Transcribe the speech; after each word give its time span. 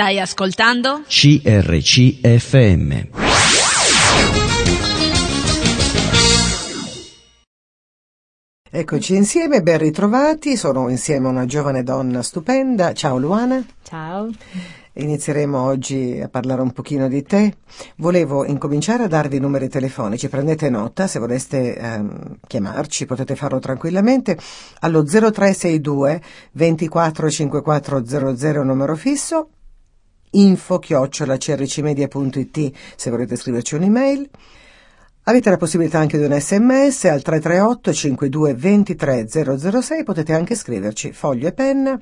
Stai 0.00 0.18
ascoltando? 0.18 1.02
CRCFM. 1.06 3.08
Eccoci 8.70 9.14
insieme, 9.14 9.60
ben 9.60 9.76
ritrovati, 9.76 10.56
sono 10.56 10.88
insieme 10.88 11.26
a 11.26 11.30
una 11.32 11.44
giovane 11.44 11.82
donna 11.82 12.22
stupenda. 12.22 12.94
Ciao 12.94 13.18
Luana. 13.18 13.62
Ciao. 13.82 14.30
Inizieremo 14.94 15.60
oggi 15.60 16.18
a 16.18 16.28
parlare 16.28 16.62
un 16.62 16.72
pochino 16.72 17.06
di 17.06 17.22
te. 17.22 17.56
Volevo 17.96 18.46
incominciare 18.46 19.02
a 19.02 19.06
darvi 19.06 19.36
i 19.36 19.40
numeri 19.40 19.68
telefonici, 19.68 20.30
prendete 20.30 20.70
nota, 20.70 21.08
se 21.08 21.18
voleste 21.18 21.76
ehm, 21.76 22.38
chiamarci 22.46 23.04
potete 23.04 23.36
farlo 23.36 23.58
tranquillamente 23.58 24.38
allo 24.78 25.04
0362 25.04 26.22
24 26.52 27.28
5400 27.28 28.62
numero 28.62 28.96
fisso, 28.96 29.50
info 30.30 30.78
chiocciola 30.78 31.36
crcmedia.it 31.36 32.72
se 32.96 33.10
volete 33.10 33.36
scriverci 33.36 33.74
un'email. 33.74 34.28
Avete 35.24 35.50
la 35.50 35.56
possibilità 35.56 35.98
anche 35.98 36.18
di 36.18 36.24
un 36.24 36.38
sms 36.38 37.04
al 37.04 37.22
338 37.22 37.92
52 37.92 38.54
23 38.54 39.28
006, 39.28 40.02
potete 40.02 40.32
anche 40.32 40.54
scriverci 40.54 41.12
foglio 41.12 41.48
e 41.48 41.52
penna. 41.52 41.98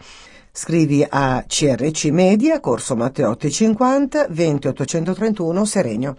Scrivi 0.51 1.07
a 1.09 1.45
CRC 1.47 2.05
Media, 2.07 2.61
Corso 2.61 2.97
Matteotti 2.97 3.51
50, 3.51 4.29
20 4.31 4.69
831 4.69 5.65
Serenio. 5.65 6.17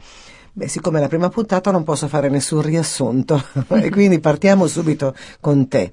Beh, 0.52 0.68
siccome 0.68 1.00
è 1.00 1.02
la 1.02 1.08
prima 1.08 1.30
puntata 1.30 1.72
non 1.72 1.84
posso 1.84 2.08
fare 2.08 2.30
nessun 2.30 2.62
riassunto 2.62 3.42
e 3.70 3.90
quindi 3.90 4.20
partiamo 4.20 4.68
subito 4.68 5.16
con 5.40 5.68
te. 5.68 5.92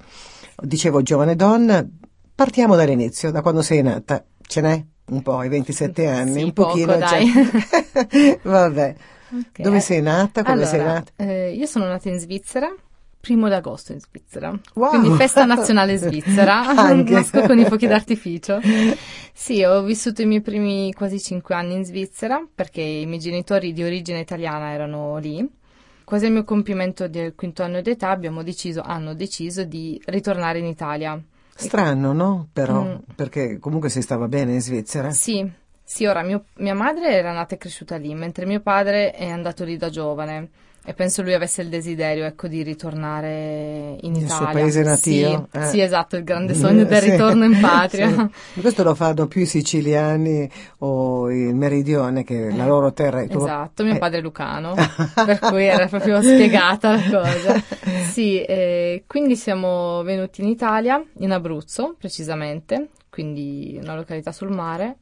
Dicevo 0.61 1.03
giovane 1.03 1.37
donna, 1.37 1.87
partiamo 2.35 2.77
dall'inizio, 2.77 3.31
da 3.31 3.43
quando 3.43 3.63
sei 3.63 3.83
nata. 3.83 4.25
Ce 4.43 4.61
n'è 4.61 4.85
un 5.07 5.23
po', 5.23 5.39
ai 5.39 5.49
27 5.49 6.07
anni, 6.09 6.33
Sì, 6.33 6.43
un 6.43 6.53
pochino. 6.53 6.93
poco, 6.95 6.99
dai. 6.99 7.27
c'è. 7.31 8.39
Vabbè. 8.43 8.95
Ok. 9.33 9.61
Dove 9.61 9.81
sei 9.81 10.03
nata? 10.03 10.43
Quando 10.43 10.63
allora, 10.65 10.77
sei 10.77 10.87
nata? 10.87 11.13
eh, 11.17 11.53
io 11.53 11.67
sono 11.67 11.87
nata 11.87 12.09
in 12.09 12.19
Svizzera, 12.19 12.73
primo 13.21 13.49
d'agosto 13.49 13.93
in 13.93 14.01
Svizzera. 14.01 14.57
Wow. 14.75 14.89
Quindi 14.91 15.11
festa 15.17 15.45
nazionale 15.45 15.97
svizzera. 15.99 16.73
Nasco 17.03 17.43
con 17.43 17.59
i 17.59 17.65
fuochi 17.65 17.87
d'artificio. 17.89 18.61
Sì, 19.33 19.65
ho 19.65 19.83
vissuto 19.83 20.23
i 20.23 20.27
miei 20.27 20.41
primi 20.43 20.93
quasi 20.93 21.21
cinque 21.21 21.55
anni 21.57 21.75
in 21.75 21.85
Svizzera 21.85 22.41
perché 22.55 22.81
i 22.81 23.05
miei 23.07 23.19
genitori 23.19 23.73
di 23.73 23.83
origine 23.83 24.21
italiana 24.21 24.73
erano 24.73 25.17
lì. 25.19 25.45
Quasi 26.05 26.27
al 26.27 26.33
mio 26.33 26.45
compimento 26.45 27.09
del 27.09 27.35
quinto 27.35 27.65
anno 27.65 27.81
d'età 27.83 28.11
abbiamo 28.11 28.45
deciso, 28.45 28.81
hanno 28.81 29.13
deciso 29.13 29.65
di 29.65 30.01
ritornare 30.07 30.61
in 30.61 30.67
Italia. 30.67 31.21
Strano, 31.57 32.13
no? 32.13 32.49
Però, 32.53 32.83
Mm. 32.83 32.95
perché 33.15 33.59
comunque 33.59 33.89
si 33.89 34.03
stava 34.03 34.29
bene 34.29 34.53
in 34.53 34.61
Svizzera. 34.61 35.11
Sì, 35.11 35.51
sì, 35.83 36.05
ora 36.07 36.23
mio- 36.23 36.45
mia 36.57 36.75
madre 36.75 37.13
era 37.13 37.33
nata 37.33 37.55
e 37.55 37.59
cresciuta 37.59 37.97
lì, 37.97 38.15
mentre 38.15 38.45
mio 38.47 38.61
padre 38.61 39.13
è 39.13 39.29
andato 39.29 39.65
lì 39.65 39.77
da 39.77 39.89
giovane 39.89 40.49
e 40.89 40.95
penso 40.95 41.21
lui 41.23 41.35
avesse 41.35 41.63
il 41.63 41.69
desiderio, 41.69 42.25
ecco, 42.25 42.47
di 42.47 42.63
ritornare 42.63 43.97
in 44.01 44.15
Italia. 44.15 44.29
suo 44.29 44.47
paese 44.53 44.83
natio, 44.83 45.49
Sì, 45.51 45.59
eh. 45.59 45.65
sì, 45.67 45.81
esatto, 45.81 46.17
il 46.17 46.23
grande 46.25 46.55
sogno 46.55 46.85
del 46.85 47.03
Sì. 47.03 47.11
ritorno 47.11 47.45
in 47.45 47.59
patria. 47.61 48.31
Sì. 48.55 48.61
Questo 48.61 48.83
lo 48.85 48.95
fanno 48.95 49.27
più 49.27 49.43
i 49.43 49.47
siciliani 49.47 50.49
o 50.79 51.31
il 51.31 51.55
meridione, 51.55 52.23
che 52.23 52.51
la 52.55 52.67
loro 52.67 52.93
terra 52.93 53.21
è 53.21 53.27
tua. 53.29 53.43
Esatto, 53.45 53.83
mio 53.85 53.95
Eh. 53.95 53.99
padre 53.99 54.19
è 54.19 54.23
lucano, 54.23 54.75
per 55.15 55.39
cui 55.41 55.65
era 55.65 55.87
proprio 55.87 56.23
spiegata 56.23 56.93
la 56.93 57.03
cosa. 57.03 57.63
Sì, 58.13 58.41
eh, 58.43 59.03
quindi 59.07 59.35
siamo 59.37 60.03
venuti 60.05 60.41
in 60.43 60.49
Italia, 60.49 61.03
in 61.19 61.33
Abruzzo 61.33 61.97
precisamente, 61.99 62.91
quindi 63.11 63.77
una 63.83 63.97
località 63.97 64.31
sul 64.33 64.51
mare. 64.51 64.99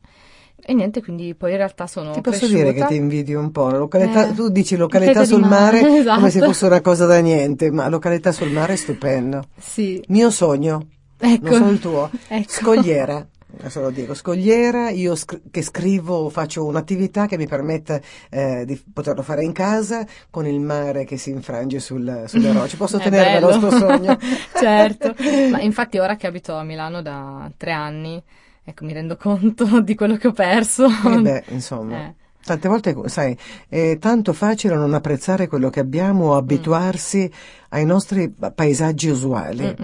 E 0.66 0.72
niente, 0.72 1.02
quindi 1.02 1.34
poi 1.34 1.50
in 1.50 1.56
realtà 1.58 1.86
sono 1.86 2.12
Ti 2.12 2.20
posso 2.22 2.38
cresciuta. 2.38 2.62
dire 2.62 2.72
che 2.74 2.86
ti 2.86 2.94
invidio 2.96 3.38
un 3.38 3.50
po'. 3.50 3.68
Località- 3.70 4.28
Eh, 4.30 4.32
tu 4.34 4.48
dici 4.48 4.76
località 4.76 5.24
sul 5.24 5.40
mare, 5.42 5.82
mare, 5.82 5.96
esatto. 6.00 6.16
come 6.18 6.30
se 6.30 6.40
fosse 6.40 6.64
una 6.66 6.80
cosa 6.80 7.04
da 7.06 7.18
niente, 7.18 7.70
ma 7.70 7.88
località 7.88 8.32
sul 8.32 8.50
mare 8.50 8.72
è 8.72 8.76
stupendo. 8.76 9.44
Sì, 9.58 10.02
Mio 10.08 10.30
sogno, 10.30 10.86
ecco. 11.18 11.48
non 11.50 11.52
solo 11.58 11.70
il 11.70 11.78
tuo, 11.80 12.10
Ecco. 12.28 12.50
scogliera. 12.50 13.26
Adesso 13.56 13.82
lo 13.82 13.90
dico, 13.90 14.14
scogliera, 14.14 14.90
io 14.90 15.14
sc- 15.14 15.42
che 15.50 15.62
scrivo, 15.62 16.28
faccio 16.28 16.64
un'attività 16.64 17.26
che 17.26 17.36
mi 17.36 17.46
permetta 17.46 18.00
eh, 18.28 18.64
di 18.66 18.82
poterlo 18.92 19.22
fare 19.22 19.44
in 19.44 19.52
casa 19.52 20.04
con 20.28 20.44
il 20.44 20.58
mare 20.58 21.04
che 21.04 21.16
si 21.18 21.30
infrange 21.30 21.78
sul- 21.78 22.24
sulle 22.26 22.50
rocce. 22.56 22.76
Posso 22.76 22.98
tenere 22.98 23.34
il 23.36 23.40
nostro 23.44 23.70
sogno? 23.70 24.18
certo, 24.58 25.14
ma 25.52 25.60
infatti 25.60 25.98
ora 25.98 26.16
che 26.16 26.26
abito 26.26 26.54
a 26.56 26.64
Milano 26.64 27.00
da 27.00 27.48
tre 27.56 27.70
anni, 27.70 28.20
ecco, 28.64 28.84
mi 28.84 28.92
rendo 28.92 29.16
conto 29.16 29.80
di 29.82 29.94
quello 29.94 30.16
che 30.16 30.28
ho 30.28 30.32
perso. 30.32 30.86
Eh 30.86 31.20
beh, 31.20 31.44
insomma. 31.52 32.06
Eh, 32.06 32.14
Tante 32.44 32.68
volte, 32.68 32.94
sai, 33.06 33.34
è 33.70 33.96
tanto 33.98 34.34
facile 34.34 34.74
non 34.74 34.92
apprezzare 34.92 35.46
quello 35.46 35.70
che 35.70 35.80
abbiamo 35.80 36.32
o 36.32 36.36
abituarsi 36.36 37.30
ai 37.70 37.86
nostri 37.86 38.28
paesaggi 38.54 39.08
usuali. 39.08 39.74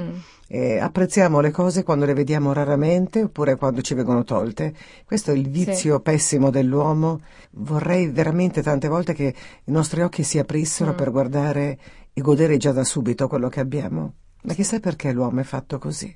Eh, 0.47 0.79
apprezziamo 0.79 1.41
le 1.41 1.53
cose 1.53 1.85
quando 1.85 2.05
le 2.05 2.13
vediamo 2.13 2.53
raramente 2.53 3.23
oppure 3.23 3.57
quando 3.57 3.81
ci 3.81 3.95
vengono 3.95 4.25
tolte. 4.25 4.75
Questo 5.07 5.31
è 5.31 5.35
il 5.35 5.49
vizio 5.49 6.01
pessimo 6.01 6.51
dell'uomo. 6.51 7.21
Vorrei 7.53 8.09
veramente 8.11 8.61
tante 8.61 8.89
volte 8.89 9.15
che 9.15 9.35
i 9.65 9.71
nostri 9.71 10.03
occhi 10.03 10.23
si 10.23 10.39
aprissero 10.39 10.93
Mm. 10.93 10.97
per 10.97 11.11
guardare 11.13 11.79
e 12.13 12.21
godere 12.21 12.59
già 12.59 12.73
da 12.73 12.85
subito 12.85 13.27
quello 13.27 13.49
che 13.49 13.61
abbiamo. 13.61 14.13
Ma 14.43 14.53
chissà 14.53 14.81
perché 14.81 15.13
l'uomo 15.13 15.41
è 15.41 15.45
fatto 15.45 15.79
così. 15.79 16.15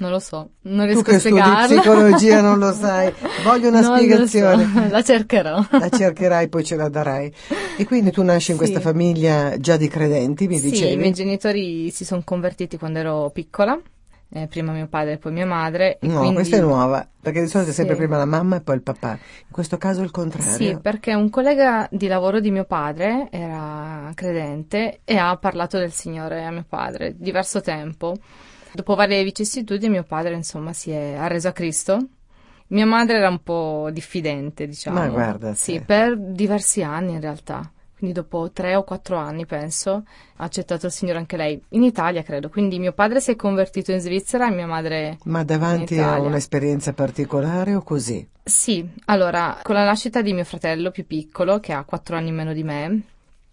Non 0.00 0.10
lo 0.10 0.18
so, 0.18 0.50
non 0.62 0.78
Tu 0.86 0.92
riesco 0.92 1.02
che 1.02 1.14
a 1.14 1.18
studi 1.18 1.38
spiegarlo. 1.40 1.76
psicologia 1.80 2.40
non 2.40 2.58
lo 2.58 2.72
sai. 2.74 3.12
Voglio 3.44 3.68
una 3.68 3.80
Non 3.80 3.96
spiegazione. 3.98 4.64
so, 4.72 4.88
La 4.90 5.02
cercherò. 5.02 5.64
La 5.70 5.88
cercherai, 5.90 6.48
poi 6.48 6.64
ce 6.64 6.76
la 6.76 6.88
darai. 6.88 7.32
E 7.76 7.84
quindi 7.84 8.10
tu 8.10 8.22
nasci 8.22 8.52
in 8.52 8.56
Sì. 8.56 8.62
questa 8.62 8.80
famiglia 8.80 9.56
già 9.58 9.76
di 9.76 9.88
credenti, 9.88 10.46
mi 10.48 10.58
Sì, 10.58 10.66
i 10.66 10.70
dicevi? 10.70 10.96
miei 10.96 11.12
genitori 11.12 11.90
si 11.90 12.04
sono 12.04 12.22
convertiti 12.24 12.78
quando 12.78 12.98
ero 12.98 13.30
piccola, 13.30 13.78
eh, 14.32 14.46
prima 14.46 14.72
mio 14.72 14.86
padre 14.86 15.12
e 15.12 15.18
poi 15.18 15.32
mia 15.32 15.44
madre. 15.46 15.98
No, 16.02 16.18
quindi- 16.18 16.34
questa 16.36 16.56
è 16.56 16.60
nuova, 16.60 17.06
perché 17.20 17.40
di 17.42 17.48
solito 17.48 17.70
è 17.70 17.74
sempre 17.74 17.94
Sì. 17.96 18.00
prima 18.00 18.16
la 18.16 18.24
mamma 18.24 18.56
e 18.56 18.60
poi 18.62 18.76
il 18.76 18.82
papà. 18.82 19.10
In 19.12 19.50
questo 19.50 19.76
caso 19.76 20.00
è 20.00 20.04
il 20.04 20.10
contrario. 20.10 20.50
Sì, 20.50 20.78
perché 20.80 21.12
un 21.14 21.28
collega 21.28 21.86
di 21.90 22.06
lavoro 22.06 22.40
di 22.40 22.50
mio 22.50 22.64
padre 22.64 23.28
era 23.30 24.10
credente 24.14 25.00
e 25.04 25.16
ha 25.18 25.36
parlato 25.36 25.76
del 25.78 25.92
Signore 25.92 26.44
a 26.44 26.50
mio 26.50 26.64
padre 26.66 27.14
diverso 27.18 27.60
tempo. 27.60 28.16
Dopo 28.72 28.94
varie 28.94 29.22
vicissitudini 29.24 29.90
mio 29.92 30.04
padre 30.04 30.34
insomma 30.34 30.72
si 30.72 30.90
è 30.90 31.14
arreso 31.14 31.48
a 31.48 31.52
Cristo. 31.52 31.98
Mia 32.68 32.86
madre 32.86 33.16
era 33.16 33.28
un 33.28 33.42
po' 33.42 33.88
diffidente, 33.92 34.66
diciamo. 34.66 34.98
Ma 34.98 35.08
guarda 35.08 35.54
Sì, 35.54 35.80
per 35.80 36.16
diversi 36.16 36.82
anni 36.82 37.12
in 37.14 37.20
realtà. 37.20 37.68
Quindi 37.98 38.16
dopo 38.18 38.50
tre 38.50 38.76
o 38.76 38.84
quattro 38.84 39.16
anni, 39.16 39.44
penso, 39.44 40.04
ha 40.36 40.44
accettato 40.44 40.86
il 40.86 40.92
Signore 40.92 41.18
anche 41.18 41.36
lei. 41.36 41.60
In 41.70 41.82
Italia, 41.82 42.22
credo. 42.22 42.48
Quindi 42.48 42.78
mio 42.78 42.92
padre 42.92 43.20
si 43.20 43.32
è 43.32 43.36
convertito 43.36 43.92
in 43.92 44.00
Svizzera 44.00 44.46
e 44.48 44.52
mia 44.52 44.66
madre 44.66 45.18
Ma 45.24 45.42
davanti 45.44 45.98
a 45.98 46.18
un'esperienza 46.20 46.92
particolare 46.94 47.74
o 47.74 47.82
così? 47.82 48.26
sì, 48.42 48.88
allora, 49.06 49.58
con 49.62 49.74
la 49.74 49.84
nascita 49.84 50.22
di 50.22 50.32
mio 50.32 50.44
fratello 50.44 50.90
più 50.90 51.06
piccolo, 51.06 51.60
che 51.60 51.72
ha 51.72 51.84
quattro 51.84 52.16
anni 52.16 52.32
meno 52.32 52.52
di 52.52 52.62
me, 52.64 53.02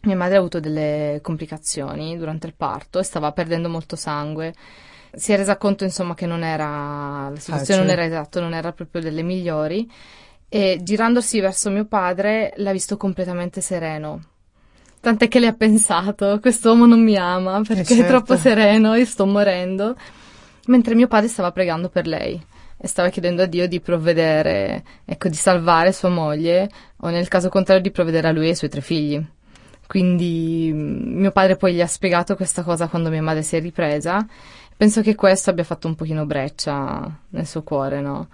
mia 0.03 0.15
madre 0.15 0.35
ha 0.35 0.39
avuto 0.39 0.59
delle 0.59 1.19
complicazioni 1.21 2.17
durante 2.17 2.47
il 2.47 2.53
parto 2.55 2.99
e 2.99 3.03
stava 3.03 3.31
perdendo 3.33 3.67
molto 3.67 3.95
sangue. 3.97 4.53
Si 5.17 5.33
è 5.33 5.35
resa 5.35 5.57
conto, 5.57 5.83
insomma, 5.83 6.13
che 6.13 6.25
non 6.25 6.43
era, 6.43 7.29
la 7.29 7.39
situazione 7.39 7.81
non 7.81 7.89
Facile. 7.89 7.91
era 7.91 8.05
esatto, 8.05 8.39
non 8.39 8.53
era 8.53 8.71
proprio 8.71 9.01
delle 9.01 9.23
migliori. 9.23 9.89
E 10.47 10.79
girandosi 10.81 11.39
verso 11.39 11.69
mio 11.69 11.85
padre, 11.85 12.53
l'ha 12.57 12.71
visto 12.71 12.95
completamente 12.95 13.59
sereno. 13.59 14.21
Tant'è 14.99 15.27
che 15.27 15.39
le 15.39 15.47
ha 15.47 15.53
pensato, 15.53 16.39
quest'uomo 16.39 16.85
non 16.85 17.01
mi 17.01 17.15
ama 17.17 17.61
perché 17.61 17.95
certo. 17.95 18.03
è 18.03 18.07
troppo 18.07 18.35
sereno, 18.35 18.95
io 18.95 19.05
sto 19.05 19.25
morendo. 19.25 19.95
Mentre 20.67 20.95
mio 20.95 21.07
padre 21.07 21.29
stava 21.29 21.51
pregando 21.51 21.89
per 21.89 22.07
lei 22.07 22.41
e 22.77 22.87
stava 22.87 23.09
chiedendo 23.09 23.41
a 23.41 23.45
Dio 23.45 23.67
di 23.67 23.79
provvedere, 23.79 24.83
ecco, 25.05 25.29
di 25.29 25.35
salvare 25.35 25.91
sua 25.93 26.09
moglie 26.09 26.69
o 26.97 27.09
nel 27.09 27.27
caso 27.27 27.49
contrario 27.49 27.81
di 27.81 27.91
provvedere 27.91 28.27
a 28.27 28.31
lui 28.31 28.47
e 28.47 28.49
ai 28.49 28.55
suoi 28.55 28.69
tre 28.69 28.81
figli. 28.81 29.25
Quindi 29.87 30.69
mm, 30.73 31.19
mio 31.19 31.31
padre 31.31 31.55
poi 31.55 31.73
gli 31.73 31.81
ha 31.81 31.87
spiegato 31.87 32.35
questa 32.35 32.63
cosa 32.63 32.87
quando 32.87 33.09
mia 33.09 33.21
madre 33.21 33.41
si 33.41 33.55
è 33.55 33.61
ripresa. 33.61 34.25
Penso 34.77 35.01
che 35.01 35.15
questo 35.15 35.49
abbia 35.49 35.63
fatto 35.63 35.87
un 35.87 35.95
pochino 35.95 36.25
breccia 36.27 37.19
nel 37.29 37.47
suo 37.47 37.63
cuore, 37.63 37.99
no? 37.99 38.27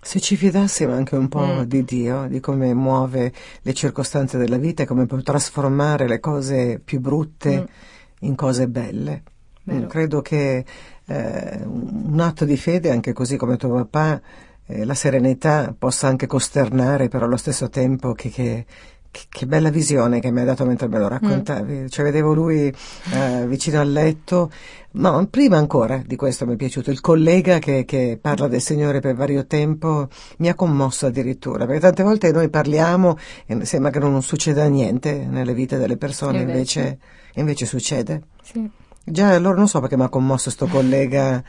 Se 0.00 0.20
ci 0.20 0.36
fidassimo 0.36 0.92
anche 0.92 1.16
un 1.16 1.26
po' 1.28 1.44
Mm. 1.44 1.60
di 1.62 1.82
Dio, 1.84 2.26
di 2.28 2.38
come 2.38 2.72
muove 2.72 3.32
le 3.62 3.74
circostanze 3.74 4.38
della 4.38 4.58
vita 4.58 4.84
e 4.84 4.86
come 4.86 5.06
può 5.06 5.18
trasformare 5.20 6.06
le 6.06 6.20
cose 6.20 6.80
più 6.82 7.00
brutte 7.00 7.60
Mm. 7.62 7.64
in 8.20 8.34
cose 8.36 8.68
belle. 8.68 9.22
Vero. 9.64 9.84
Mm, 9.86 9.88
Credo 9.88 10.22
che 10.22 10.64
eh, 11.10 11.60
un 11.64 12.18
atto 12.20 12.44
di 12.44 12.56
fede, 12.56 12.90
anche 12.90 13.12
così 13.12 13.36
come 13.36 13.56
tuo 13.56 13.70
papà, 13.84 14.20
eh, 14.66 14.84
la 14.84 14.94
serenità 14.94 15.74
possa 15.76 16.06
anche 16.06 16.26
costernare, 16.26 17.08
però 17.08 17.24
allo 17.24 17.36
stesso 17.38 17.68
tempo 17.70 18.12
che, 18.12 18.28
che- 18.28 18.66
che, 19.18 19.26
che 19.28 19.46
bella 19.46 19.70
visione 19.70 20.20
che 20.20 20.30
mi 20.30 20.40
hai 20.40 20.46
dato 20.46 20.64
mentre 20.64 20.86
me 20.86 20.98
lo 20.98 21.08
raccontavi. 21.08 21.74
Mm. 21.74 21.86
Cioè, 21.86 22.04
vedevo 22.04 22.32
lui 22.32 22.72
eh, 23.12 23.46
vicino 23.46 23.80
al 23.80 23.90
letto, 23.90 24.50
ma 24.92 25.26
prima 25.28 25.56
ancora 25.56 26.00
di 26.04 26.14
questo 26.14 26.46
mi 26.46 26.54
è 26.54 26.56
piaciuto. 26.56 26.90
Il 26.90 27.00
collega 27.00 27.58
che, 27.58 27.84
che, 27.84 28.18
parla 28.20 28.46
del 28.46 28.60
Signore 28.60 29.00
per 29.00 29.14
vario 29.14 29.46
tempo 29.46 30.08
mi 30.38 30.48
ha 30.48 30.54
commosso 30.54 31.06
addirittura, 31.06 31.66
perché 31.66 31.80
tante 31.80 32.02
volte 32.02 32.30
noi 32.30 32.48
parliamo 32.48 33.18
e 33.46 33.64
sembra 33.64 33.90
che 33.90 33.98
non 33.98 34.22
succeda 34.22 34.66
niente 34.66 35.26
nelle 35.26 35.54
vite 35.54 35.78
delle 35.78 35.96
persone, 35.96 36.40
invece, 36.40 36.98
invece, 37.34 37.66
succede. 37.66 38.22
Sì. 38.42 38.70
Già 39.04 39.34
allora 39.34 39.56
non 39.56 39.68
so 39.68 39.80
perché 39.80 39.96
mi 39.96 40.04
ha 40.04 40.08
commosso 40.08 40.50
sto 40.50 40.66
collega. 40.66 41.42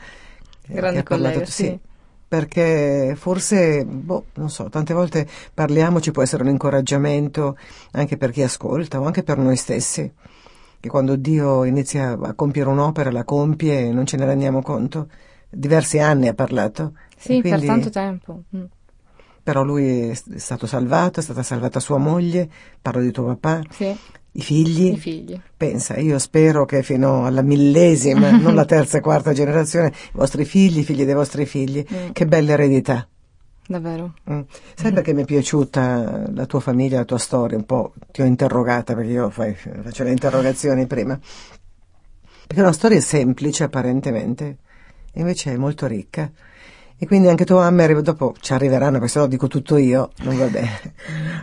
Grande 0.66 1.02
collega, 1.02 1.44
sì. 1.44 1.64
sì 1.64 1.80
perché 2.30 3.16
forse, 3.16 3.84
boh, 3.84 4.26
non 4.34 4.50
so, 4.50 4.68
tante 4.68 4.94
volte 4.94 5.26
parliamo, 5.52 6.00
ci 6.00 6.12
può 6.12 6.22
essere 6.22 6.44
un 6.44 6.50
incoraggiamento 6.50 7.58
anche 7.90 8.16
per 8.16 8.30
chi 8.30 8.40
ascolta 8.42 9.00
o 9.00 9.04
anche 9.04 9.24
per 9.24 9.36
noi 9.36 9.56
stessi, 9.56 10.08
che 10.78 10.88
quando 10.88 11.16
Dio 11.16 11.64
inizia 11.64 12.12
a 12.12 12.34
compiere 12.34 12.68
un'opera 12.68 13.10
la 13.10 13.24
compie 13.24 13.80
e 13.80 13.92
non 13.92 14.06
ce 14.06 14.16
ne 14.16 14.26
rendiamo 14.26 14.62
conto. 14.62 15.08
Diversi 15.50 15.98
anni 15.98 16.28
ha 16.28 16.34
parlato. 16.34 16.92
Sì, 17.16 17.40
quindi, 17.40 17.50
per 17.50 17.64
tanto 17.64 17.90
tempo. 17.90 18.42
Mm. 18.54 18.64
Però 19.42 19.64
lui 19.64 20.10
è 20.10 20.14
stato 20.14 20.68
salvato, 20.68 21.18
è 21.18 21.24
stata 21.24 21.42
salvata 21.42 21.80
sua 21.80 21.98
moglie, 21.98 22.48
parlo 22.80 23.02
di 23.02 23.10
tuo 23.10 23.24
papà. 23.24 23.60
Sì. 23.70 23.98
I 24.32 24.42
figli? 24.42 24.92
I 24.92 24.96
figli. 24.96 25.40
Pensa, 25.56 25.96
io 25.96 26.18
spero 26.18 26.64
che 26.64 26.82
fino 26.82 27.26
alla 27.26 27.42
millesima, 27.42 28.30
non 28.38 28.54
la 28.54 28.64
terza 28.64 28.98
e 28.98 29.00
quarta 29.00 29.32
generazione, 29.32 29.88
i 29.88 30.10
vostri 30.12 30.44
figli, 30.44 30.78
i 30.78 30.84
figli 30.84 31.04
dei 31.04 31.14
vostri 31.14 31.46
figli, 31.46 31.84
mm. 31.84 32.10
che 32.12 32.26
bella 32.26 32.52
eredità. 32.52 33.08
Davvero. 33.66 34.14
Mm. 34.30 34.40
Sai 34.74 34.92
mm. 34.92 34.94
perché 34.94 35.12
mi 35.12 35.22
è 35.22 35.24
piaciuta 35.24 36.30
la 36.32 36.46
tua 36.46 36.60
famiglia, 36.60 36.98
la 36.98 37.04
tua 37.04 37.18
storia? 37.18 37.56
Un 37.56 37.66
po' 37.66 37.92
ti 38.10 38.22
ho 38.22 38.24
interrogata 38.24 38.94
perché 38.94 39.10
io 39.10 39.30
fai, 39.30 39.54
faccio 39.54 40.04
le 40.04 40.10
interrogazioni 40.10 40.86
prima. 40.86 41.18
Perché 41.18 42.62
è 42.62 42.64
una 42.64 42.72
storia 42.72 43.00
semplice 43.00 43.64
apparentemente, 43.64 44.58
invece 45.14 45.52
è 45.52 45.56
molto 45.56 45.86
ricca. 45.86 46.30
E 47.02 47.06
quindi 47.06 47.28
anche 47.28 47.46
tua 47.46 47.70
mamma, 47.70 47.98
dopo 48.02 48.34
ci 48.40 48.52
arriveranno, 48.52 48.98
perché 48.98 49.08
se 49.08 49.18
no 49.20 49.26
dico 49.26 49.46
tutto 49.46 49.78
io, 49.78 50.10
non 50.18 50.36
va 50.36 50.48
bene. 50.48 50.80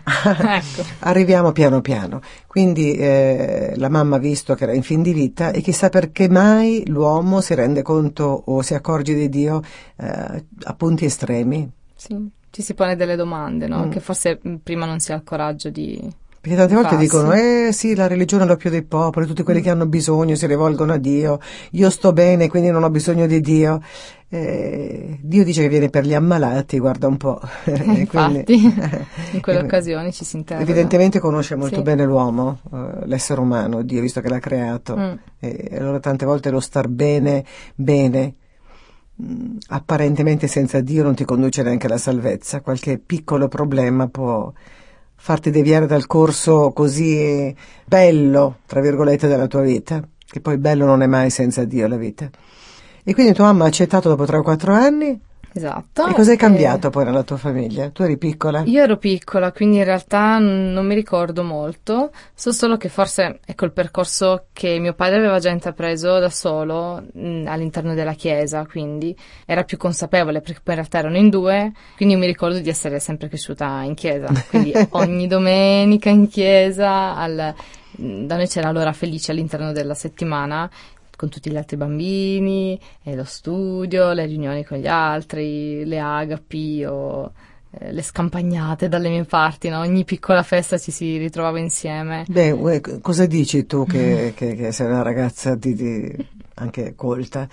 ecco. 0.62 0.84
Arriviamo 1.00 1.52
piano 1.52 1.82
piano. 1.82 2.22
Quindi 2.46 2.94
eh, 2.94 3.74
la 3.76 3.90
mamma 3.90 4.18
ha 4.18 4.20
visto 4.20 4.54
che 4.54 4.66
era 4.66 4.74
in 4.76 4.84
fin 4.84 5.02
di 5.02 5.14
vita 5.14 5.50
e 5.50 5.62
chissà 5.62 5.90
perché 5.90 6.30
mai 6.30 6.84
l'uomo 6.86 7.42
si 7.42 7.56
rende 7.56 7.82
conto 7.82 8.44
o 8.46 8.62
si 8.62 8.76
accorge 8.76 9.16
di 9.16 9.30
Dio 9.30 9.64
eh, 9.96 10.46
a 10.64 10.74
punti 10.76 11.06
estremi. 11.06 11.68
Sì, 11.96 12.16
ci 12.52 12.62
si 12.62 12.76
pone 12.76 12.96
delle 12.96 13.16
domande, 13.16 13.66
no? 13.68 13.88
Mm. 13.88 13.90
Che 13.90 14.00
forse 14.00 14.40
prima 14.62 14.86
non 14.86 15.00
si 15.00 15.12
ha 15.12 15.16
il 15.16 15.24
coraggio 15.24 15.72
di 15.72 16.00
perché 16.48 16.56
tante 16.56 16.76
volte 16.76 16.96
Passi. 16.96 17.04
dicono, 17.04 17.34
eh 17.34 17.70
sì, 17.74 17.94
la 17.94 18.08
religione 18.08 18.44
è 18.44 18.48
l'oppio 18.48 18.70
dei 18.70 18.84
popoli, 18.84 19.26
tutti 19.26 19.44
quelli 19.44 19.60
mm. 19.60 19.64
che 19.64 19.70
hanno 19.70 19.86
bisogno 19.86 20.36
si 20.36 20.46
rivolgono 20.48 20.94
a 20.94 20.98
Dio, 20.98 21.40
io 21.72 21.90
sto 21.90 22.14
bene, 22.14 22.48
quindi 22.48 22.70
non 22.70 22.84
ho 22.84 22.90
bisogno 22.90 23.26
di 23.26 23.42
Dio. 23.42 23.82
Eh, 24.30 25.20
Dio 25.22 25.44
dice 25.46 25.62
che 25.62 25.70
viene 25.70 25.90
per 25.90 26.06
gli 26.06 26.14
ammalati, 26.14 26.80
guarda 26.80 27.08
un 27.08 27.18
po'. 27.18 27.40
Eh, 27.68 27.84
infatti, 27.84 28.44
quindi, 28.44 28.76
in 29.34 29.42
quelle 29.42 29.60
occasioni 29.60 30.12
ci 30.12 30.26
si 30.26 30.38
interroga. 30.38 30.70
Evidentemente 30.70 31.20
conosce 31.20 31.56
molto 31.56 31.78
sì. 31.78 31.82
bene 31.82 32.06
l'uomo, 32.06 32.60
eh, 32.74 33.06
l'essere 33.06 33.40
umano, 33.40 33.82
Dio, 33.84 34.02
visto 34.02 34.22
che 34.22 34.30
l'ha 34.30 34.40
creato. 34.40 34.98
Mm. 34.98 35.14
E 35.40 35.78
allora 35.78 36.00
tante 36.00 36.26
volte 36.26 36.50
lo 36.50 36.60
star 36.60 36.88
bene, 36.88 37.46
bene, 37.76 38.36
mm, 39.22 39.58
apparentemente 39.70 40.48
senza 40.48 40.82
Dio 40.82 41.04
non 41.04 41.16
ti 41.16 41.24
conduce 41.26 41.64
neanche 41.64 41.88
alla 41.88 41.98
salvezza. 41.98 42.62
Qualche 42.62 43.00
piccolo 43.00 43.48
problema 43.48 44.08
può 44.08 44.52
farti 45.16 45.52
deviare 45.52 45.88
dal 45.88 46.06
corso 46.06 46.72
così 46.72 47.54
bello, 47.86 48.60
tra 48.66 48.82
virgolette, 48.82 49.28
della 49.28 49.48
tua 49.48 49.62
vita, 49.62 50.02
che 50.26 50.42
poi 50.42 50.58
bello 50.58 50.86
non 50.86 51.02
è 51.02 51.08
mai 51.08 51.30
senza 51.30 51.64
Dio 51.66 51.88
la 51.88 51.98
vita. 51.98 52.30
E 53.08 53.14
quindi 53.14 53.32
tua 53.32 53.46
mamma 53.46 53.64
ha 53.64 53.68
accettato 53.68 54.10
dopo 54.10 54.26
3 54.26 54.36
o 54.36 54.44
4 54.44 54.74
anni 54.74 55.18
Esatto. 55.54 56.08
E 56.08 56.14
cos'è 56.14 56.36
cambiato 56.36 56.88
e... 56.88 56.90
poi 56.90 57.06
nella 57.06 57.24
tua 57.24 57.38
famiglia? 57.38 57.90
Tu 57.90 58.04
eri 58.04 58.18
piccola? 58.18 58.64
Io 58.66 58.84
ero 58.84 58.98
piccola, 58.98 59.54
quindi 59.54 59.78
in 59.78 59.86
realtà 59.86 60.38
non 60.40 60.86
mi 60.86 60.94
ricordo 60.94 61.42
molto. 61.42 62.12
So 62.36 62.52
solo 62.52 62.76
che 62.76 62.90
forse 62.90 63.40
ecco 63.46 63.64
il 63.64 63.72
percorso 63.72 64.48
che 64.52 64.78
mio 64.80 64.94
padre 64.94 65.20
aveva 65.20 65.40
già 65.40 65.50
intrapreso 65.50 66.20
da 66.20 66.30
solo 66.30 67.02
mh, 67.14 67.46
all'interno 67.48 67.94
della 67.94 68.14
chiesa, 68.14 68.66
quindi 68.68 69.16
era 69.46 69.64
più 69.64 69.78
consapevole 69.78 70.42
perché 70.42 70.60
poi 70.62 70.76
in 70.76 70.82
realtà 70.82 71.00
erano 71.00 71.18
in 71.18 71.30
due, 71.30 71.72
quindi 71.96 72.18
mi 72.18 72.26
ricordo 72.26 72.60
di 72.60 72.70
essere 72.70 73.00
sempre 73.00 73.30
cresciuta 73.30 73.82
in 73.84 73.96
chiesa, 73.96 74.28
quindi 74.50 74.74
ogni 74.92 75.28
domenica 75.28 76.10
in 76.10 76.28
chiesa 76.28 77.16
al 77.16 77.56
da 78.00 78.36
noi 78.36 78.48
c'era 78.48 78.72
l'ora 78.72 78.94
felice 78.94 79.32
all'interno 79.32 79.72
della 79.72 79.96
settimana 79.96 80.70
con 81.18 81.30
tutti 81.30 81.52
gli 81.52 81.58
altri 81.58 81.76
bambini, 81.76 82.80
lo 83.04 83.26
studio, 83.26 84.14
le 84.14 84.26
riunioni 84.26 84.64
con 84.64 84.78
gli 84.78 84.88
altri, 84.88 85.84
le 85.84 86.00
agapi 86.00 86.86
o 86.86 87.34
eh, 87.72 87.92
le 87.92 88.02
scampagnate 88.04 88.88
dalle 88.88 89.10
mie 89.10 89.26
parti, 89.26 89.68
no? 89.68 89.80
ogni 89.80 90.06
piccola 90.06 90.44
festa 90.44 90.78
ci 90.78 90.92
si 90.92 91.18
ritrovava 91.18 91.60
insieme. 91.60 92.24
Beh, 92.30 92.82
cosa 93.02 93.26
dici 93.26 93.66
tu 93.66 93.86
che, 93.86 94.34
che, 94.36 94.56
che 94.56 94.72
sei 94.72 94.86
una 94.86 95.02
ragazza 95.02 95.56
di, 95.56 95.74
di 95.74 96.28
anche 96.54 96.94
colta? 96.96 97.50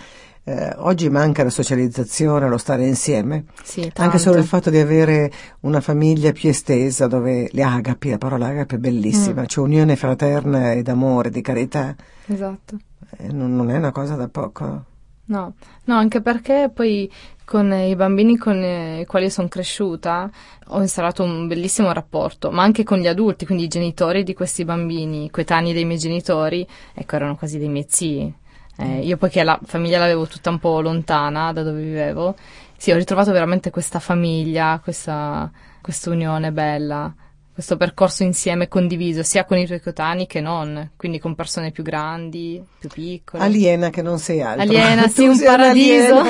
Eh, 0.46 0.75
oggi 0.76 1.08
manca 1.08 1.43
la 1.43 1.49
socializzazione, 1.49 2.49
lo 2.50 2.58
stare 2.58 2.87
insieme. 2.87 3.46
Sì, 3.62 3.90
Anche 3.94 4.19
solo 4.19 4.38
il 4.38 4.44
fatto 4.44 4.69
di 4.69 4.78
avere 4.78 5.32
una 5.61 5.81
famiglia 5.81 6.32
più 6.32 6.50
estesa 6.50 7.06
dove 7.06 7.49
le 7.50 7.62
agapi, 7.62 8.11
la 8.11 8.19
parola 8.19 8.49
agape 8.49 8.76
è 8.76 8.78
bellissima, 8.78 9.40
mm. 9.40 9.46
c'è 9.46 9.61
unione 9.61 9.96
fraterna 9.96 10.75
ed 10.75 10.88
amore, 10.88 11.31
di 11.31 11.40
carità. 11.40 11.96
Esatto. 12.26 12.76
Eh, 13.16 13.32
non, 13.32 13.55
non, 13.55 13.70
è 13.70 13.76
una 13.76 13.93
cosa 13.93 14.14
da 14.14 14.28
poco. 14.28 14.84
No, 15.26 15.55
no, 15.84 15.94
anche 15.94 16.20
perché 16.20 16.70
poi 16.72 17.11
con 17.44 17.72
i 17.72 17.94
bambini 17.96 18.37
con 18.37 18.62
i 18.62 19.05
quali 19.06 19.31
sono 19.31 19.49
cresciuta 19.49 20.31
ho 20.69 20.81
instaurato 20.81 21.22
un 21.22 21.46
bellissimo 21.46 21.93
rapporto, 21.93 22.50
ma 22.50 22.62
anche 22.62 22.84
con 22.84 22.99
gli 22.99 23.06
adulti, 23.06 23.46
quindi 23.46 23.64
i 23.64 23.69
genitori 23.69 24.22
di 24.22 24.34
questi 24.34 24.64
bambini, 24.64 25.31
coetanei 25.31 25.72
dei 25.72 25.84
miei 25.84 25.99
genitori, 25.99 26.66
ecco, 26.93 27.16
erano 27.16 27.37
quasi 27.37 27.58
dei 27.58 27.69
miei 27.69 27.87
zii. 27.88 28.34
Eh, 28.76 28.99
io 29.00 29.16
poiché 29.16 29.44
la 29.44 29.58
famiglia 29.62 30.00
l'avevo 30.00 30.26
tutta 30.26 30.50
un 30.50 30.58
po' 30.58 30.81
lontana 30.81 31.52
da 31.52 31.62
dove 31.62 31.81
vivevo, 31.82 32.34
sì, 32.76 32.90
ho 32.90 32.96
ritrovato 32.96 33.31
veramente 33.31 33.70
questa 33.70 34.00
famiglia, 34.00 34.81
questa, 34.82 35.50
questa 35.81 36.11
unione 36.11 36.52
bella 36.52 37.14
questo 37.54 37.76
percorso 37.76 38.24
insieme 38.24 38.66
condiviso 38.66 39.22
sia 39.22 39.44
con 39.44 39.56
i 39.58 39.64
tuoi 39.64 39.80
coetanei 39.80 40.26
che 40.26 40.40
non, 40.40 40.90
quindi 40.96 41.20
con 41.20 41.36
persone 41.36 41.70
più 41.70 41.84
grandi, 41.84 42.60
più 42.80 42.88
piccole. 42.88 43.44
Aliena 43.44 43.90
che 43.90 44.02
non 44.02 44.18
sei 44.18 44.42
altro. 44.42 44.62
Aliena, 44.62 45.06
sì, 45.08 45.24
un 45.24 45.40
paradiso. 45.40 46.22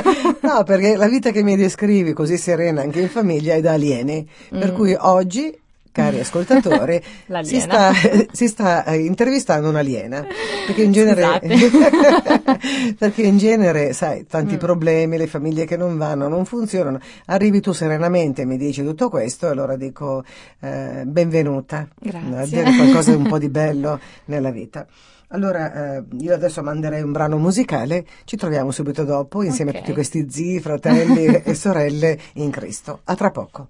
No, 0.42 0.62
perché 0.64 0.96
la 0.96 1.08
vita 1.08 1.30
che 1.30 1.42
mi 1.42 1.56
descrivi 1.56 2.12
così 2.12 2.36
serena 2.36 2.82
anche 2.82 3.00
in 3.00 3.08
famiglia 3.08 3.54
è 3.54 3.62
da 3.62 3.72
alieni, 3.72 4.28
mm. 4.54 4.60
per 4.60 4.72
cui 4.74 4.94
oggi 4.98 5.58
cari 5.94 6.18
ascoltatori, 6.18 7.00
si 7.42 7.60
sta, 7.60 7.92
si 8.32 8.48
sta, 8.48 8.84
eh, 8.84 8.96
intervistando 8.96 9.68
un'aliena. 9.68 10.26
Perché 10.66 10.82
in 10.82 10.90
genere, 10.90 11.40
perché 12.98 13.22
in 13.22 13.38
genere, 13.38 13.92
sai, 13.92 14.26
tanti 14.26 14.56
mm. 14.56 14.58
problemi, 14.58 15.16
le 15.16 15.28
famiglie 15.28 15.66
che 15.66 15.76
non 15.76 15.96
vanno, 15.96 16.26
non 16.26 16.46
funzionano. 16.46 16.98
Arrivi 17.26 17.60
tu 17.60 17.70
serenamente 17.70 18.42
e 18.42 18.44
mi 18.44 18.56
dici 18.56 18.82
tutto 18.82 19.08
questo, 19.08 19.48
allora 19.48 19.76
dico 19.76 20.24
eh, 20.58 21.02
benvenuta 21.06 21.86
Grazie. 21.96 22.36
a 22.36 22.44
dire 22.44 22.76
qualcosa 22.76 23.10
di 23.12 23.16
un 23.16 23.28
po' 23.28 23.38
di 23.38 23.48
bello 23.48 24.00
nella 24.24 24.50
vita. 24.50 24.84
Allora, 25.28 25.96
eh, 25.96 26.04
io 26.18 26.34
adesso 26.34 26.60
manderei 26.62 27.02
un 27.02 27.12
brano 27.12 27.38
musicale, 27.38 28.04
ci 28.24 28.36
troviamo 28.36 28.72
subito 28.72 29.04
dopo 29.04 29.44
insieme 29.44 29.70
okay. 29.70 29.80
a 29.80 29.84
tutti 29.84 29.94
questi 29.96 30.26
zii, 30.28 30.58
fratelli 30.58 31.26
e 31.26 31.54
sorelle 31.54 32.18
in 32.34 32.50
Cristo. 32.50 33.00
A 33.04 33.14
tra 33.14 33.30
poco. 33.30 33.68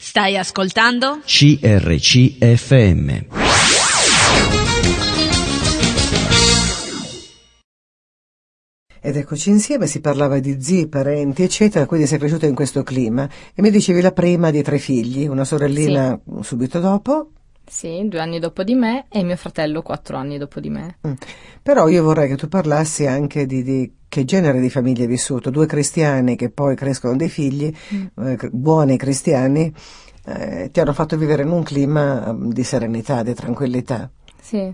Stai 0.00 0.38
ascoltando? 0.38 1.22
CRCFM. 1.24 3.26
Ed 9.00 9.16
eccoci 9.16 9.50
insieme, 9.50 9.88
si 9.88 10.00
parlava 10.00 10.38
di 10.38 10.62
zii, 10.62 10.86
parenti, 10.86 11.42
eccetera, 11.42 11.84
quindi 11.86 12.06
sei 12.06 12.18
cresciuto 12.18 12.46
in 12.46 12.54
questo 12.54 12.84
clima. 12.84 13.28
E 13.52 13.60
mi 13.60 13.70
dicevi 13.70 14.00
la 14.00 14.12
prima 14.12 14.52
di 14.52 14.62
tre 14.62 14.78
figli, 14.78 15.26
una 15.26 15.44
sorellina 15.44 16.18
sì. 16.24 16.44
subito 16.44 16.78
dopo. 16.78 17.32
Sì, 17.66 18.06
due 18.06 18.20
anni 18.20 18.38
dopo 18.38 18.62
di 18.62 18.76
me 18.76 19.06
e 19.10 19.24
mio 19.24 19.36
fratello 19.36 19.82
quattro 19.82 20.16
anni 20.16 20.38
dopo 20.38 20.60
di 20.60 20.70
me. 20.70 20.98
Mm. 21.08 21.12
Però 21.60 21.88
io 21.88 22.04
vorrei 22.04 22.28
che 22.28 22.36
tu 22.36 22.46
parlassi 22.46 23.04
anche 23.04 23.46
di, 23.46 23.64
di 23.64 23.92
che 24.18 24.24
genere 24.24 24.60
di 24.60 24.68
famiglia 24.68 25.02
hai 25.02 25.08
vissuto. 25.08 25.50
Due 25.50 25.66
cristiani 25.66 26.34
che 26.34 26.50
poi 26.50 26.74
crescono 26.74 27.14
dei 27.16 27.28
figli, 27.28 27.72
mm. 27.94 28.26
eh, 28.26 28.38
buoni 28.50 28.96
cristiani, 28.96 29.72
eh, 30.24 30.70
ti 30.72 30.80
hanno 30.80 30.92
fatto 30.92 31.16
vivere 31.16 31.42
in 31.42 31.50
un 31.50 31.62
clima 31.62 32.32
mm, 32.32 32.50
di 32.50 32.64
serenità, 32.64 33.22
di 33.22 33.34
tranquillità. 33.34 34.10
Sì. 34.40 34.72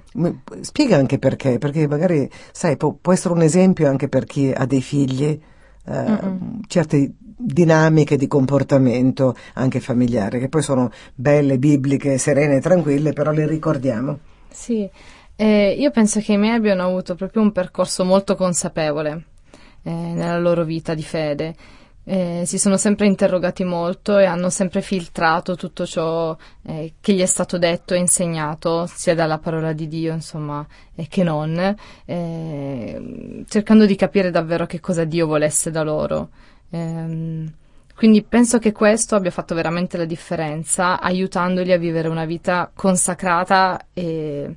Spiega 0.61 0.97
anche 0.97 1.19
perché, 1.19 1.59
perché 1.59 1.87
magari, 1.87 2.31
sai, 2.53 2.77
può, 2.77 2.93
può, 2.93 3.13
essere 3.13 3.35
un 3.35 3.43
esempio 3.43 3.89
anche 3.89 4.09
per 4.09 4.25
chi 4.25 4.51
ha 4.51 4.65
dei 4.67 4.81
figli, 4.81 5.39
eh, 5.87 6.19
certi 6.67 7.15
dinamiche 7.37 8.17
di 8.17 8.29
comportamento 8.29 9.37
anche 9.55 9.81
familiare, 9.81 10.39
che 10.39 10.49
poi 10.49 10.63
sono 10.63 10.91
belle, 11.15 11.59
bibliche, 11.59 12.17
serene 12.17 12.57
e 12.57 12.61
tranquille, 12.61 13.13
però 13.13 13.33
le 13.33 13.47
ricordiamo. 13.47 14.21
Sì, 14.49 14.89
eh, 15.37 15.75
io 15.77 15.91
penso 15.91 16.21
che 16.21 16.35
i 16.35 16.39
miei 16.39 16.55
abbiano 16.55 16.85
avuto 16.85 17.17
proprio 17.17 17.43
un 17.43 17.51
percorso 17.51 18.05
molto 18.05 18.37
consapevole 18.37 19.25
eh, 19.85 19.91
nella 19.91 20.39
loro 20.39 20.65
vita 20.65 20.95
di 20.95 21.03
fede. 21.03 21.55
Eh, 22.07 22.43
si 22.45 22.59
sono 22.59 22.77
sempre 22.77 23.07
interrogati 23.07 23.65
molto 23.65 24.19
e 24.19 24.27
hanno 24.27 24.51
sempre 24.51 24.83
filtrato 24.83 25.57
tutto 25.57 25.87
ciò 25.87 26.37
eh, 26.63 26.93
che 27.01 27.15
gli 27.15 27.21
è 27.21 27.27
stato 27.27 27.57
detto 27.57 27.95
e 27.95 27.99
insegnato, 27.99 28.87
sia 28.87 29.15
dalla 29.15 29.39
parola 29.39 29.73
di 29.73 29.89
Dio, 29.89 30.13
insomma, 30.13 30.67
eh, 30.95 31.07
che 31.09 31.23
non, 31.23 31.75
eh, 32.05 33.45
cercando 33.49 33.87
di 33.87 33.97
capire 33.97 34.31
davvero 34.31 34.67
che 34.67 34.81
cosa 34.81 35.05
Dio 35.05 35.27
volesse 35.27 35.71
da 35.71 35.83
loro. 35.83 36.29
Ehm, 36.71 37.51
quindi 37.95 38.23
penso 38.23 38.59
che 38.59 38.73
questo 38.73 39.15
abbia 39.15 39.31
fatto 39.31 39.55
veramente 39.55 39.97
la 39.97 40.05
differenza, 40.05 41.01
aiutandoli 41.01 41.73
a 41.73 41.79
vivere 41.79 42.09
una 42.09 42.25
vita 42.27 42.71
consacrata 42.75 43.87
e 43.95 44.57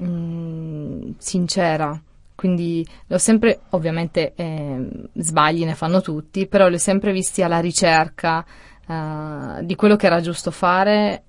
mm, 0.00 1.12
sincera. 1.18 2.00
Quindi 2.40 2.82
l'ho 3.08 3.18
sempre, 3.18 3.60
ovviamente 3.72 4.32
eh, 4.34 4.88
sbagli 5.12 5.62
ne 5.66 5.74
fanno 5.74 6.00
tutti, 6.00 6.46
però 6.46 6.68
li 6.68 6.76
ho 6.76 6.78
sempre 6.78 7.12
visti 7.12 7.42
alla 7.42 7.60
ricerca 7.60 8.42
eh, 8.88 9.62
di 9.62 9.74
quello 9.74 9.94
che 9.96 10.06
era 10.06 10.22
giusto 10.22 10.50
fare 10.50 11.22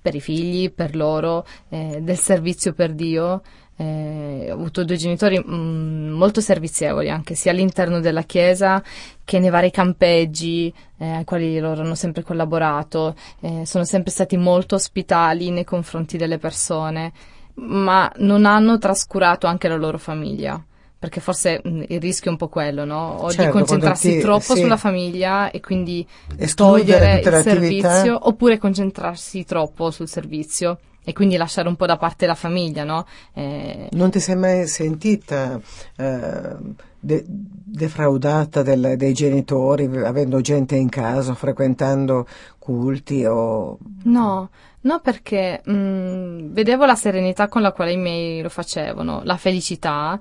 per 0.00 0.14
i 0.14 0.20
figli, 0.20 0.72
per 0.72 0.94
loro, 0.94 1.44
eh, 1.70 1.98
del 2.00 2.18
servizio 2.18 2.72
per 2.72 2.92
Dio. 2.92 3.42
Eh, 3.76 4.46
ho 4.48 4.54
avuto 4.54 4.84
due 4.84 4.94
genitori 4.94 5.40
mh, 5.40 5.52
mm, 5.52 6.12
molto 6.12 6.40
servizievoli, 6.40 7.10
anche 7.10 7.34
sia 7.34 7.50
all'interno 7.50 7.98
della 7.98 8.22
chiesa 8.22 8.80
che 9.24 9.40
nei 9.40 9.50
vari 9.50 9.72
campeggi 9.72 10.72
eh, 10.98 11.08
ai 11.16 11.24
quali 11.24 11.58
loro 11.58 11.80
hanno 11.80 11.96
sempre 11.96 12.22
collaborato. 12.22 13.16
Eh, 13.40 13.66
sono 13.66 13.82
sempre 13.82 14.12
stati 14.12 14.36
molto 14.36 14.76
ospitali 14.76 15.50
nei 15.50 15.64
confronti 15.64 16.16
delle 16.16 16.38
persone 16.38 17.12
ma 17.54 18.10
non 18.16 18.44
hanno 18.46 18.78
trascurato 18.78 19.46
anche 19.46 19.68
la 19.68 19.76
loro 19.76 19.98
famiglia. 19.98 20.62
Perché 20.98 21.20
forse 21.20 21.60
mh, 21.62 21.82
il 21.88 22.00
rischio 22.00 22.30
è 22.30 22.32
un 22.32 22.38
po' 22.38 22.48
quello, 22.48 22.86
no? 22.86 23.16
O 23.20 23.30
Certo, 23.30 23.44
di 23.44 23.50
concentrarsi 23.58 24.10
ti- 24.12 24.18
troppo 24.20 24.54
sì. 24.54 24.60
sulla 24.62 24.78
famiglia 24.78 25.50
e 25.50 25.60
quindi 25.60 26.06
Escludere 26.38 26.82
togliere 26.82 27.20
il 27.20 27.26
attività. 27.34 27.90
servizio, 27.92 28.26
oppure 28.28 28.56
concentrarsi 28.56 29.44
troppo 29.44 29.90
sul 29.90 30.08
servizio 30.08 30.78
e 31.04 31.12
quindi 31.12 31.36
lasciare 31.36 31.68
un 31.68 31.76
po' 31.76 31.84
da 31.84 31.98
parte 31.98 32.24
la 32.24 32.34
famiglia, 32.34 32.84
no? 32.84 33.04
Eh, 33.34 33.88
Non 33.90 34.10
ti 34.10 34.18
sei 34.18 34.36
mai 34.36 34.66
sentita 34.66 35.60
eh, 35.96 36.56
de- 36.98 37.24
defraudata 37.28 38.62
del- 38.62 38.94
dei 38.96 39.12
genitori, 39.12 39.84
avendo 39.98 40.40
gente 40.40 40.74
in 40.76 40.88
casa, 40.88 41.34
frequentando 41.34 42.26
culti 42.58 43.26
o... 43.26 43.76
No, 44.04 44.48
no 44.84 45.00
perché 45.00 45.60
mh, 45.64 46.52
vedevo 46.52 46.84
la 46.86 46.94
serenità 46.94 47.48
con 47.48 47.62
la 47.62 47.72
quale 47.72 47.92
i 47.92 47.96
miei 47.96 48.42
lo 48.42 48.48
facevano, 48.48 49.22
la 49.24 49.36
felicità 49.36 50.18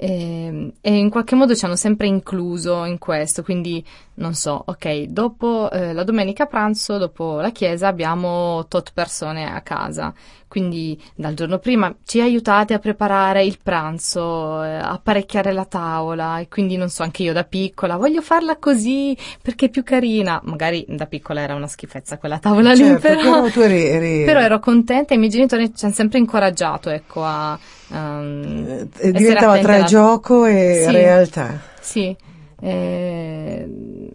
ehm, 0.00 0.72
e 0.80 0.96
in 0.96 1.10
qualche 1.10 1.34
modo 1.34 1.54
ci 1.54 1.64
hanno 1.64 1.76
sempre 1.76 2.06
incluso 2.06 2.84
in 2.84 2.98
questo, 2.98 3.42
quindi 3.42 3.84
non 4.14 4.34
so, 4.34 4.62
ok, 4.66 5.02
dopo 5.04 5.70
eh, 5.70 5.92
la 5.92 6.04
domenica 6.04 6.46
pranzo, 6.46 6.98
dopo 6.98 7.40
la 7.40 7.50
chiesa 7.50 7.88
abbiamo 7.88 8.66
tot 8.68 8.92
persone 8.94 9.50
a 9.50 9.60
casa, 9.60 10.12
quindi 10.48 11.00
dal 11.14 11.34
giorno 11.34 11.58
prima 11.58 11.94
ci 12.04 12.20
aiutate 12.20 12.74
a 12.74 12.78
preparare 12.78 13.44
il 13.44 13.58
pranzo, 13.62 14.62
eh, 14.62 14.74
apparecchiare 14.74 15.52
la 15.52 15.64
tavola 15.64 16.38
e 16.40 16.48
quindi 16.48 16.76
non 16.76 16.88
so, 16.88 17.02
anche 17.02 17.22
io 17.22 17.32
da 17.32 17.44
piccola 17.44 17.96
voglio 17.96 18.20
farla 18.22 18.56
così 18.58 19.16
perché 19.42 19.66
è 19.66 19.70
più 19.70 19.82
carina, 19.84 20.40
magari 20.44 20.84
da 20.88 21.06
piccola 21.06 21.40
era 21.40 21.54
una 21.54 21.68
schifezza 21.68 22.18
quella 22.18 22.38
tavola 22.38 22.72
lì, 22.72 22.78
Certo, 22.84 23.00
però... 23.00 23.22
però 23.22 23.48
tu 23.48 23.60
eri... 23.60 23.84
eri- 23.86 24.24
Però 24.24 24.40
ero 24.40 24.58
contenta 24.58 25.12
e 25.12 25.16
i 25.16 25.18
miei 25.18 25.30
genitori 25.30 25.74
ci 25.74 25.84
hanno 25.84 25.94
sempre 25.94 26.18
incoraggiato, 26.18 26.90
ecco, 26.90 27.24
a... 27.24 27.58
essere 27.92 29.10
diventava 29.12 29.58
tra 29.58 29.74
alla- 29.76 29.84
gioco 29.84 30.44
e 30.46 30.82
Sì. 30.86 30.90
realtà. 30.92 31.60
Sì, 31.80 32.16
eh, 32.62 33.68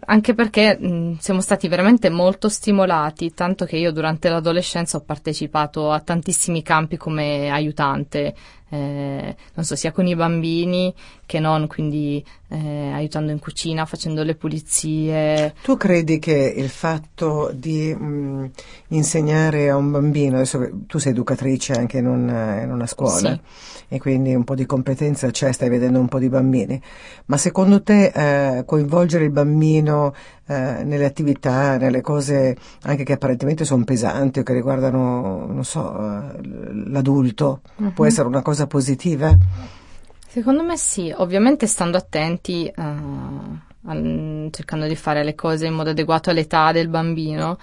anche 0.06 0.34
perché 0.34 0.78
mh, 0.78 1.18
siamo 1.18 1.40
stati 1.40 1.68
veramente 1.68 2.08
molto 2.10 2.48
stimolati, 2.48 3.34
tanto 3.34 3.64
che 3.64 3.76
io 3.76 3.92
durante 3.92 4.28
l'adolescenza 4.28 4.96
ho 4.96 5.02
partecipato 5.04 5.90
a 5.90 6.00
tantissimi 6.00 6.62
campi 6.62 6.96
come 6.96 7.50
aiutante, 7.50 8.34
eh, 8.68 9.36
non 9.54 9.64
so, 9.64 9.76
sia 9.76 9.92
con 9.92 10.06
i 10.06 10.16
bambini 10.16 10.92
che 11.24 11.40
non, 11.40 11.66
quindi 11.66 12.24
eh, 12.48 12.90
aiutando 12.92 13.32
in 13.32 13.38
cucina, 13.40 13.84
facendo 13.84 14.22
le 14.22 14.34
pulizie. 14.36 15.54
Tu 15.62 15.76
credi 15.76 16.18
che 16.18 16.54
il 16.56 16.68
fatto 16.68 17.50
di 17.52 17.92
mh, 17.94 18.50
insegnare 18.88 19.68
a 19.70 19.76
un 19.76 19.90
bambino, 19.90 20.36
adesso 20.36 20.68
tu 20.86 20.98
sei 20.98 21.12
educatrice 21.12 21.72
anche 21.72 21.98
in 21.98 22.06
una, 22.06 22.60
in 22.62 22.70
una 22.70 22.86
scuola 22.86 23.16
Sì. 23.32 23.40
e 23.88 23.98
quindi 23.98 24.34
un 24.34 24.44
po' 24.44 24.54
di 24.54 24.66
competenza 24.66 25.30
c'è, 25.30 25.50
stai 25.52 25.68
vedendo 25.68 25.98
un 25.98 26.08
po' 26.08 26.18
di 26.20 26.28
bambini, 26.28 26.80
ma 27.26 27.36
secondo 27.36 27.82
te 27.82 28.12
eh, 28.58 28.64
coinvolgere 28.64 29.24
il 29.24 29.30
bambino 29.30 30.14
eh, 30.48 30.82
nelle 30.84 31.04
attività, 31.04 31.76
nelle 31.76 32.00
cose 32.02 32.56
anche 32.82 33.02
che 33.02 33.14
apparentemente 33.14 33.64
sono 33.64 33.82
pesanti 33.82 34.38
o 34.38 34.42
che 34.44 34.52
riguardano, 34.52 35.46
non 35.46 35.64
so, 35.64 35.92
eh, 35.98 36.38
l'adulto, 36.88 37.62
può 37.94 38.04
Mhm. 38.04 38.10
essere 38.10 38.28
una 38.28 38.42
cosa 38.42 38.55
positiva? 38.64 39.36
Secondo 40.36 40.62
me 40.62 40.76
sì, 40.76 41.12
ovviamente 41.16 41.66
stando 41.66 41.96
attenti, 41.96 42.70
al- 42.74 44.48
cercando 44.50 44.86
di 44.86 44.94
fare 44.94 45.24
le 45.24 45.34
cose 45.34 45.66
in 45.66 45.72
modo 45.72 45.90
adeguato 45.90 46.28
all'età 46.28 46.72
del 46.72 46.88
bambino, 46.88 47.58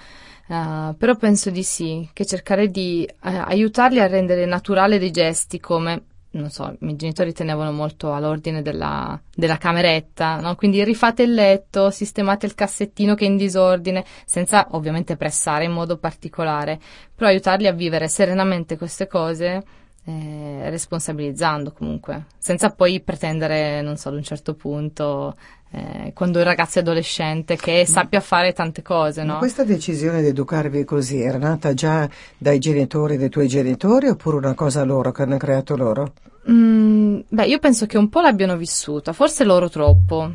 eh, 0.48 0.94
però 0.98 1.16
penso 1.16 1.50
di 1.52 1.62
sì, 1.62 2.10
che 2.14 2.26
cercare 2.26 2.70
di 2.70 3.06
eh, 3.06 3.14
aiutarli 3.22 4.00
a 4.00 4.08
rendere 4.08 4.46
naturale 4.46 4.98
dei 4.98 5.12
gesti 5.12 5.60
come, 5.60 6.04
non 6.32 6.50
so, 6.50 6.66
i 6.68 6.78
miei 6.80 6.96
genitori 6.96 7.32
tenevano 7.32 7.72
molto 7.72 8.12
all'ordine 8.12 8.64
della, 8.64 9.22
della 9.36 9.58
cameretta, 9.58 10.38
no? 10.38 10.56
Quindi 10.56 10.84
rifate 10.84 11.24
il 11.24 11.34
letto, 11.34 11.92
sistemate 11.92 12.48
il 12.48 12.56
cassettino 12.56 13.14
che 13.14 13.26
è 13.26 13.28
in 13.28 13.38
disordine, 13.38 14.04
senza 14.26 14.68
ovviamente 14.72 15.16
pressare 15.16 15.66
in 15.66 15.72
modo 15.72 15.98
particolare, 15.98 16.80
però 17.14 17.30
aiutarli 17.30 17.68
a 17.68 17.72
vivere 17.72 18.08
serenamente 18.08 18.78
queste 18.78 19.06
cose 19.06 19.64
eh, 20.06 20.70
responsabilizzando 20.70 21.72
comunque, 21.72 22.26
senza 22.38 22.70
poi 22.72 23.00
pretendere, 23.02 23.82
non 23.82 23.98
so, 23.98 24.10
ad 24.10 24.16
un 24.16 24.24
certo 24.24 24.54
punto, 24.54 25.36
eh, 25.72 26.12
quando 26.14 26.40
il 26.40 26.46
ragazzo 26.46 26.80
è 26.80 26.82
adolescente, 26.82 27.56
che 27.56 27.86
sappia 27.86 28.20
fare 28.20 28.54
tante 28.54 28.82
cose, 28.82 29.24
no? 29.24 29.38
questa 29.38 29.64
decisione 29.64 30.22
di 30.22 30.28
educarvi 30.28 30.84
così 30.84 31.22
era 31.22 31.38
nata 31.38 31.74
già 31.74 32.08
dai 32.38 32.60
genitori 32.60 33.18
dei 33.18 33.30
tuoi 33.30 33.48
genitori 33.48 34.08
oppure 34.08 34.38
una 34.38 34.54
cosa 34.54 34.84
loro 34.84 35.12
che 35.12 35.22
hanno 35.22 35.38
creato 35.38 35.76
loro? 35.76 36.14
Mm, 36.52 37.22
beh, 37.30 37.46
io 37.46 37.60
penso 37.60 37.86
che 37.86 37.98
un 37.98 38.10
po' 38.10 38.20
l'abbiano 38.20 38.58
vissuta, 38.58 39.14
forse 39.14 39.46
loro 39.46 39.70
troppo. 39.70 40.32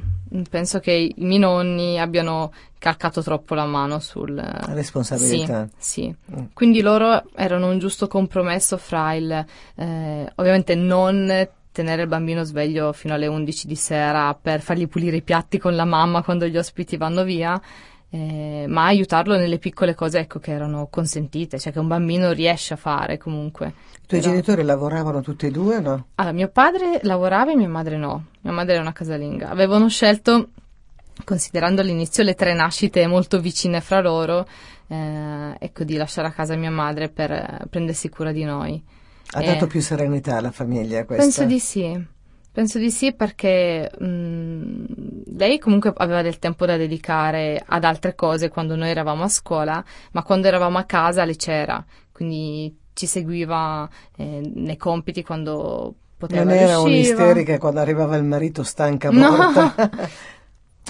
Penso 0.51 0.79
che 0.81 0.93
i 0.93 1.15
miei 1.19 1.39
nonni 1.39 1.99
abbiano 1.99 2.53
calcato 2.79 3.23
troppo 3.23 3.55
la 3.55 3.67
mano 3.67 3.99
sul... 3.99 4.35
La 4.35 4.61
responsabilità. 4.69 5.69
Sì, 5.77 6.03
sì. 6.03 6.37
Mm. 6.37 6.45
Quindi 6.55 6.81
loro 6.81 7.25
erano 7.35 7.71
un 7.71 7.79
giusto 7.79 8.07
compromesso 8.07 8.77
fra 8.77 9.15
il, 9.15 9.47
eh, 9.75 10.33
ovviamente 10.37 10.75
non 10.75 11.49
tenere 11.73 12.03
il 12.03 12.09
bambino 12.09 12.43
sveglio 12.43 12.93
fino 12.93 13.15
alle 13.15 13.27
11 13.27 13.67
di 13.67 13.77
sera 13.77 14.35
per 14.35 14.61
fargli 14.61 14.89
pulire 14.89 15.17
i 15.17 15.23
piatti 15.23 15.59
con 15.59 15.77
la 15.77 15.85
mamma 15.85 16.25
quando 16.25 16.47
gli 16.47 16.57
ospiti 16.57 16.97
vanno 16.97 17.23
via, 17.23 17.61
eh, 18.11 18.65
ma 18.69 18.87
aiutarlo 18.87 19.37
nelle 19.37 19.59
piccole 19.59 19.95
cose 19.95 20.19
ecco, 20.21 20.39
che 20.39 20.51
erano 20.53 20.87
consentite, 20.91 21.59
cioè 21.59 21.73
che 21.73 21.79
un 21.79 21.89
bambino 21.89 22.33
riesce 22.33 22.75
a 22.75 22.77
fare 22.77 23.19
comunque. 23.19 23.67
I 23.67 24.07
tuoi 24.07 24.21
Però- 24.21 24.33
genitori 24.33 24.63
lavoravano 24.63 25.21
tutti 25.21 25.47
e 25.47 25.51
due 25.51 25.77
o 25.77 25.81
no? 25.81 26.07
allora, 26.15 26.35
mio 26.35 26.49
padre 26.49 27.01
lavorava 27.03 27.51
e 27.53 27.57
mia 27.57 27.69
madre 27.69 27.97
no. 27.99 28.27
Mia 28.41 28.53
madre 28.53 28.73
era 28.75 28.83
una 28.83 28.93
casalinga. 28.93 29.51
Avevano 29.51 29.89
scelto, 29.89 30.49
considerando 31.25 31.81
all'inizio 31.83 32.23
le 32.23 32.35
tre 32.35 32.55
nascite 32.55 33.07
molto 33.07 33.41
vicine 33.41 33.81
fra 33.83 34.01
loro, 34.01 34.47
eh, 34.87 35.55
ecco, 35.59 35.85
di 35.85 35.97
lasciare 35.97 36.29
a 36.29 36.33
casa 36.33 36.55
mia 36.57 36.71
madre 36.71 37.09
per 37.11 37.31
eh, 37.31 37.59
prendersi 37.69 38.09
cura 38.09 38.33
di 38.33 38.45
noi. 38.45 38.83
Ha 39.33 39.43
Eh. 39.43 39.47
dato 39.47 39.67
più 39.67 39.83
serenità 39.83 40.39
alla 40.39 40.51
famiglia 40.53 41.05
questa? 41.05 41.25
Penso 41.25 41.45
di 41.45 41.59
sì. 41.59 42.07
Penso 42.59 42.81
di 42.81 42.91
sì 42.91 43.13
perché 43.13 43.89
mh, 44.01 45.37
lei 45.37 45.61
comunque 45.61 45.93
aveva 45.97 46.23
del 46.23 46.41
tempo 46.41 46.67
da 46.67 46.77
dedicare 46.77 47.63
ad 47.65 47.85
altre 47.85 48.17
cose 48.17 48.49
quando 48.49 48.75
noi 48.75 48.89
eravamo 48.89 49.23
a 49.23 49.29
scuola, 49.29 49.85
ma 50.11 50.25
quando 50.25 50.49
eravamo 50.49 50.77
a 50.77 50.83
casa 50.83 51.25
le 51.25 51.37
c'era, 51.37 51.85
quindi 52.11 52.77
ci 52.95 53.07
seguiva 53.07 53.89
eh, 54.17 54.51
nei 54.57 54.77
compiti 54.77 55.23
quando 55.23 55.95
poteva 56.17 56.43
Non 56.43 56.53
era 56.53 56.81
riusciva. 56.81 56.83
un'isterica 57.23 57.59
quando 57.59 57.79
arrivava 57.79 58.17
il 58.17 58.25
marito 58.25 58.65
stanca 58.65 59.11
No. 59.13 59.53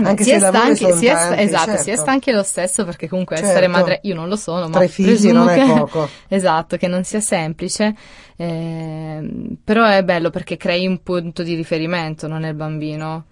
Anche 0.07 0.23
si 0.25 0.31
se 0.31 0.37
è 0.37 0.39
stanchi, 0.41 0.93
si 0.93 1.07
è- 1.07 1.13
tanti, 1.13 1.43
esatto, 1.43 1.65
certo. 1.67 1.83
si 1.83 1.91
è 1.91 1.97
stanchi 1.97 2.31
lo 2.33 2.43
stesso 2.43 2.85
perché 2.85 3.09
comunque 3.09 3.37
Certo. 3.37 3.51
essere 3.51 3.67
madre, 3.69 4.01
io 4.03 4.15
non 4.15 4.29
lo 4.29 4.37
sono, 4.37 4.69
ma 4.69 4.77
Tre 4.79 4.89
figli 4.89 5.31
non 5.33 5.49
è 5.49 5.55
che- 5.65 5.73
poco. 5.73 6.09
esatto, 6.29 6.77
che 6.77 6.87
non 6.89 7.05
sia 7.05 7.21
semplice, 7.21 7.95
ehm, 8.37 9.57
però 9.65 9.85
è 9.87 10.03
bello 10.05 10.31
perché 10.31 10.57
crei 10.57 10.87
un 10.87 11.03
punto 11.03 11.43
di 11.43 11.55
riferimento, 11.55 12.27
non 12.29 12.45
è 12.45 12.49
il 12.49 12.55
bambino. 12.55 13.25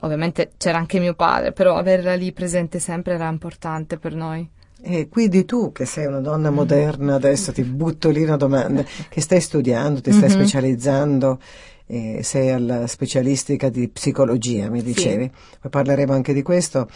Ovviamente 0.00 0.52
c'era 0.58 0.78
anche 0.78 0.98
mio 0.98 1.14
padre, 1.14 1.52
però 1.52 1.76
averla 1.76 2.14
lì 2.14 2.32
presente 2.32 2.78
sempre 2.78 3.14
era 3.14 3.28
importante 3.28 3.96
per 3.98 4.14
noi. 4.14 4.46
E 4.86 5.08
quindi 5.08 5.46
tu, 5.46 5.72
che 5.72 5.86
sei 5.86 6.04
una 6.04 6.20
donna 6.20 6.50
moderna, 6.50 7.14
adesso 7.14 7.52
ti 7.52 7.62
butto 7.62 8.10
lì 8.10 8.22
una 8.22 8.36
domanda, 8.36 8.84
che 9.08 9.20
stai 9.22 9.40
studiando, 9.40 10.00
ti 10.02 10.12
stai 10.12 10.28
Mhm. 10.28 10.34
specializzando, 10.34 11.38
eh, 11.86 12.20
sei 12.22 12.50
alla 12.50 12.86
specialistica 12.86 13.68
di 13.68 13.88
psicologia, 13.88 14.68
mi 14.70 14.82
dicevi, 14.82 15.30
poi 15.60 15.70
parleremo 15.70 16.12
anche 16.12 16.32
di 16.32 16.42
questo. 16.42 16.88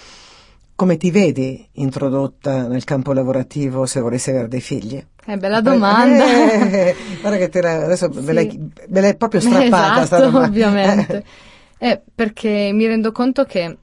Come 0.74 0.96
ti 0.96 1.10
vedi 1.10 1.66
introdotta 1.72 2.68
nel 2.68 2.84
campo 2.84 3.12
lavorativo 3.12 3.84
se 3.84 4.00
volessi 4.00 4.30
avere 4.30 4.46
dei 4.46 4.60
figli? 4.60 5.04
Eh, 5.26 5.36
bella 5.36 5.60
domanda. 5.60 6.24
Eh, 6.24 6.94
guarda 7.20 7.36
che 7.36 7.48
te 7.48 7.60
la, 7.60 7.84
adesso 7.84 8.08
me, 8.14 8.22
Sì. 8.22 8.32
l'hai, 8.32 8.70
me 8.88 9.00
l'hai 9.00 9.16
proprio 9.16 9.40
strappata 9.42 10.06
sta 10.06 10.18
Esatto, 10.18 10.38
ovviamente. 10.38 11.24
Eh, 11.80 12.02
perché 12.12 12.70
mi 12.72 12.86
rendo 12.86 13.12
conto 13.12 13.44
che 13.44 13.78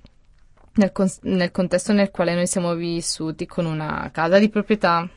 nel, 0.74 0.92
cons- 0.92 1.20
nel 1.22 1.52
contesto 1.52 1.94
nel 1.94 2.12
quale 2.12 2.34
noi 2.36 2.46
siamo 2.46 2.74
vissuti, 2.76 3.46
con 3.46 3.66
una 3.66 4.10
casa 4.12 4.38
di 4.38 4.50
proprietà, 4.50 5.08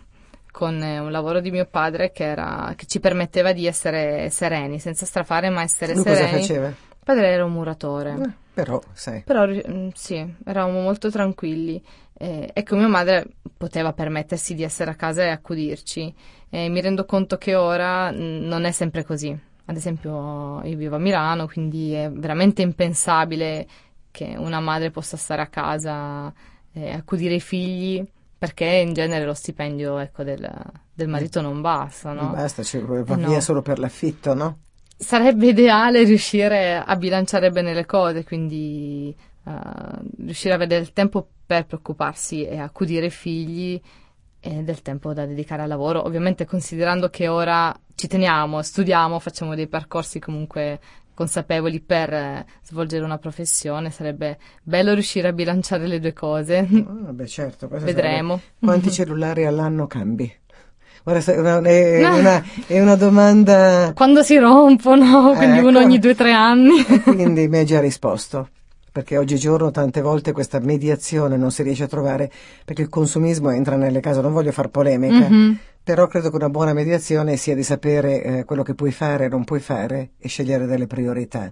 con 0.59 0.83
eh, 0.83 0.99
un 0.99 1.13
lavoro 1.13 1.39
di 1.39 1.53
mio 1.53 1.67
padre 1.67 2.11
che, 2.11 2.25
era, 2.25 2.73
che 2.75 2.87
ci 2.87 2.99
permetteva 2.99 3.53
di 3.53 3.65
essere 3.65 4.29
sereni, 4.29 4.81
senza 4.81 5.07
strafare, 5.07 5.51
ma 5.51 5.63
essere 5.63 5.95
Lui 5.95 6.03
cosa 6.03 6.17
sereni. 6.17 6.41
faceva? 6.41 6.67
Mio 6.67 6.77
padre 7.05 7.29
era 7.29 7.45
un 7.45 7.53
muratore. 7.53 8.17
Eh, 8.21 8.31
però, 8.55 8.83
sai, 8.93 9.23
Però 9.25 9.47
mm, 9.47 9.91
sì, 9.95 10.35
eravamo 10.45 10.81
molto 10.81 11.13
tranquilli. 11.13 11.81
Eh, 12.13 12.51
ecco, 12.53 12.75
mia 12.75 12.89
madre 12.89 13.25
poteva 13.57 13.93
permettersi 13.93 14.57
di 14.57 14.65
essere 14.65 14.91
a 14.91 14.97
casa 14.97 15.23
e 15.23 15.29
accudirci. 15.29 16.13
E 16.51 16.69
mi 16.69 16.81
rendo 16.81 17.05
conto 17.05 17.39
che 17.39 17.55
ora 17.55 18.11
mm, 18.11 18.45
non 18.45 18.65
è 18.65 18.73
sempre 18.73 19.05
così. 19.05 19.29
Ad 19.67 19.77
esempio, 19.77 20.61
io 20.65 20.77
vivo 20.77 20.97
a 20.97 20.99
Milano, 20.99 21.47
quindi 21.47 21.93
è 21.93 22.11
veramente 22.11 22.63
impensabile 22.63 23.65
che 24.11 24.35
una 24.37 24.59
madre 24.59 24.91
possa 24.91 25.17
stare 25.17 25.41
a 25.41 25.47
casa 25.47 26.33
e 26.73 26.91
accudire 26.91 27.35
i 27.35 27.41
figli, 27.41 28.05
perché 28.39 28.65
in 28.67 28.93
genere 28.93 29.25
lo 29.25 29.35
stipendio, 29.35 29.99
ecco, 29.99 30.23
del, 30.23 30.49
del 30.95 31.09
marito 31.09 31.41
non 31.41 31.61
basta, 31.61 32.13
no? 32.13 32.31
basta, 32.31 32.63
cioè, 32.63 32.83
va 32.83 33.15
Eh, 33.15 33.17
no. 33.17 33.29
via 33.29 33.41
solo 33.41 33.63
per 33.63 33.79
l'affitto, 33.79 34.35
no? 34.35 34.59
Sarebbe 34.97 35.49
ideale 35.49 36.05
riuscire 36.05 36.77
a 36.77 36.97
bilanciare 36.97 37.51
bene 37.51 37.73
le 37.75 37.87
cose, 37.87 38.25
quindi 38.25 39.15
eh, 39.45 39.53
riuscire 40.19 40.53
a 40.53 40.57
avere 40.57 40.77
del 40.77 40.93
tempo 40.93 41.29
per 41.47 41.67
preoccuparsi 41.67 42.45
e 42.45 42.59
accudire 42.59 43.07
i 43.07 43.11
figli 43.11 43.81
e 44.41 44.63
del 44.63 44.83
tempo 44.83 45.13
da 45.13 45.27
dedicare 45.27 45.63
al 45.63 45.69
lavoro, 45.69 46.05
ovviamente 46.05 46.45
considerando 46.45 47.09
che 47.11 47.27
ora 47.29 47.75
ci 47.95 48.07
teniamo, 48.07 48.63
studiamo, 48.63 49.19
facciamo 49.19 49.55
dei 49.57 49.67
percorsi 49.67 50.21
comunque 50.21 50.79
consapevoli 51.19 51.81
per 51.81 52.13
eh, 52.13 52.47
svolgere 52.63 53.03
una 53.05 53.19
professione, 53.19 53.91
sarebbe 53.91 54.39
bello 54.63 54.95
riuscire 54.95 55.27
a 55.27 55.33
bilanciare 55.33 55.89
le 55.89 55.99
due 55.99 56.13
cose. 56.13 56.59
Ah, 56.59 57.13
beh, 57.13 57.27
certo. 57.27 57.67
Vedremo. 57.67 58.37
sarebbe- 58.39 58.55
Quanti 58.61 58.91
cellulari 58.93 59.45
all'anno 59.45 59.89
cambi? 59.89 60.33
Guarda, 61.03 61.33
è, 61.33 62.07
una, 62.09 62.43
è 62.69 62.81
una 62.81 62.95
domanda, 62.95 63.93
Quando 63.97 64.23
si 64.23 64.37
rompono, 64.37 65.33
quindi 65.35 65.59
Ecco. 65.59 65.67
uno 65.69 65.79
ogni 65.81 65.99
due 65.99 66.13
o 66.13 66.15
tre 66.15 66.33
anni. 66.33 66.85
quindi 67.03 67.49
mi 67.49 67.59
hai 67.59 67.65
già 67.67 67.81
risposto. 67.81 68.51
Perché 68.93 69.17
oggigiorno 69.17 69.71
tante 69.71 70.01
volte 70.01 70.33
questa 70.33 70.61
mediazione 70.61 71.37
non 71.37 71.51
si 71.51 71.63
riesce 71.63 71.85
a 71.85 71.87
trovare 71.89 72.31
perché 72.65 72.83
il 72.83 72.89
consumismo 72.89 73.51
entra 73.51 73.77
nelle 73.77 74.01
case. 74.01 74.21
Non 74.21 74.33
voglio 74.33 74.51
far 74.53 74.69
polemica, 74.69 75.29
Mhm. 75.29 75.59
Però 75.89 76.07
credo 76.07 76.29
che 76.29 76.37
una 76.37 76.51
buona 76.51 76.75
mediazione 76.75 77.39
sia 77.39 77.55
di 77.55 77.63
sapere 77.63 78.23
eh, 78.23 78.45
quello 78.45 78.63
che 78.63 78.75
puoi 78.75 78.93
fare 78.93 79.25
e 79.25 79.29
non 79.29 79.45
puoi 79.45 79.59
fare 79.59 80.11
e 80.19 80.29
scegliere 80.29 80.67
delle 80.67 80.87
priorità. 80.87 81.51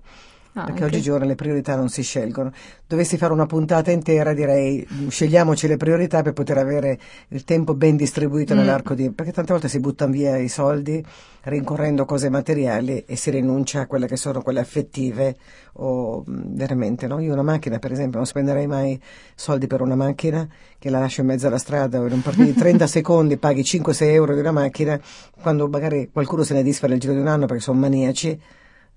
Perché 0.64 0.84
Anche. 0.84 0.96
oggigiorno 0.96 1.26
le 1.26 1.34
priorità 1.34 1.76
non 1.76 1.90
si 1.90 2.02
scelgono. 2.02 2.50
Dovessi 2.86 3.18
fare 3.18 3.34
una 3.34 3.44
puntata 3.44 3.90
intera, 3.90 4.32
direi 4.32 4.86
scegliamoci 5.08 5.66
le 5.66 5.76
priorità 5.76 6.22
per 6.22 6.32
poter 6.32 6.56
avere 6.56 6.98
il 7.28 7.44
tempo 7.44 7.74
ben 7.74 7.96
distribuito 7.96 8.54
Mm. 8.54 8.56
nell'arco 8.58 8.94
di... 8.94 9.10
perché 9.10 9.32
tante 9.32 9.52
volte 9.52 9.68
si 9.68 9.80
buttano 9.80 10.12
via 10.12 10.36
i 10.38 10.48
soldi 10.48 11.04
rincorrendo 11.42 12.06
cose 12.06 12.28
materiali 12.30 13.04
e 13.06 13.16
si 13.16 13.30
rinuncia 13.30 13.80
a 13.82 13.86
quelle 13.86 14.06
che 14.06 14.16
sono 14.16 14.40
quelle 14.40 14.60
affettive 14.60 15.36
o 15.74 16.22
mh, 16.26 16.54
veramente, 16.56 17.06
no? 17.06 17.20
Io 17.20 17.34
una 17.34 17.42
macchina, 17.42 17.78
per 17.78 17.92
esempio, 17.92 18.16
non 18.16 18.26
spenderei 18.26 18.66
mai 18.66 18.98
soldi 19.34 19.66
per 19.66 19.82
una 19.82 19.94
macchina 19.94 20.48
che 20.78 20.88
la 20.88 20.98
lascio 21.00 21.20
in 21.20 21.26
mezzo 21.26 21.48
alla 21.48 21.58
strada 21.58 22.00
o 22.00 22.06
in 22.06 22.12
un 22.14 22.22
parco 22.22 22.42
di 22.42 22.54
30 22.56 22.86
secondi 22.86 23.36
paghi 23.36 23.60
5-6 23.60 24.02
euro 24.04 24.32
di 24.32 24.40
una 24.40 24.52
macchina 24.52 24.98
quando 25.40 25.68
magari 25.68 26.08
qualcuno 26.10 26.44
se 26.44 26.54
ne 26.54 26.62
disfa 26.62 26.86
nel 26.88 26.98
giro 26.98 27.12
di 27.12 27.20
un 27.20 27.26
anno 27.28 27.44
perché 27.46 27.62
sono 27.62 27.78
maniaci 27.78 28.40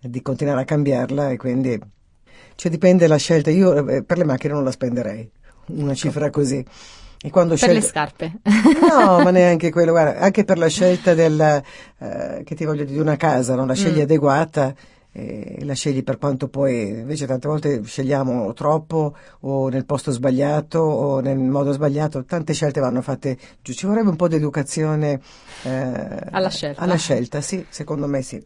di 0.02 0.22
continuare 0.22 0.62
a 0.62 0.66
cambiarla 0.66 1.30
e 1.32 1.38
quindi 1.38 1.80
cioè 2.56 2.72
dipende 2.72 3.08
la 3.08 3.18
scelta. 3.18 3.50
Io 3.50 3.88
eh, 3.88 4.04
per 4.04 4.18
le 4.18 4.24
macchine 4.26 4.54
non 4.54 4.64
la 4.64 4.72
spenderei, 4.72 5.30
una 5.68 5.94
cifra 5.94 6.30
così. 6.30 6.64
E 7.22 7.30
quando 7.32 7.56
Per 7.56 7.68
le 7.68 7.82
scelgo... 7.82 7.88
scarpe. 7.88 8.32
No, 8.90 9.20
ma 9.24 9.30
neanche 9.32 9.72
quello, 9.72 9.92
guarda, 9.92 10.20
anche 10.20 10.46
per 10.46 10.58
la 10.58 10.68
scelta 10.68 11.14
del, 11.14 11.62
eh, 12.00 12.42
che 12.46 12.56
ti 12.56 12.64
voglio 12.64 12.84
dire, 12.84 12.94
di 12.96 13.00
una 13.02 13.18
casa, 13.18 13.56
non 13.56 13.68
la 13.68 13.74
scegli 13.74 13.98
Mm. 14.00 14.04
adeguata, 14.04 14.74
la 15.12 15.74
scegli 15.74 16.02
per 16.04 16.18
quanto 16.18 16.48
puoi, 16.48 16.88
invece 16.88 17.26
tante 17.26 17.48
volte 17.50 17.84
scegliamo 17.84 18.54
troppo 18.54 19.16
o 19.42 19.68
nel 19.68 19.84
posto 19.84 20.12
sbagliato 20.12 20.80
o 20.80 21.20
nel 21.20 21.38
modo 21.40 21.74
sbagliato, 21.74 22.24
tante 22.24 22.54
scelte 22.54 22.80
vanno 22.80 23.02
fatte 23.02 23.38
giù, 23.62 23.74
ci 23.74 23.86
vorrebbe 23.86 24.10
un 24.10 24.16
po' 24.16 24.30
di 24.30 24.36
educazione 24.36 25.20
eh, 25.64 26.20
Alla 26.32 26.50
scelta. 26.50 26.82
alla 26.82 26.96
scelta, 26.96 27.42
sì, 27.42 27.66
secondo 27.68 28.08
me 28.08 28.22
sì. 28.22 28.42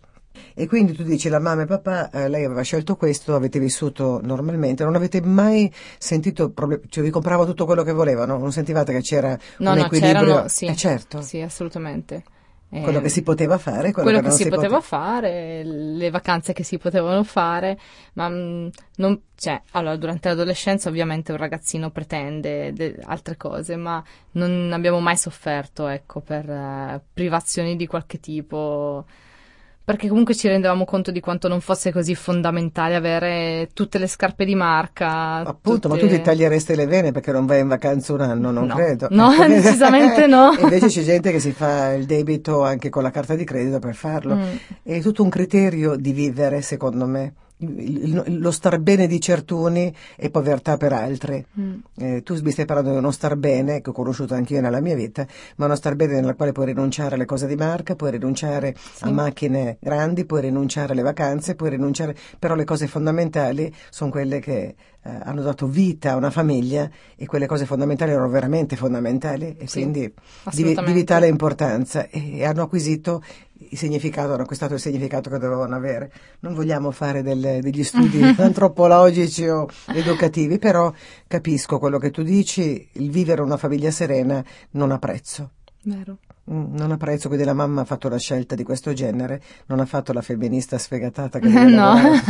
E 0.55 0.67
quindi 0.67 0.93
tu 0.93 1.03
dici 1.03 1.29
la 1.29 1.39
mamma 1.39 1.63
e 1.63 1.65
papà, 1.65 2.09
eh, 2.09 2.27
lei 2.29 2.43
aveva 2.45 2.61
scelto 2.61 2.95
questo, 2.95 3.35
avete 3.35 3.59
vissuto 3.59 4.19
normalmente, 4.23 4.83
non 4.83 4.95
avete 4.95 5.21
mai 5.21 5.71
sentito 5.97 6.49
problemi, 6.51 6.83
cioè 6.89 7.03
vi 7.03 7.09
compravano 7.09 7.47
tutto 7.47 7.65
quello 7.65 7.83
che 7.83 7.91
volevano, 7.91 8.37
non 8.37 8.51
sentivate 8.51 8.91
che 8.93 9.01
c'era 9.01 9.37
No, 9.57 9.71
un 9.71 9.77
no, 9.77 9.85
equilibrio? 9.85 10.47
sì. 10.47 10.65
Eh, 10.65 10.75
certo, 10.75 11.21
Sì, 11.21 11.39
assolutamente. 11.41 12.23
Eh, 12.69 12.81
quello 12.81 13.01
che 13.01 13.09
si 13.09 13.21
poteva 13.21 13.59
fare, 13.59 13.91
quello, 13.91 14.09
quello 14.09 14.17
che, 14.17 14.23
che 14.23 14.27
non 14.29 14.37
si 14.37 14.49
poteva 14.49 14.75
pote- 14.77 14.87
fare, 14.87 15.63
le 15.63 16.09
vacanze 16.09 16.53
che 16.53 16.63
si 16.63 16.79
potevano 16.79 17.23
fare, 17.23 17.77
ma 18.13 18.27
mm, 18.29 18.67
non, 18.97 19.21
cioè, 19.35 19.61
allora, 19.71 19.95
durante 19.95 20.29
l'adolescenza 20.29 20.89
ovviamente 20.89 21.31
un 21.31 21.37
ragazzino 21.37 21.91
pretende 21.91 22.73
de- 22.73 22.97
altre 23.03 23.37
cose, 23.37 23.75
ma 23.75 24.03
non 24.31 24.71
abbiamo 24.73 24.99
mai 24.99 25.17
sofferto, 25.17 25.85
ecco, 25.87 26.21
per 26.21 26.49
eh, 26.49 27.01
privazioni 27.13 27.75
di 27.75 27.85
qualche 27.85 28.19
tipo, 28.19 29.05
perché 29.85 30.07
comunque 30.07 30.33
ci 30.33 30.47
rendevamo 30.47 30.85
conto 30.85 31.11
di 31.11 31.19
quanto 31.19 31.47
non 31.47 31.59
fosse 31.59 31.91
così 31.91 32.15
fondamentale 32.15 32.95
avere 32.95 33.69
tutte 33.73 33.97
le 33.97 34.07
scarpe 34.07 34.45
di 34.45 34.55
marca. 34.55 35.37
Appunto, 35.45 35.89
ma 35.89 35.95
tu 35.95 36.01
tutte- 36.01 36.15
ti 36.17 36.21
taglieresti 36.21 36.75
le 36.75 36.85
vene 36.85 37.11
perché 37.11 37.31
non 37.31 37.45
vai 37.45 37.59
in 37.59 37.67
vacanza 37.67 38.13
un 38.13 38.21
anno, 38.21 38.51
non 38.51 38.67
No. 38.67 38.75
credo. 38.75 39.07
No, 39.11 39.29
decisamente 39.47 40.25
no. 40.27 40.53
Invece 40.59 40.87
c'è 40.87 41.01
gente 41.03 41.31
che 41.31 41.39
si 41.39 41.51
fa 41.51 41.93
il 41.93 42.05
debito 42.05 42.63
anche 42.63 42.89
con 42.89 43.03
la 43.03 43.11
carta 43.11 43.35
di 43.35 43.43
credito 43.43 43.79
per 43.79 43.93
farlo. 43.95 44.35
Mm. 44.35 44.41
È 44.83 45.01
tutto 45.01 45.21
un 45.23 45.29
criterio 45.29 45.95
di 45.95 46.13
vivere, 46.13 46.61
secondo 46.61 47.05
me. 47.05 47.33
Lo 47.57 48.51
star 48.51 48.79
bene 48.79 49.07
di 49.07 49.21
certuni 49.21 49.93
e 50.17 50.29
povertà 50.29 50.75
per 50.75 50.91
altri. 50.91 51.45
Mm. 51.59 51.73
Eh, 51.97 52.21
tu 52.23 52.37
mi 52.41 52.51
stai 52.51 52.65
parlando 52.65 52.91
di 52.91 52.97
uno 52.97 53.11
star 53.11 53.35
bene, 53.37 53.79
che 53.81 53.89
ho 53.91 53.93
conosciuto 53.93 54.33
anch'io 54.33 54.59
nella 54.59 54.81
mia 54.81 54.95
vita, 54.95 55.25
ma 55.57 55.65
uno 55.65 55.75
star 55.75 55.95
bene 55.95 56.15
nella 56.15 56.33
quale 56.33 56.51
puoi 56.51 56.65
rinunciare 56.65 57.15
alle 57.15 57.25
cose 57.25 57.47
di 57.47 57.55
marca, 57.55 57.95
puoi 57.95 58.11
rinunciare 58.11 58.69
a 59.01 59.07
Sì. 59.07 59.11
macchine 59.13 59.77
grandi, 59.79 60.25
puoi 60.25 60.41
rinunciare 60.41 60.91
alle 60.91 61.03
vacanze, 61.03 61.55
puoi 61.55 61.69
rinunciare, 61.69 62.15
però 62.37 62.55
le 62.55 62.65
cose 62.65 62.87
fondamentali 62.87 63.73
sono 63.89 64.11
quelle 64.11 64.39
che 64.39 64.75
eh, 65.05 65.09
hanno 65.23 65.41
dato 65.41 65.67
vita 65.67 66.11
a 66.13 66.15
una 66.15 66.31
famiglia 66.31 66.89
e 67.15 67.25
quelle 67.25 67.45
cose 67.45 67.65
fondamentali 67.65 68.11
erano 68.11 68.29
veramente 68.29 68.75
fondamentali 68.75 69.55
e 69.57 69.67
Sì, 69.67 69.79
quindi 69.81 70.13
di, 70.53 70.63
di 70.63 70.91
vitale 70.93 71.27
importanza 71.27 72.07
e, 72.09 72.39
e 72.39 72.45
hanno 72.45 72.63
acquisito 72.63 73.21
il 73.71 73.77
significato, 73.77 74.31
hanno 74.33 74.43
acquistato 74.43 74.73
il 74.75 74.79
significato 74.79 75.29
che 75.29 75.37
dovevano 75.37 75.75
avere. 75.75 76.11
Non 76.39 76.53
vogliamo 76.53 76.91
fare 76.91 77.21
delle- 77.21 77.59
degli 77.61 77.83
studi 77.83 78.21
antropologici 78.39 79.45
o 79.47 79.67
educativi, 79.87 80.57
però 80.59 80.91
capisco 81.27 81.79
quello 81.79 81.97
che 81.99 82.11
tu 82.11 82.23
dici, 82.23 82.87
il 82.93 83.11
vivere 83.11 83.41
una 83.41 83.57
famiglia 83.57 83.91
serena 83.91 84.43
non 84.71 84.91
ha 84.91 84.99
prezzo. 84.99 85.51
Vero. 85.83 86.17
Mm, 86.51 86.75
Non 86.75 86.91
ha 86.91 86.97
prezzo, 86.97 87.27
quindi 87.27 87.45
la 87.45 87.53
mamma 87.53 87.81
ha 87.81 87.85
fatto 87.85 88.07
una 88.07 88.17
scelta 88.17 88.55
di 88.55 88.63
questo 88.63 88.93
genere, 88.93 89.41
non 89.67 89.79
ha 89.79 89.85
fatto 89.85 90.11
la 90.13 90.21
femminista 90.21 90.77
sfegatata 90.77 91.39
che 91.39 91.47
deve 91.49 91.69
No. 91.69 91.95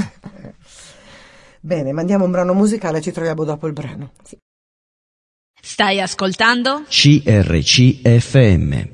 Bene, 1.61 1.91
mandiamo 1.93 2.25
un 2.25 2.31
brano 2.31 2.53
musicale, 2.53 3.01
ci 3.01 3.11
troviamo 3.11 3.43
dopo 3.43 3.65
il 3.67 3.73
brano. 3.73 4.11
Stai 5.61 6.01
ascoltando? 6.01 6.83
CRCFM. 6.89 8.89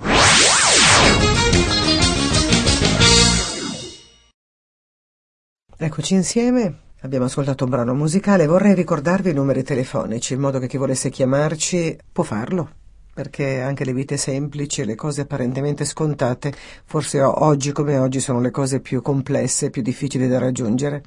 Eccoci 5.82 6.14
insieme, 6.14 6.80
abbiamo 7.04 7.24
ascoltato 7.24 7.64
un 7.64 7.70
brano 7.70 7.94
musicale, 7.94 8.48
vorrei 8.48 8.74
ricordarvi 8.74 9.30
i 9.30 9.34
numeri 9.34 9.64
telefonici, 9.64 10.34
in 10.34 10.42
modo 10.42 10.60
che 10.60 10.68
chi 10.68 10.76
volesse 10.76 11.10
chiamarci 11.10 11.98
può 12.12 12.26
farlo, 12.26 12.70
perché 13.14 13.62
anche 13.62 13.86
le 13.86 13.94
vite 13.94 14.18
semplici, 14.18 14.84
le 14.84 14.96
cose 14.96 15.22
apparentemente 15.22 15.86
scontate, 15.86 16.54
forse 16.84 17.22
oggi 17.22 17.72
come 17.72 17.98
oggi 17.98 18.20
sono 18.20 18.42
le 18.42 18.52
cose 18.52 18.82
più 18.82 19.02
complesse, 19.02 19.70
più 19.70 19.82
difficili 19.82 20.28
da 20.28 20.38
raggiungere. 20.38 21.02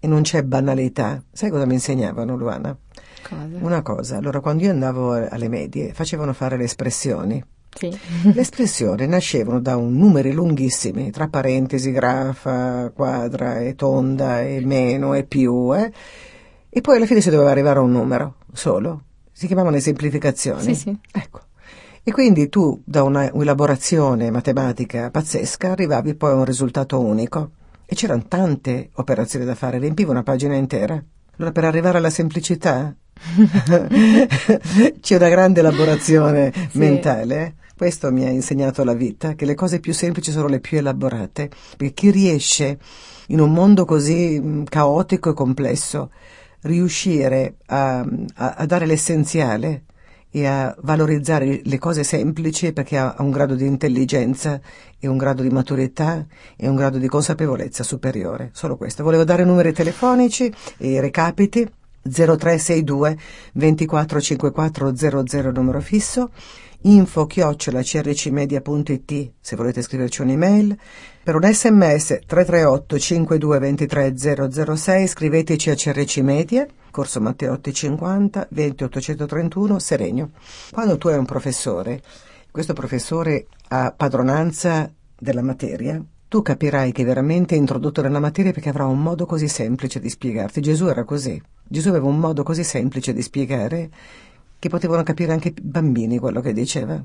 e 0.00 0.06
non 0.06 0.22
c'è 0.22 0.42
banalità. 0.42 1.22
Sai 1.32 1.50
cosa 1.50 1.64
mi 1.64 1.74
insegnavano, 1.74 2.36
Luana? 2.36 2.76
Cosa? 3.22 3.58
Una 3.60 3.82
cosa, 3.82 4.16
allora 4.16 4.40
quando 4.40 4.64
io 4.64 4.70
andavo 4.70 5.12
alle 5.12 5.48
medie 5.48 5.92
facevano 5.92 6.32
fare 6.32 6.56
le 6.56 6.64
espressioni. 6.64 7.44
Sì. 7.76 7.88
Le 8.32 8.40
espressioni 8.40 9.06
nascevano 9.06 9.60
da 9.60 9.76
un 9.76 9.94
numeri 9.96 10.32
lunghissimi, 10.32 11.10
tra 11.10 11.28
parentesi, 11.28 11.92
grafa, 11.92 12.90
quadra 12.94 13.60
e 13.60 13.74
tonda 13.74 14.40
e 14.40 14.60
meno 14.64 15.14
e 15.14 15.24
più, 15.24 15.74
eh? 15.76 15.92
e 16.76 16.80
poi 16.82 16.96
alla 16.96 17.06
fine 17.06 17.20
si 17.20 17.30
doveva 17.30 17.50
arrivare 17.50 17.78
a 17.78 17.82
un 17.82 17.92
numero 17.92 18.34
solo. 18.52 19.02
Si 19.32 19.46
chiamavano 19.46 19.76
esemplificazioni. 19.76 20.62
Sì, 20.62 20.74
sì. 20.74 20.98
Ecco. 21.12 21.40
E 22.02 22.12
quindi 22.12 22.48
tu, 22.48 22.82
da 22.84 23.02
una 23.02 23.32
elaborazione 23.32 24.30
matematica 24.30 25.10
pazzesca, 25.10 25.70
arrivavi 25.70 26.14
poi 26.14 26.32
a 26.32 26.34
un 26.34 26.44
risultato 26.44 27.00
unico. 27.00 27.50
E 27.84 27.94
c'erano 27.94 28.24
tante 28.28 28.90
operazioni 28.94 29.44
da 29.44 29.54
fare, 29.54 29.78
riempiva 29.78 30.10
una 30.10 30.22
pagina 30.22 30.54
intera. 30.54 31.02
Allora, 31.36 31.52
per 31.52 31.64
arrivare 31.64 31.98
alla 31.98 32.10
semplicità, 32.10 32.94
c'è 35.00 35.16
una 35.16 35.28
grande 35.28 35.60
elaborazione 35.60 36.52
Sì. 36.70 36.78
mentale. 36.78 37.56
Questo 37.76 38.10
mi 38.10 38.24
ha 38.24 38.30
insegnato 38.30 38.84
la 38.84 38.94
vita, 38.94 39.34
che 39.34 39.44
le 39.44 39.54
cose 39.54 39.80
più 39.80 39.92
semplici 39.92 40.30
sono 40.30 40.46
le 40.48 40.60
più 40.60 40.78
elaborate, 40.78 41.50
perché 41.76 41.92
chi 41.92 42.10
riesce 42.10 42.78
in 43.28 43.40
un 43.40 43.52
mondo 43.52 43.84
così 43.84 44.40
mh, 44.40 44.64
caotico 44.64 45.30
e 45.30 45.34
complesso, 45.34 46.10
riuscire 46.62 47.56
a, 47.66 47.98
a- 47.98 48.54
a 48.56 48.64
dare 48.66 48.86
l'essenziale 48.86 49.82
e 50.30 50.46
a 50.46 50.74
valorizzare 50.82 51.60
le 51.64 51.78
cose 51.78 52.02
semplici 52.02 52.72
perché 52.72 52.96
ha, 52.96 53.14
ha 53.16 53.22
un 53.22 53.30
grado 53.30 53.54
di 53.54 53.66
intelligenza 53.66 54.58
e 54.98 55.06
un 55.06 55.16
grado 55.18 55.42
di 55.42 55.50
maturità 55.50 56.26
e 56.56 56.68
un 56.68 56.76
grado 56.76 56.96
di 56.98 57.06
consapevolezza 57.08 57.82
superiore. 57.82 58.50
Solo 58.52 58.76
questo. 58.76 59.02
Volevo 59.02 59.24
dare 59.24 59.44
numeri 59.44 59.72
telefonici 59.72 60.50
e 60.78 60.88
i 60.92 61.00
recapiti. 61.00 61.66
0362 62.10 63.18
2454 63.52 64.96
00 64.96 65.50
numero 65.52 65.80
fisso 65.80 66.30
info 66.82 67.26
chiocciola 67.26 67.82
crcmedia.it 67.82 69.32
se 69.40 69.56
volete 69.56 69.82
scriverci 69.82 70.22
un'email 70.22 70.76
per 71.22 71.34
un 71.34 71.42
sms 71.42 72.20
338 72.26 72.98
52 72.98 73.58
23 73.58 74.16
006 74.16 75.06
scriveteci 75.06 75.70
a 75.70 75.74
CRC 75.74 76.18
Media 76.18 76.66
Corso 76.90 77.20
Matteotti 77.20 77.74
50 77.74 78.46
20 78.50 78.84
831 78.84 79.78
Serenio. 79.78 80.30
Quando 80.70 80.96
tu 80.96 81.08
hai 81.08 81.18
un 81.18 81.24
professore 81.24 82.00
questo 82.50 82.72
professore 82.72 83.48
ha 83.68 83.92
padronanza 83.94 84.90
della 85.18 85.42
materia 85.42 86.02
tu 86.28 86.42
capirai 86.42 86.92
che 86.92 87.02
è 87.02 87.04
veramente 87.04 87.54
introdotto 87.54 88.02
nella 88.02 88.18
materia 88.18 88.52
perché 88.52 88.68
avrà 88.68 88.86
un 88.86 89.00
modo 89.00 89.26
così 89.26 89.48
semplice 89.48 90.00
di 90.00 90.08
spiegarti. 90.08 90.60
Gesù 90.60 90.86
era 90.86 91.04
così. 91.04 91.40
Gesù 91.62 91.88
aveva 91.88 92.06
un 92.06 92.18
modo 92.18 92.42
così 92.42 92.64
semplice 92.64 93.12
di 93.12 93.22
spiegare 93.22 93.90
che 94.58 94.68
potevano 94.68 95.02
capire 95.02 95.32
anche 95.32 95.48
i 95.48 95.54
bambini 95.60 96.18
quello 96.18 96.40
che 96.40 96.52
diceva. 96.52 97.02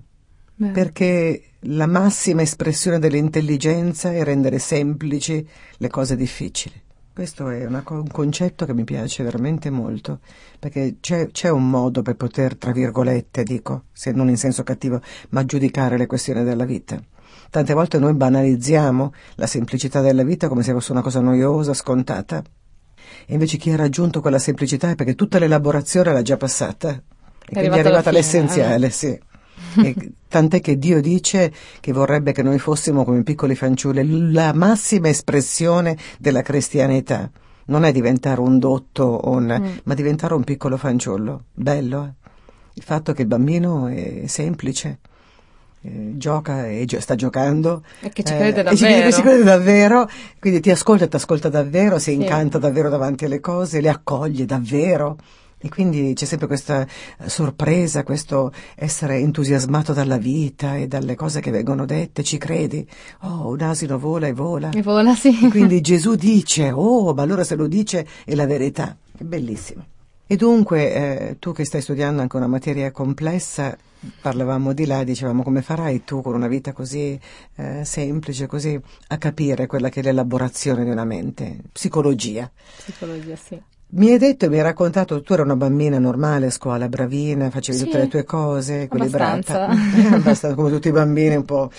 Beh, 0.55 0.69
Perché 0.69 1.43
la 1.62 1.88
massima 1.88 2.41
espressione 2.41 2.99
dell'intelligenza 2.99 4.12
è 4.12 4.23
rendere 4.23 4.60
semplici 4.60 5.47
le 5.77 5.88
cose 5.88 6.15
difficili. 6.15 6.79
Questo 7.13 7.49
è 7.49 7.65
una 7.65 7.84
un 7.89 8.07
concetto 8.07 8.65
che 8.65 8.73
mi 8.73 8.86
piace 8.86 9.21
veramente 9.23 9.69
molto, 9.69 10.19
perché 10.57 10.95
c'è, 11.01 11.29
c'è 11.31 11.49
un 11.49 11.69
modo 11.69 12.01
per 12.01 12.15
poter, 12.15 12.55
tra 12.55 12.71
virgolette, 12.71 13.43
dico, 13.43 13.84
se 13.91 14.12
non 14.12 14.29
in 14.29 14.38
senso 14.38 14.63
cattivo, 14.63 15.01
ma 15.29 15.45
giudicare 15.45 15.97
le 15.97 16.05
questioni 16.05 16.43
della 16.43 16.63
vita. 16.63 17.03
Tante 17.52 17.74
volte 17.74 18.00
noi 18.00 18.14
banalizziamo 18.14 19.14
la 19.36 19.46
semplicità 19.46 20.00
della 20.00 20.24
vita 20.24 20.48
come 20.48 20.64
se 20.64 20.72
fosse 20.72 20.94
una 20.94 21.02
cosa 21.02 21.20
noiosa, 21.20 21.74
scontata. 21.74 22.42
E 23.26 23.34
invece 23.34 23.58
chi 23.58 23.72
ha 23.72 23.76
raggiunto 23.76 24.22
quella 24.22 24.40
semplicità 24.40 24.90
è 24.90 24.96
perché 24.96 25.16
tutta 25.16 25.38
l'elaborazione 25.38 26.14
l'ha 26.14 26.22
già 26.22 26.38
passata. 26.38 26.92
E 26.92 27.02
quindi 27.46 27.54
è 27.54 27.58
arrivato 27.58 27.88
alla 27.90 27.98
arrivata 27.98 28.10
all'essenziale, 28.10 28.90
sì. 28.90 29.20
E 29.84 29.96
tant'è 30.30 30.62
che 30.62 30.78
Dio 30.78 31.02
dice 31.02 31.52
che 31.82 31.92
vorrebbe 31.92 32.32
che 32.32 32.42
noi 32.42 32.58
fossimo 32.58 33.04
come 33.04 33.22
piccoli 33.24 33.54
fanciulli, 33.56 34.32
la 34.32 34.54
massima 34.54 35.10
espressione 35.10 35.98
della 36.20 36.42
cristianità. 36.42 37.30
Non 37.66 37.84
è 37.84 37.92
diventare 37.92 38.40
un 38.40 38.60
dotto, 38.60 39.20
un- 39.26 39.58
Mm. 39.62 39.78
ma 39.84 39.94
diventare 39.94 40.34
un 40.36 40.44
piccolo 40.46 40.78
fanciullo. 40.78 41.44
Bello, 41.54 42.06
eh? 42.06 42.30
Il 42.76 42.84
fatto 42.84 43.12
che 43.12 43.24
il 43.24 43.28
bambino 43.28 43.88
è 43.88 44.24
semplice, 44.28 45.00
eh, 45.84 46.13
gioca 46.17 46.67
e 46.67 46.86
gio- 46.86 47.00
sta 47.02 47.15
giocando. 47.15 47.84
E 48.02 48.10
che 48.10 48.24
ci 48.24 48.34
eh, 48.34 48.38
crede 48.38 48.62
e 48.70 48.76
ci 48.76 48.84
crede- 48.84 48.94
davvero. 49.02 49.12
ci 49.15 49.22
crede 49.22 49.44
davvero, 49.44 50.10
quindi 50.39 50.60
ti 50.60 50.70
ascolta 50.72 51.06
e 51.06 51.08
ti 51.08 51.15
ascolta 51.15 51.50
davvero, 51.50 51.98
si 52.00 52.12
Sì. 52.12 52.15
incanta 52.15 52.58
davvero 52.58 52.89
davanti 52.89 53.26
alle 53.26 53.39
cose, 53.39 53.82
le 53.82 53.89
accoglie 53.89 54.46
davvero. 54.46 55.17
E 55.63 55.70
quindi 55.70 56.13
c'è 56.15 56.26
sempre 56.26 56.48
questa 56.48 56.82
eh, 56.82 57.30
sorpresa, 57.30 58.02
questo 58.04 58.52
essere 58.76 59.17
entusiasmato 59.17 59.94
dalla 59.94 60.17
vita 60.17 60.76
e 60.76 60.88
dalle 60.88 61.13
cose 61.13 61.39
che 61.39 61.52
vengono 61.52 61.86
dette, 61.86 62.24
ci 62.24 62.39
credi? 62.39 62.84
Oh, 63.22 63.50
un 63.52 63.62
asino 63.62 64.00
vola 64.00 64.26
e 64.26 64.34
vola. 64.34 64.72
E 64.72 64.82
vola, 64.82 65.13
sì. 65.13 65.38
E 65.46 65.50
quindi 65.50 65.80
Gesù 65.82 66.15
dice, 66.15 66.72
oh, 66.72 67.13
ma 67.13 67.22
allora 67.22 67.44
se 67.44 67.54
lo 67.56 67.67
dice 67.67 68.08
è 68.26 68.34
la 68.34 68.48
verità. 68.48 68.98
È 69.15 69.24
bellissimo. 69.24 69.86
E 70.32 70.38
dunque, 70.38 70.94
eh, 70.94 71.36
tu 71.39 71.52
che 71.52 71.65
stai 71.65 71.82
studiando 71.82 72.22
anche 72.22 72.38
una 72.38 72.48
materia 72.48 72.89
complessa, 72.91 73.76
parlavamo 74.22 74.72
di 74.72 74.86
là, 74.86 75.04
dicevamo 75.04 75.44
come 75.44 75.62
farai 75.62 76.06
tu 76.06 76.22
con 76.22 76.34
una 76.36 76.48
vita 76.48 76.72
così 76.72 77.20
eh, 77.56 77.84
semplice, 77.84 78.48
così 78.48 78.80
a 79.08 79.17
capire 79.17 79.67
quella 79.67 79.89
che 79.89 80.00
è 80.00 80.04
l'elaborazione 80.04 80.86
di 80.86 80.89
una 80.89 81.04
mente, 81.04 81.58
psicologia. 81.74 82.50
Psicologia, 82.78 83.36
sì. 83.36 83.62
Mi 83.94 84.10
hai 84.10 84.17
detto 84.17 84.46
e 84.46 84.50
mi 84.50 84.56
hai 84.56 84.62
raccontato, 84.63 85.22
tu 85.22 85.34
eri 85.34 85.41
una 85.41 85.58
bambina 85.58 86.00
normale 86.00 86.46
a 86.46 86.50
scuola, 86.50 86.88
bravina, 86.88 87.50
facevi 87.50 87.78
Sì, 87.78 87.84
tutte 87.84 87.98
le 87.98 88.08
tue 88.08 88.24
cose, 88.24 88.84
equilibrata. 88.84 89.60
abbastanza. 89.65 90.15
Abbastanza, 90.15 90.56
come 90.56 90.70
tutti 90.70 90.88
i 90.88 90.91
bambini, 90.91 91.36
un 91.36 91.44
po'. 91.44 91.70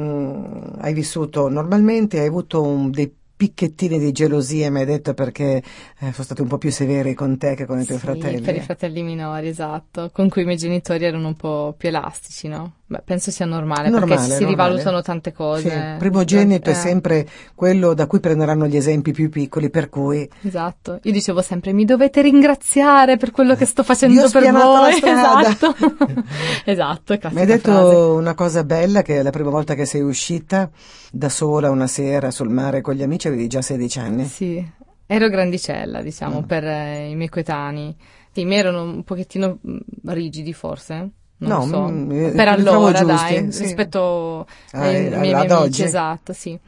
mm, 0.00 0.78
hai 0.78 0.94
vissuto 0.94 1.48
normalmente, 1.50 2.18
hai 2.18 2.26
avuto 2.28 2.62
un- 2.62 2.90
dei 2.90 3.14
picchettini 3.40 3.98
di 3.98 4.12
gelosia, 4.12 4.70
mi 4.70 4.80
hai 4.80 4.84
detto, 4.84 5.14
perché 5.14 5.56
eh, 5.56 6.12
sono 6.12 6.24
stati 6.24 6.42
un 6.42 6.48
po' 6.48 6.58
più 6.58 6.70
severi 6.70 7.14
con 7.14 7.38
te 7.38 7.54
che 7.54 7.64
con 7.64 7.80
i 7.80 7.86
tuoi 7.86 7.96
Sì, 7.96 8.04
fratelli. 8.04 8.40
per 8.42 8.54
i 8.56 8.60
fratelli 8.60 9.02
minori, 9.02 9.48
esatto, 9.48 10.10
con 10.12 10.28
cui 10.28 10.42
i 10.42 10.44
miei 10.44 10.58
genitori 10.58 11.06
erano 11.06 11.28
un 11.28 11.36
po' 11.36 11.74
più 11.74 11.88
elastici, 11.88 12.48
no? 12.48 12.72
Beh, 12.90 13.00
penso 13.04 13.30
sia 13.30 13.46
normale, 13.46 13.88
Normale, 13.88 14.06
perché 14.16 14.22
si 14.24 14.42
normale. 14.42 14.50
rivalutano 14.50 15.00
tante 15.00 15.32
cose. 15.32 15.70
Sì, 15.70 15.98
primogenito 15.98 16.68
Eh, 16.68 16.72
è 16.72 16.76
sempre 16.76 17.26
quello 17.54 17.94
da 17.94 18.06
cui 18.06 18.18
prenderanno 18.20 18.66
gli 18.66 18.76
esempi 18.76 19.12
più 19.12 19.30
piccoli, 19.30 19.70
per 19.70 19.88
cui 19.88 20.28
Esatto, 20.42 20.98
io 21.02 21.12
dicevo 21.12 21.40
sempre 21.40 21.72
mi 21.72 21.84
dovete 21.86 22.20
ringraziare 22.20 23.16
per 23.16 23.30
quello 23.30 23.54
che 23.54 23.64
sto 23.64 23.80
Io 23.82 23.86
facendo 23.86 24.20
per 24.22 24.28
spianato 24.28 24.72
la 24.72 24.78
voi. 24.80 25.00
Esatto, 25.10 25.74
esatto, 26.64 27.18
Mi 27.30 27.40
hai 27.40 27.46
detto 27.46 27.70
frase. 27.70 27.94
una 27.94 28.34
cosa 28.34 28.64
bella 28.64 29.02
che 29.02 29.18
è 29.18 29.22
la 29.22 29.30
prima 29.30 29.50
volta 29.50 29.74
che 29.74 29.86
sei 29.86 30.00
uscita 30.02 30.68
da 31.12 31.28
sola 31.28 31.70
una 31.70 31.86
sera 31.86 32.30
sul 32.30 32.48
mare 32.50 32.80
con 32.80 32.94
gli 32.94 33.02
amici 33.02 33.28
avevi 33.30 33.46
già 33.48 33.62
16 33.62 33.98
anni. 33.98 34.24
Sì, 34.26 34.64
ero 35.06 35.28
grandicella, 35.28 36.02
diciamo, 36.02 36.40
Mm. 36.40 36.44
per 36.44 36.64
eh, 36.64 37.08
i 37.10 37.14
miei 37.16 37.28
coetanei. 37.28 37.94
Sì, 38.32 38.44
mi 38.44 38.54
erano 38.54 38.82
un 38.82 39.02
pochettino 39.02 39.58
mm, 39.66 39.76
rigidi 40.06 40.52
forse. 40.52 40.94
Non 41.38 41.50
No, 41.58 41.62
so. 41.66 41.88
mm, 41.88 42.10
eh, 42.12 42.30
per 42.32 42.54
trovo 42.62 42.86
allora, 42.88 43.02
dai, 43.02 43.50
sì. 43.52 43.62
rispetto 43.62 44.46
Ah, 44.72 44.80
ai 44.82 45.06
eh, 45.06 45.16
miei 45.16 45.32
amici, 45.32 45.52
oggi? 45.54 45.82
esatto, 45.84 46.32
sì. 46.32 46.58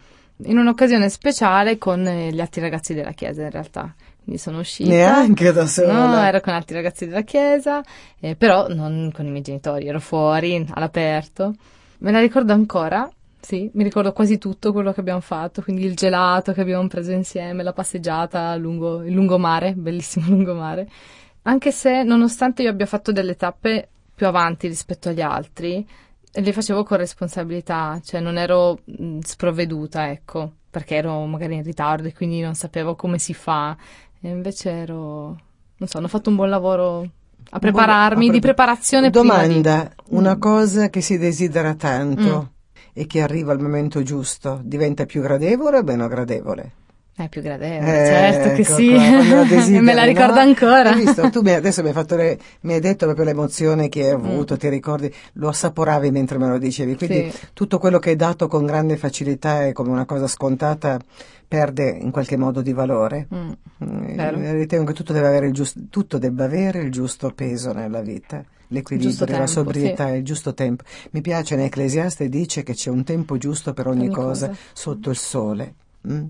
In 0.45 0.59
un'occasione 0.59 1.09
speciale 1.09 1.79
con 1.79 2.03
gli 2.03 2.41
altri 2.41 2.61
ragazzi 2.63 2.95
della 2.95 3.13
chiesa, 3.13 3.43
in 3.43 3.51
realtà. 3.51 3.95
Quindi 4.25 4.41
sono 4.41 4.59
uscita. 4.61 4.89
Neanche 4.91 5.53
da 5.53 5.67
sola. 5.67 6.07
No, 6.07 6.23
ero 6.25 6.41
con 6.41 6.53
altri 6.55 6.75
ragazzi 6.75 7.07
della 7.07 7.23
chiesa, 7.23 7.81
eh, 8.19 8.35
però 8.35 8.67
non 8.69 9.11
con 9.13 9.27
i 9.27 9.31
miei 9.31 9.43
genitori, 9.43 9.87
ero 9.87 10.01
fuori, 10.01 10.67
all'aperto. 10.71 11.55
Me 11.99 12.11
la 12.11 12.19
ricordo 12.21 12.53
ancora, 12.53 13.09
sì, 13.43 13.69
mi 13.75 13.83
ricordo 13.83 14.13
quasi 14.13 14.39
tutto 14.39 14.73
quello 14.73 14.93
che 14.93 15.01
abbiamo 15.01 15.21
fatto, 15.21 15.63
quindi 15.63 15.85
il 15.85 15.97
gelato 15.97 16.53
che 16.53 16.61
abbiamo 16.61 16.87
preso 16.87 17.11
insieme, 17.11 17.65
la 17.65 17.73
passeggiata 17.73 18.55
lungo 18.57 19.03
il 19.03 19.13
lungomare, 19.13 19.75
bellissimo 19.77 20.27
lungomare. 20.29 20.89
Anche 21.43 21.73
se, 21.73 22.05
nonostante 22.05 22.63
io 22.63 22.71
abbia 22.71 22.87
fatto 22.87 23.11
delle 23.11 23.35
tappe 23.37 23.89
più 24.15 24.27
avanti 24.29 24.69
rispetto 24.69 25.09
agli 25.09 25.21
altri, 25.21 25.85
le 26.35 26.53
facevo 26.53 26.85
con 26.85 26.99
responsabilità, 26.99 28.01
cioè 28.05 28.21
non 28.21 28.39
ero 28.39 28.79
mh, 28.85 29.19
sprovveduta, 29.21 30.09
ecco, 30.09 30.53
perché 30.71 30.95
ero 30.97 31.25
magari 31.27 31.57
in 31.57 31.65
ritardo 31.65 32.07
e 32.09 32.15
quindi 32.15 32.41
non 32.41 32.55
sapevo 32.55 32.95
come 32.95 33.19
si 33.19 33.35
fa. 33.35 33.77
E 34.21 34.29
invece 34.29 34.71
ero, 34.71 34.97
non 35.79 35.89
so, 35.89 35.99
hanno 35.99 36.07
fatto 36.09 36.31
un 36.31 36.37
buon 36.37 36.49
lavoro 36.49 37.09
a 37.51 37.59
prepararmi, 37.59 38.27
a 38.27 38.29
pre- 38.29 38.33
di 38.39 38.41
preparazione 38.41 39.11
prima 39.11 39.45
di- 39.47 39.61
Domanda, 39.61 39.93
una 40.11 40.37
Mm. 40.37 40.41
cosa 40.41 40.89
che 40.91 41.01
si 41.01 41.19
desidera 41.19 41.75
tanto 41.75 42.52
e 42.93 43.07
che 43.07 43.21
arriva 43.23 43.53
al 43.53 43.61
momento 43.61 44.03
giusto, 44.03 44.61
diventa 44.63 45.07
più 45.07 45.21
gradevole 45.23 45.79
o 45.79 45.83
meno 45.83 46.07
gradevole? 46.09 46.73
È 47.15 47.29
più 47.29 47.43
gradevole, 47.43 48.07
certo 48.07 48.49
che 48.55 48.63
ecco 48.63 48.75
sì. 48.75 48.89
desideri, 49.49 49.85
Me 49.85 49.93
la 49.93 50.05
ricordo 50.05 50.35
no? 50.35 50.41
ancora. 50.41 50.93
Visto? 50.95 51.29
Tu 51.29 51.43
mi, 51.43 51.51
adesso 51.53 51.83
mi 51.83 51.89
hai, 51.89 51.95
fatto 51.95 52.17
le- 52.17 52.39
mi 52.63 52.73
hai 52.73 52.81
detto 52.81 53.05
proprio 53.05 53.27
l'emozione 53.27 53.91
che 53.91 54.09
hai 54.11 54.17
Mm. 54.17 54.25
avuto, 54.25 54.57
ti 54.57 54.69
ricordi, 54.71 55.13
lo 55.35 55.49
assaporavi 55.49 56.11
mentre 56.11 56.39
me 56.39 56.49
lo 56.49 56.57
dicevi, 56.57 56.97
quindi 56.97 57.31
Sì. 57.31 57.39
tutto 57.53 57.79
quello 57.79 57.99
che 57.99 58.11
hai 58.11 58.17
dato 58.17 58.49
con 58.49 58.65
grande 58.65 58.97
facilità 58.97 59.67
e 59.67 59.73
come 59.73 59.91
una 59.91 60.07
cosa 60.07 60.27
scontata 60.27 60.99
perde 61.47 61.91
in 61.91 62.11
qualche 62.11 62.39
modo 62.39 62.63
di 62.63 62.73
valore. 62.73 63.29
Mm. 63.35 63.51
Mm. 63.85 64.53
Ritengo 64.53 64.87
che 64.87 64.95
tutto, 64.95 65.13
avere 65.13 65.47
il 65.49 65.53
giusto, 65.53 65.81
tutto 65.91 66.17
debba 66.17 66.45
avere 66.45 66.81
il 66.81 66.91
giusto 66.91 67.31
peso 67.35 67.73
nella 67.75 68.01
vita, 68.01 68.43
l'equilibrio, 68.73 69.39
la 69.39 69.47
sobrietà, 69.47 70.09
il 70.11 70.25
giusto 70.25 70.55
tempo. 70.55 70.85
Mi 71.13 71.21
piace 71.21 71.55
in 71.55 71.61
Ecclesiaste 71.61 72.29
dice 72.29 72.63
che 72.63 72.75
c'è 72.75 72.91
un 72.91 73.05
tempo 73.05 73.37
giusto 73.39 73.73
per 73.73 73.87
ogni, 73.87 74.07
Ogni 74.07 74.15
cosa, 74.15 74.49
cosa. 74.49 74.59
sotto 74.73 75.11
il 75.11 75.17
sole. 75.17 75.75
mm? 76.11 76.25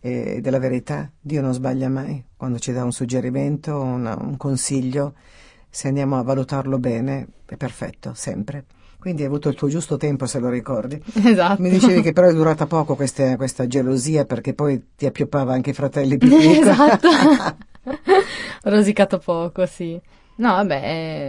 E 0.00 0.40
della 0.40 0.58
verità, 0.58 1.10
Dio 1.20 1.40
non 1.42 1.52
sbaglia 1.52 1.88
mai. 1.88 2.22
Quando 2.36 2.58
ci 2.58 2.72
dà 2.72 2.84
un 2.84 2.92
suggerimento, 2.92 3.76
una- 3.80 4.16
un 4.20 4.36
consiglio, 4.36 5.14
se 5.68 5.88
andiamo 5.88 6.18
a 6.18 6.22
valutarlo 6.22 6.78
bene, 6.78 7.26
è 7.46 7.56
perfetto, 7.56 8.12
sempre. 8.14 8.64
Quindi 8.98 9.22
hai 9.22 9.28
avuto 9.28 9.48
il 9.48 9.54
tuo 9.54 9.68
giusto 9.68 9.96
tempo, 9.96 10.26
se 10.26 10.38
lo 10.40 10.48
ricordi. 10.48 11.00
Esatto. 11.22 11.62
Mi 11.62 11.70
dicevi 11.70 12.02
che 12.02 12.12
però 12.12 12.26
è 12.28 12.32
durata 12.34 12.66
poco 12.66 12.96
questa, 12.96 13.36
questa 13.36 13.66
gelosia 13.68 14.24
perché 14.24 14.52
poi 14.52 14.82
ti 14.96 15.06
appioppava 15.06 15.52
anche 15.52 15.70
i 15.70 15.74
fratelli 15.74 16.16
più 16.18 16.28
piccoli. 16.28 16.58
esatto. 16.58 17.08
Rosicato 18.64 19.18
poco, 19.18 19.64
sì. 19.66 20.00
No, 20.38 20.50
vabbè, 20.52 20.80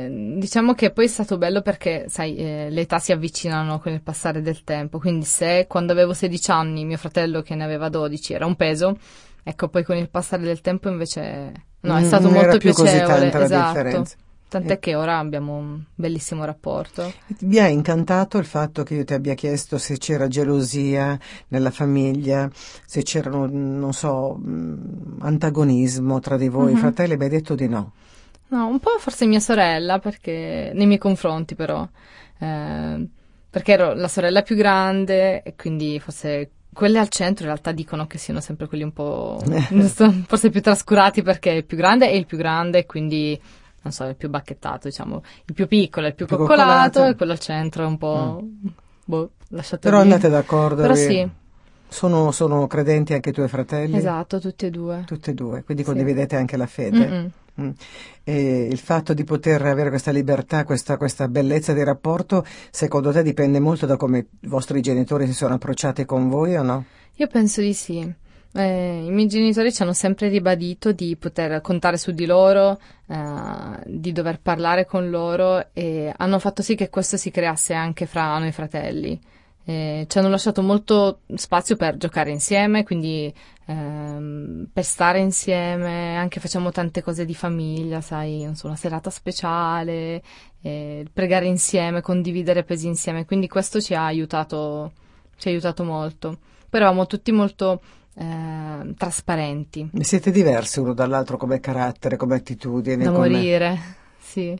eh, 0.09 0.35
diciamo 0.37 0.73
che 0.73 0.91
poi 0.91 1.05
è 1.05 1.07
stato 1.07 1.37
bello 1.37 1.61
perché, 1.61 2.05
sai, 2.09 2.35
eh, 2.35 2.67
le 2.69 2.81
età 2.81 2.99
si 2.99 3.13
avvicinano 3.13 3.79
con 3.79 3.93
il 3.93 4.01
passare 4.01 4.41
del 4.41 4.63
tempo, 4.65 4.99
quindi 4.99 5.23
se 5.23 5.65
quando 5.67 5.93
avevo 5.93 6.13
16 6.13 6.51
anni 6.51 6.83
mio 6.83 6.97
fratello 6.97 7.41
che 7.41 7.55
ne 7.55 7.63
aveva 7.63 7.87
12 7.87 8.33
era 8.33 8.45
un 8.45 8.55
peso, 8.55 8.97
ecco, 9.43 9.69
poi 9.69 9.83
con 9.85 9.95
il 9.95 10.09
passare 10.09 10.43
del 10.43 10.59
tempo 10.59 10.89
invece, 10.89 11.51
no, 11.81 11.95
è 11.95 12.01
Mm, 12.01 12.05
stato 12.05 12.23
non 12.23 12.33
molto 12.33 12.57
più 12.57 12.73
così 12.73 12.91
piacevole, 12.97 13.19
tanta 13.29 13.37
la 13.39 13.45
esatto. 13.45 13.67
differenza. 13.79 14.15
Tant'è 14.49 14.73
Eh. 14.73 14.79
che 14.79 14.95
ora 14.95 15.17
abbiamo 15.19 15.55
un 15.57 15.81
bellissimo 15.93 16.43
rapporto. 16.45 17.13
Mi 17.41 17.59
ha 17.59 17.67
incantato 17.67 18.37
il 18.37 18.45
fatto 18.45 18.83
che 18.83 18.95
io 18.95 19.03
ti 19.05 19.13
abbia 19.13 19.33
chiesto 19.35 19.77
se 19.77 19.97
c'era 19.97 20.27
gelosia 20.27 21.17
nella 21.49 21.71
famiglia, 21.71 22.49
se 22.85 23.03
c'erano, 23.03 23.45
non 23.49 23.91
so, 23.93 24.35
mh, 24.35 25.17
antagonismo 25.19 26.19
tra 26.19 26.37
di 26.37 26.47
voi, 26.49 26.73
Mhm. 26.73 26.77
fratelli, 26.79 27.17
mi 27.17 27.23
hai 27.23 27.29
detto 27.29 27.55
di 27.55 27.67
no. 27.67 27.91
No, 28.49 28.67
un 28.67 28.79
po' 28.79 28.97
forse 28.99 29.25
mia 29.25 29.39
sorella, 29.41 29.99
perché 29.99 30.71
nei 30.73 30.85
miei 30.85 30.97
confronti 30.99 31.55
però, 31.55 31.87
Eh, 32.39 33.07
perché 33.49 33.71
ero 33.73 33.93
la 33.95 34.07
sorella 34.07 34.43
più 34.43 34.55
grande 34.55 35.41
e 35.41 35.55
quindi 35.55 35.99
forse 35.99 36.51
quelle 36.71 36.99
al 36.99 37.09
centro 37.09 37.45
in 37.45 37.49
realtà 37.49 37.71
dicono 37.71 38.05
che 38.05 38.19
siano 38.19 38.39
sempre 38.41 38.67
quelli 38.67 38.83
un 38.83 38.93
po' 38.93 39.41
forse 40.27 40.49
più 40.51 40.61
trascurati 40.61 41.23
perché 41.23 41.49
il 41.49 41.65
più 41.65 41.75
grande 41.75 42.07
è 42.09 42.13
il 42.13 42.27
più 42.27 42.37
grande 42.37 42.79
e 42.79 42.85
quindi 42.85 43.39
non 43.81 43.91
so, 43.91 44.05
è 44.05 44.09
il 44.09 44.15
più 44.15 44.29
bacchettato, 44.29 44.87
diciamo, 44.87 45.23
il 45.45 45.53
più 45.55 45.65
piccolo 45.67 46.05
è 46.05 46.09
il 46.09 46.15
più 46.15 46.25
Più 46.27 46.37
coccolato 46.37 46.99
coccolato. 46.99 47.05
e 47.11 47.15
quello 47.15 47.31
al 47.31 47.39
centro 47.39 47.83
è 47.83 47.87
un 47.87 47.97
po' 47.97 48.43
boh, 49.05 49.31
lasciato 49.49 49.89
Però 49.89 49.97
lì. 49.97 50.03
andate 50.11 50.29
d'accordo. 50.29 50.81
Però 50.83 50.93
sì, 50.93 51.27
Sono, 51.89 52.31
sono 52.31 52.67
credenti 52.67 53.13
anche 53.13 53.29
i 53.29 53.33
tuoi 53.33 53.47
fratelli? 53.47 53.97
esatto, 53.97 54.39
tutti 54.39 54.65
e 54.67 54.69
due. 54.69 55.03
Tutti 55.07 55.31
e 55.31 55.33
due, 55.33 55.63
quindi 55.63 55.83
Sì. 55.83 55.89
condividete 55.89 56.35
anche 56.35 56.57
la 56.57 56.67
fede. 56.67 57.07
Mm-mm. 57.09 57.29
Mm. 57.59 57.69
E 58.23 58.67
il 58.69 58.77
fatto 58.77 59.13
di 59.13 59.23
poter 59.23 59.61
avere 59.63 59.89
questa 59.89 60.11
libertà, 60.11 60.63
questa, 60.63 60.97
questa 60.97 61.27
bellezza 61.27 61.73
di 61.73 61.83
rapporto, 61.83 62.45
secondo 62.69 63.11
te 63.11 63.23
dipende 63.23 63.59
molto 63.59 63.85
da 63.85 63.97
come 63.97 64.27
i 64.41 64.47
vostri 64.47 64.81
genitori 64.81 65.25
si 65.25 65.33
sono 65.33 65.55
approcciati 65.55 66.05
con 66.05 66.29
voi 66.29 66.55
o 66.55 66.61
no? 66.61 66.85
Io 67.15 67.27
penso 67.27 67.61
di 67.61 67.73
sì. 67.73 68.25
Eh, 68.53 69.03
I 69.05 69.11
miei 69.11 69.27
genitori 69.27 69.71
ci 69.71 69.81
hanno 69.81 69.93
sempre 69.93 70.29
ribadito 70.29 70.91
di 70.91 71.15
poter 71.15 71.61
contare 71.61 71.97
su 71.97 72.11
di 72.11 72.25
loro, 72.25 72.79
eh, 73.07 73.83
di 73.85 74.11
dover 74.11 74.39
parlare 74.39 74.85
con 74.85 75.09
loro 75.09 75.67
e 75.73 76.13
hanno 76.15 76.39
fatto 76.39 76.61
sì 76.61 76.75
che 76.75 76.89
questo 76.89 77.17
si 77.17 77.29
creasse 77.29 77.73
anche 77.73 78.05
fra 78.05 78.37
noi 78.37 78.51
fratelli. 78.51 79.19
Eh, 79.69 80.05
ci 80.07 80.17
hanno 80.17 80.29
lasciato 80.29 80.61
molto 80.61 81.23
spazio 81.35 81.75
per 81.75 81.97
giocare 81.97 82.31
insieme, 82.31 82.85
quindi 82.85 83.33
ehm, 83.65 84.69
per 84.71 84.85
stare 84.85 85.19
insieme, 85.19 86.15
anche 86.15 86.39
facciamo 86.39 86.71
tante 86.71 87.01
cose 87.01 87.25
di 87.25 87.35
famiglia, 87.35 87.99
sai, 87.99 88.43
non 88.43 88.55
so, 88.55 88.67
una 88.67 88.77
serata 88.77 89.09
speciale, 89.09 90.23
eh, 90.61 91.05
pregare 91.11 91.47
insieme, 91.47 91.99
condividere 91.99 92.63
pesi 92.63 92.87
insieme, 92.87 93.25
quindi 93.25 93.49
questo 93.49 93.81
ci 93.81 93.93
ha 93.93 94.05
aiutato, 94.05 94.93
ci 95.35 95.49
ha 95.49 95.51
aiutato 95.51 95.83
molto. 95.83 96.37
Poi 96.69 96.79
eravamo 96.79 97.05
tutti 97.05 97.33
molto 97.33 97.81
eh, 98.15 98.93
trasparenti, 98.95 99.89
Siete 99.99 100.31
diversi 100.31 100.79
uno 100.79 100.93
dall'altro 100.93 101.35
come 101.35 101.59
carattere, 101.59 102.15
come 102.15 102.35
attitudine? 102.35 103.03
da 103.03 103.11
come- 103.11 103.27
morire, 103.27 103.77
sì. 104.17 104.57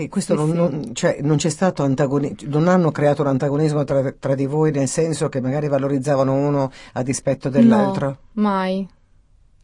E 0.00 0.08
questo 0.08 0.36
Sì, 0.38 0.52
non, 0.52 0.70
non- 0.70 0.94
cioè, 0.94 1.18
non 1.22 1.38
c'è 1.38 1.48
stato 1.48 1.82
antagonismo, 1.82 2.48
non 2.50 2.68
hanno 2.68 2.92
creato 2.92 3.22
un 3.22 3.28
antagonismo 3.28 3.82
tra, 3.82 4.12
tra 4.12 4.36
di 4.36 4.46
voi 4.46 4.70
nel 4.70 4.86
senso 4.86 5.28
che 5.28 5.40
magari 5.40 5.66
valorizzavano 5.66 6.32
uno 6.34 6.70
a 6.92 7.02
dispetto 7.02 7.48
dell'altro? 7.48 8.06
No, 8.06 8.42
mai. 8.42 8.88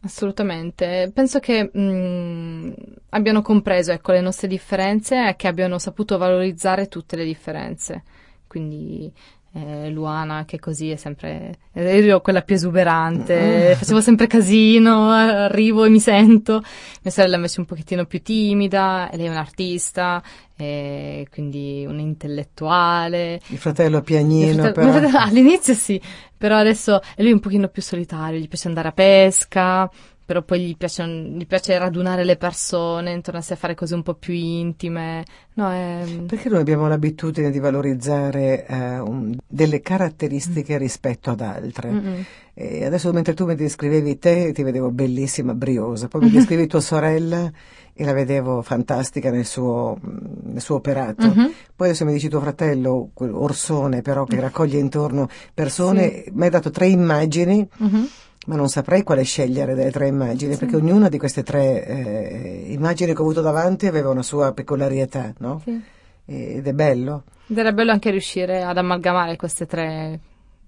Assolutamente. 0.01 1.09
Penso 1.13 1.39
che 1.39 1.63
mh, 1.71 2.73
abbiano 3.11 3.41
compreso 3.41 3.93
ecco, 3.93 4.11
le 4.11 4.19
nostre 4.19 4.49
differenze 4.49 5.29
e 5.29 5.35
che 5.37 5.47
abbiano 5.47 5.79
saputo 5.79 6.17
valorizzare 6.17 6.89
tutte 6.89 7.15
le 7.15 7.23
differenze. 7.23 8.03
Quindi 8.45 9.11
eh, 9.57 9.89
Luana, 9.89 10.43
che 10.45 10.59
così 10.59 10.91
è 10.91 10.97
sempre. 10.97 11.55
Io 11.75 11.81
ero 11.81 12.19
quella 12.21 12.41
più 12.41 12.55
esuberante, 12.55 13.69
Mm. 13.73 13.77
facevo 13.77 14.01
sempre 14.01 14.27
casino, 14.27 15.09
arrivo 15.09 15.85
e 15.85 15.89
mi 15.89 15.99
sento. 16.01 16.61
Mia 17.01 17.11
sorella 17.13 17.37
invece 17.37 17.55
è 17.55 17.59
un 17.61 17.65
pochettino 17.65 18.03
più 18.05 18.21
timida, 18.21 19.09
lei 19.13 19.27
è 19.27 19.29
un'artista, 19.29 20.21
e 20.57 21.25
quindi 21.31 21.85
un'intellettuale. 21.87 23.39
Il 23.47 23.57
fratello 23.57 23.91
Mio 23.97 24.01
piagnino, 24.01 24.63
fratello- 24.63 24.99
però. 24.99 25.19
all'inizio 25.19 25.73
sì, 25.73 26.01
però 26.37 26.57
adesso 26.57 27.01
è 27.15 27.21
lui 27.21 27.31
un 27.31 27.39
pochino 27.39 27.67
più 27.69 27.81
solitario, 27.81 28.39
gli 28.39 28.47
piace 28.47 28.67
andare 28.67 28.89
a 28.89 28.91
pesca, 28.93 29.89
però 30.25 30.41
poi 30.41 30.61
gli 30.61 30.75
piace, 30.77 31.07
gli 31.07 31.45
piace 31.45 31.77
radunare 31.77 32.23
le 32.23 32.35
persone 32.35 33.11
intorno 33.11 33.39
a 33.39 33.43
sé, 33.43 33.55
fare 33.55 33.75
cose 33.75 33.93
un 33.93 34.01
po' 34.03 34.15
più 34.15 34.33
intime. 34.33 35.23
No, 35.53 35.71
è... 35.71 36.03
Perché 36.27 36.49
noi 36.49 36.59
abbiamo 36.61 36.87
l'abitudine 36.87 37.51
di 37.51 37.59
valorizzare 37.59 38.65
eh, 38.65 38.99
un- 38.99 39.35
delle 39.47 39.81
caratteristiche 39.81 40.77
rispetto 40.77 41.29
ad 41.29 41.41
altre. 41.41 41.91
Mm-mm. 41.91 42.23
E 42.57 42.85
adesso 42.85 43.11
mentre 43.11 43.33
tu 43.33 43.45
mi 43.45 43.55
descrivevi 43.55 44.17
te, 44.17 44.51
ti 44.53 44.63
vedevo 44.63 44.89
bellissima, 44.89 45.53
briosa, 45.53 46.07
poi 46.07 46.21
mi 46.21 46.29
descrivi 46.31 46.67
tua 46.67 46.79
sorella 46.79 47.51
e 47.97 48.03
la 48.03 48.13
vedevo 48.13 48.61
fantastica 48.61 49.29
nel 49.29 49.45
suo, 49.45 49.97
nel 50.01 50.61
suo 50.61 50.75
operato. 50.75 51.27
Mhm. 51.27 51.51
Poi 51.75 51.87
adesso 51.87 52.03
mi 52.05 52.13
dici 52.13 52.27
tuo 52.29 52.39
fratello, 52.41 53.09
quel 53.13 53.33
Orsone 53.33 54.01
però 54.01 54.23
che 54.25 54.39
raccoglie 54.41 54.79
intorno 54.79 55.27
persone, 55.53 56.25
mi 56.31 56.43
hai 56.43 56.49
dato 56.49 56.71
tre 56.71 56.87
immagini, 56.87 57.67
Mhm. 57.77 58.07
Ma 58.45 58.55
non 58.55 58.69
saprei 58.69 59.03
quale 59.03 59.23
scegliere 59.23 59.73
delle 59.75 59.91
tre 59.91 60.07
immagini, 60.07 60.55
perché 60.57 60.75
ognuna 60.75 61.09
di 61.09 61.17
queste 61.17 61.43
tre 61.43 61.85
eh, 61.85 62.65
immagini 62.73 63.13
che 63.13 63.19
ho 63.19 63.23
avuto 63.23 63.41
davanti 63.41 63.87
aveva 63.87 64.09
una 64.09 64.23
sua 64.23 64.53
peculiarità, 64.53 65.33
no? 65.39 65.61
Sì. 65.63 65.81
Ed 66.27 66.65
è 66.67 66.73
bello. 66.73 67.23
Ed 67.47 67.57
era 67.57 67.71
bello 67.71 67.91
anche 67.91 68.09
riuscire 68.09 68.63
ad 68.63 68.77
amalgamare 68.77 69.35
queste 69.35 69.65
tre 69.67 70.19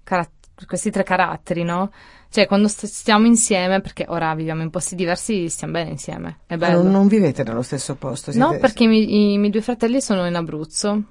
carat- 0.04 0.30
questi 0.66 0.90
tre 0.90 1.02
caratteri, 1.02 1.62
no? 1.64 1.90
Cioè, 2.30 2.46
quando 2.46 2.68
st- 2.68 2.84
stiamo 2.86 3.26
insieme, 3.26 3.80
perché 3.80 4.04
ora 4.08 4.34
viviamo 4.34 4.62
in 4.62 4.70
posti 4.70 4.94
diversi, 4.94 5.48
stiamo 5.48 5.72
bene 5.74 5.90
insieme. 5.90 6.40
È 6.46 6.56
bello. 6.56 6.82
non, 6.82 6.92
non 6.92 7.06
vivete 7.08 7.42
nello 7.42 7.62
stesso 7.62 7.94
posto? 7.96 8.30
No, 8.34 8.48
siete- 8.50 8.58
perché 8.58 8.84
i, 8.84 8.86
miei- 8.86 9.32
i 9.34 9.38
miei 9.38 9.50
due 9.50 9.62
fratelli 9.62 10.00
sono 10.00 10.26
in 10.26 10.34
Abruzzo, 10.34 11.02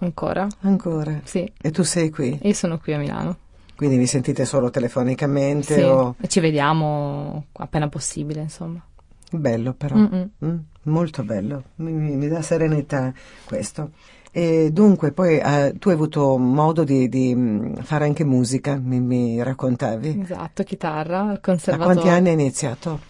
ancora. 0.00 0.46
Ancora? 0.60 1.20
Sì, 1.24 1.50
E 1.60 1.70
tu 1.70 1.82
sei 1.82 2.10
qui? 2.10 2.38
e 2.40 2.48
io 2.48 2.54
sono 2.54 2.78
qui 2.78 2.92
a 2.92 2.98
Milano. 2.98 3.38
Quindi 3.76 3.98
vi 3.98 4.06
sentite 4.06 4.46
solo 4.46 4.70
telefonicamente 4.70 5.74
Sì, 5.74 5.82
o... 5.82 6.14
e 6.18 6.28
ci 6.28 6.40
vediamo 6.40 7.44
appena 7.52 7.88
possibile, 7.88 8.40
insomma. 8.40 8.82
Bello 9.30 9.74
però. 9.74 9.96
Mm, 9.96 10.56
molto 10.84 11.22
bello, 11.24 11.64
mi, 11.76 11.92
mi- 11.92 12.16
mi 12.16 12.28
dà 12.28 12.40
serenità 12.42 13.12
questo. 13.44 13.90
E 14.30 14.70
dunque, 14.70 15.12
poi 15.12 15.38
eh, 15.38 15.74
tu 15.78 15.88
hai 15.88 15.94
avuto 15.94 16.36
modo 16.36 16.84
di, 16.84 17.08
di, 17.08 17.34
mm, 17.34 17.76
fare 17.76 18.04
anche 18.04 18.24
musica, 18.24 18.76
mi, 18.76 19.00
mi 19.00 19.42
raccontavi. 19.42 20.20
Esatto, 20.22 20.62
chitarra, 20.62 21.38
conservatorio. 21.40 22.00
quanti 22.00 22.08
anni 22.08 22.28
hai 22.28 22.34
iniziato? 22.34 23.00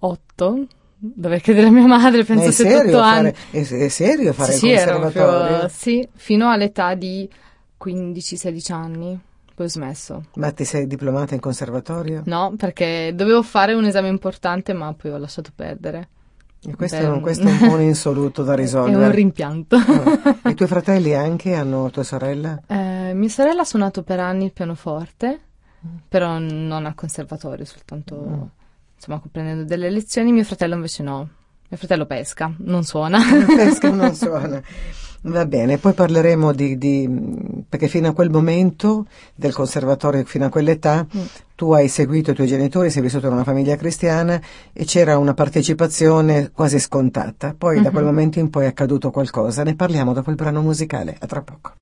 Otto. 0.00 0.66
Dove 1.04 1.40
chiedere 1.40 1.66
a 1.66 1.70
mia 1.70 1.86
madre, 1.86 2.22
penso 2.24 2.44
otto 2.44 2.52
serio 2.52 3.00
anni. 3.00 3.32
è, 3.50 3.60
è 3.60 3.88
serio 3.88 4.32
fare 4.32 4.52
sì, 4.52 4.68
il 4.68 4.76
conservatorio? 4.76 5.48
proprio- 5.48 5.68
sì, 5.68 6.08
fino 6.14 6.48
all'età 6.48 6.94
di 6.94 7.28
15-16 7.84 8.72
anni. 8.72 9.20
Poi 9.62 9.66
ho 9.66 9.68
smesso. 9.68 10.24
Ma 10.34 10.50
ti 10.50 10.64
sei 10.64 10.88
diplomata 10.88 11.34
in 11.34 11.40
conservatorio? 11.40 12.22
No, 12.26 12.54
perché 12.56 13.12
dovevo 13.14 13.44
fare 13.44 13.74
un 13.74 13.84
esame 13.84 14.08
importante, 14.08 14.72
ma 14.72 14.92
poi 14.92 15.12
ho 15.12 15.18
lasciato 15.18 15.50
perdere. 15.54 16.08
E 16.64 16.74
questo, 16.74 16.96
Beh, 16.96 17.02
è 17.04 17.08
un- 17.08 17.20
questo 17.20 17.46
è 17.46 17.50
un 17.52 17.58
po' 17.68 17.74
un 17.74 17.80
insoluto 17.82 18.42
da 18.42 18.52
È 18.52 18.56
un 18.56 18.60
risolvere. 18.60 19.14
rimpianto. 19.14 19.76
Ah. 19.76 20.50
I 20.50 20.54
tuoi 20.54 20.68
fratelli 20.68 21.14
anche 21.14 21.54
hanno 21.54 21.90
tua 21.90 22.02
sorella? 22.02 22.60
Eh, 22.66 23.12
mia 23.14 23.28
sorella 23.28 23.60
ha 23.60 23.64
suonato 23.64 24.02
per 24.02 24.18
anni 24.18 24.46
il 24.46 24.52
pianoforte, 24.52 25.38
però 26.08 26.38
non 26.40 26.84
al 26.84 26.94
conservatorio, 26.96 27.64
soltanto 27.64 28.50
insomma 28.96 29.22
prendendo 29.30 29.62
delle 29.64 29.90
lezioni. 29.90 30.32
Mio 30.32 30.44
fratello 30.44 30.74
invece 30.74 31.02
no. 31.04 31.18
Mio 31.68 31.78
fratello 31.78 32.06
pesca, 32.06 32.52
non 32.58 32.82
suona. 32.82 33.18
pesca 33.46 33.90
non 33.90 34.12
suona. 34.16 34.60
Va 35.24 35.46
bene, 35.46 35.78
poi 35.78 35.92
parleremo 35.92 36.52
di, 36.52 36.76
di, 36.76 37.08
perché 37.68 37.86
fino 37.86 38.08
a 38.08 38.12
quel 38.12 38.28
momento 38.28 39.06
del 39.36 39.54
conservatorio, 39.54 40.24
fino 40.24 40.46
a 40.46 40.48
quell'età, 40.48 41.06
mm. 41.06 41.20
tu 41.54 41.72
hai 41.72 41.86
seguito 41.86 42.32
i 42.32 42.34
tuoi 42.34 42.48
genitori, 42.48 42.90
sei 42.90 43.02
vissuto 43.02 43.28
in 43.28 43.34
una 43.34 43.44
famiglia 43.44 43.76
cristiana 43.76 44.40
e 44.72 44.84
c'era 44.84 45.16
una 45.18 45.32
partecipazione 45.32 46.50
quasi 46.50 46.80
scontata. 46.80 47.54
Poi 47.56 47.74
mm-hmm. 47.74 47.84
da 47.84 47.90
quel 47.90 48.02
mhm. 48.02 48.10
momento 48.10 48.40
in 48.40 48.50
poi 48.50 48.64
è 48.64 48.68
accaduto 48.68 49.12
qualcosa. 49.12 49.62
Ne 49.62 49.76
parliamo 49.76 50.12
dopo 50.12 50.30
il 50.30 50.36
brano 50.36 50.60
musicale. 50.60 51.16
A 51.20 51.26
tra 51.26 51.42
poco. 51.42 51.74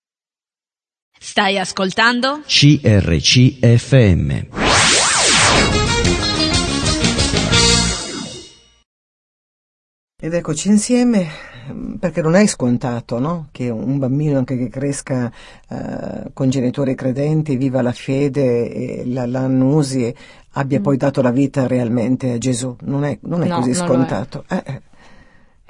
Stai 1.18 1.59
ascoltando? 1.59 2.42
CRCFM. 2.44 4.48
Ed 10.22 10.35
eccoci 10.35 10.68
insieme 10.68 11.50
perché 11.99 12.23
non 12.23 12.35
è 12.35 12.46
scontato 12.46 13.18
no? 13.18 13.49
che 13.51 13.68
un 13.68 13.99
bambino 13.99 14.38
anche 14.38 14.57
che 14.57 14.68
cresca 14.68 15.31
eh, 15.68 16.31
con 16.33 16.51
genitori 16.51 16.94
credenti, 16.94 17.57
viva 17.57 17.83
la 17.83 17.92
fede 17.92 18.73
e 18.73 19.03
la, 19.07 19.27
l'annusi 19.27 20.14
abbia 20.53 20.81
mm. 20.81 20.83
poi 20.83 20.96
dato 20.96 21.23
la 21.23 21.31
vita 21.31 21.66
realmente 21.66 22.33
a 22.33 22.38
Gesù. 22.38 22.75
Non 22.83 23.05
è, 23.05 23.18
non 23.23 23.42
è 23.42 23.46
no, 23.46 23.57
così 23.57 23.75
scontato. 23.75 24.44
È. 24.46 24.55
Eh, 24.55 24.62
eh. 24.73 24.83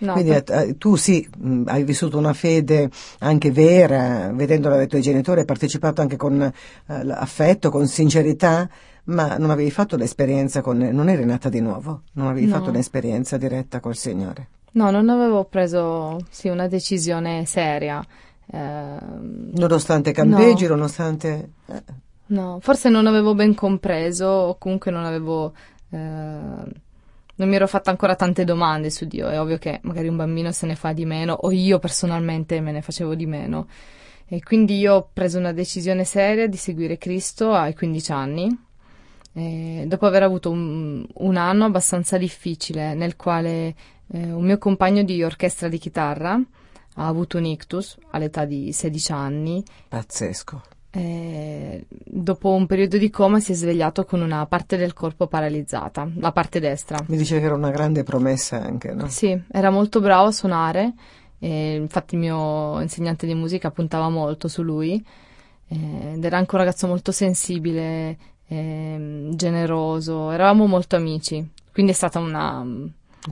No, 0.01 0.15
Quindi 0.15 0.31
per... 0.31 0.45
eh, 0.59 0.79
tu 0.79 0.97
sì, 0.97 1.29
mm, 1.43 1.65
hai 1.67 1.85
vissuto 1.85 2.17
una 2.17 2.33
fede 2.33 2.89
anche 3.19 3.51
vera, 3.51 4.31
vedendola 4.33 4.77
dai 4.77 4.87
tuoi 4.87 5.03
genitori, 5.03 5.41
hai 5.41 5.47
partecipato 5.47 6.01
anche 6.01 6.17
con 6.17 6.41
eh, 6.41 6.53
affetto, 6.87 7.71
con 7.71 7.87
sincerità, 7.87 8.69
ma 9.05 9.37
non 9.37 9.51
avevi 9.51 9.71
fatto 9.71 9.97
l'esperienza 9.97 10.63
con, 10.63 10.79
non 10.79 11.09
eri 11.11 11.25
nata 11.27 11.51
di 11.51 11.61
nuovo, 11.61 12.03
non 12.13 12.29
avevi 12.29 12.47
no. 12.47 12.57
fatto 12.57 12.71
un'esperienza 12.71 13.37
diretta 13.37 13.81
col 13.81 13.97
Signore. 13.97 14.49
No, 14.73 14.91
non 14.91 15.09
avevo 15.09 15.45
preso 15.45 16.19
sì, 16.31 16.49
una 16.49 16.69
decisione 16.69 17.45
seria. 17.45 18.05
Eh, 18.53 18.97
nonostante 19.53 20.13
campeggi, 20.13 20.65
no. 20.65 20.75
nonostante... 20.75 21.51
Eh. 21.67 21.83
No, 22.27 22.59
forse 22.61 22.89
non 22.89 23.07
avevo 23.07 23.35
ben 23.35 23.55
compreso 23.55 24.27
o 24.27 24.59
comunque 24.59 24.91
non 24.91 25.05
avevo... 25.05 25.53
Eh, 25.91 25.99
non 25.99 27.49
mi 27.49 27.55
ero 27.55 27.67
fatta 27.67 27.91
ancora 27.91 28.15
tante 28.15 28.45
domande 28.45 28.91
su 28.91 29.07
Dio. 29.07 29.29
È 29.29 29.41
ovvio 29.41 29.59
che 29.59 29.81
magari 29.83 30.09
un 30.09 30.17
bambino 30.17 30.53
se 30.53 30.67
ne 30.67 30.77
fa 30.77 30.93
di 30.93 31.07
meno 31.07 31.33
o 31.33 31.51
io 31.51 31.79
personalmente 31.79 32.61
me 32.61 32.71
ne 32.71 32.83
facevo 32.83 33.15
di 33.15 33.27
meno. 33.27 33.67
E 34.27 34.41
quindi 34.43 34.79
io 34.79 34.95
ho 34.95 35.09
preso 35.13 35.39
una 35.39 35.53
decisione 35.53 36.05
seria 36.05 36.47
di 36.47 36.57
seguire 36.57 36.99
Cristo 36.99 37.53
ai 37.53 37.75
15 37.75 38.13
anni. 38.13 38.59
Dopo 39.33 40.07
aver 40.07 40.23
avuto 40.23 40.51
un, 40.51 41.05
un 41.15 41.37
anno 41.37 41.65
abbastanza 41.65 42.19
difficile 42.19 42.95
nel 42.95 43.17
quale 43.17 43.75
eh, 44.13 44.33
un 44.33 44.45
mio 44.45 44.59
compagno 44.59 45.03
di 45.03 45.23
orchestra 45.23 45.69
di 45.69 45.79
chitarra 45.79 46.41
ha 46.95 47.07
avuto 47.07 47.39
un 47.39 47.45
ictus 47.45 47.97
all'età 48.11 48.45
di 48.45 48.73
16 48.73 49.13
anni. 49.13 49.63
Pazzesco. 49.89 50.63
Eh, 50.93 51.87
dopo 51.89 52.51
un 52.51 52.67
periodo 52.67 52.99
di 52.99 53.11
coma 53.11 53.39
si 53.39 53.53
è 53.53 53.55
svegliato 53.55 54.05
con 54.05 54.21
una 54.21 54.45
parte 54.47 54.77
del 54.77 54.93
corpo 54.93 55.29
paralizzata, 55.29 56.11
la 56.17 56.33
parte 56.33 56.59
destra. 56.59 56.99
Mi 57.07 57.17
dice 57.17 57.39
che 57.39 57.45
era 57.45 57.55
una 57.55 57.71
grande 57.71 58.03
promessa 58.03 58.61
anche, 58.61 58.93
no? 58.93 59.07
Sì, 59.07 59.41
era 59.53 59.71
molto 59.71 60.01
bravo 60.01 60.27
a 60.27 60.33
suonare, 60.33 60.95
eh, 61.39 61.77
infatti 61.77 62.17
il 62.17 62.21
mio 62.21 62.81
insegnante 62.81 63.25
di 63.25 63.35
musica 63.35 63.71
puntava 63.71 64.09
molto 64.09 64.49
su 64.49 64.63
lui 64.63 65.03
eh, 65.69 66.13
ed 66.15 66.25
era 66.25 66.37
anche 66.37 66.57
un 66.57 66.61
ragazzo 66.61 66.89
molto 66.89 67.13
sensibile, 67.13 68.19
ehm, 68.49 69.33
generoso, 69.37 70.33
eravamo 70.33 70.67
molto 70.67 70.97
amici, 70.97 71.49
quindi 71.73 71.93
è 71.93 71.95
stata 71.95 72.19
una, 72.19 72.67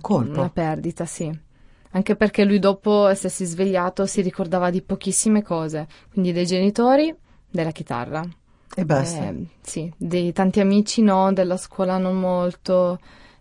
colpo. 0.00 0.38
Una 0.40 0.50
perdita, 0.50 1.04
sì. 1.04 1.46
Anche 1.92 2.16
perché 2.16 2.44
lui 2.44 2.58
dopo 2.58 3.06
essersi 3.06 3.44
svegliato 3.44 4.06
si 4.06 4.20
ricordava 4.20 4.70
di 4.70 4.82
pochissime 4.82 5.42
cose, 5.42 5.86
quindi 6.12 6.32
dei 6.32 6.46
genitori, 6.46 7.14
della 7.48 7.70
chitarra. 7.70 8.26
E 8.74 8.84
basta. 8.84 9.28
Eh, 9.28 9.46
sì, 9.62 9.92
dei 9.96 10.32
tanti 10.32 10.60
amici 10.60 11.02
no, 11.02 11.32
della 11.32 11.56
scuola 11.56 11.96
non 11.96 12.18
molto. 12.18 13.00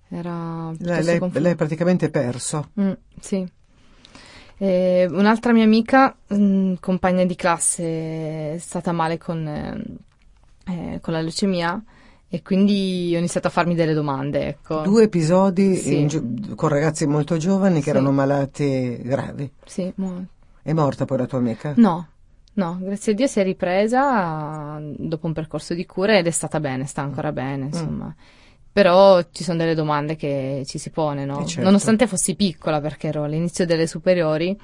Era 0.10 0.71
lei, 0.79 1.03
lei, 1.03 1.19
lei 1.33 1.55
praticamente 1.55 2.10
perso. 2.10 2.69
Mm, 2.79 2.91
sì. 3.19 3.45
E 4.60 5.07
un'altra 5.10 5.51
mia 5.51 5.65
amica, 5.65 6.15
mh, 6.27 6.36
mm, 6.36 6.73
compagna 6.79 7.25
di 7.25 7.36
classe, 7.36 8.53
è 8.53 8.57
stata 8.57 8.93
male 8.93 9.17
con, 9.17 9.45
eh, 9.45 10.99
con 11.01 11.13
la 11.13 11.19
leucemia 11.19 11.83
e 12.30 12.42
quindi 12.42 13.13
ho 13.16 13.18
iniziato 13.18 13.48
a 13.48 13.50
farmi 13.50 13.74
delle 13.74 13.94
domande. 13.94 14.48
Ecco. 14.48 14.82
Due 14.82 15.04
episodi 15.04 15.76
sì. 15.76 16.00
in, 16.00 16.56
con 16.56 16.70
ragazzi 16.70 17.06
molto 17.06 17.38
giovani 17.38 17.76
che 17.76 17.84
sì. 17.84 17.90
erano 17.90 18.12
malati 18.12 19.00
gravi. 19.02 19.50
Sì, 19.66 19.92
mo- 19.96 20.26
È 20.62 20.74
morta 20.74 21.06
poi 21.06 21.18
la 21.20 21.26
tua 21.26 21.38
amica? 21.38 21.74
No, 21.78 22.08
no, 22.54 22.78
grazie 22.82 23.13
a 23.13 23.16
Dio 23.16 23.28
si 23.28 23.40
è 23.40 23.44
ripresa 23.44 24.80
dopo 24.82 25.28
un 25.28 25.34
percorso 25.34 25.74
di 25.74 25.86
cura 25.86 26.18
ed 26.18 26.28
è 26.28 26.32
stata 26.32 26.60
bene, 26.60 26.86
sta 26.86 27.02
ancora 27.02 27.32
bene, 27.32 27.63
mm. 27.63 27.68
insomma. 27.68 28.06
Mm. 28.06 28.46
Però 28.74 29.22
ci 29.32 29.44
sono 29.44 29.58
delle 29.58 29.74
domande 29.74 30.16
che 30.16 30.62
ci 30.68 30.78
si 30.78 30.92
pone, 30.92 31.26
no? 31.26 31.42
Eh, 31.42 31.46
certo. 31.48 31.63
Nonostante 31.63 32.06
fossi 32.06 32.36
piccola, 32.36 32.80
perché 32.80 33.08
ero 33.08 33.24
all'inizio 33.24 33.66
delle 33.66 33.88
superiori, 33.88 34.56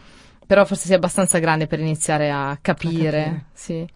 però 0.46 0.66
forse 0.66 0.86
sei 0.86 0.98
abbastanza 0.98 1.40
grande 1.40 1.66
per 1.66 1.80
iniziare 1.80 2.30
a 2.30 2.56
capire. 2.62 3.08
A 3.08 3.24
capire. 3.24 3.46
Sì. 3.54 3.88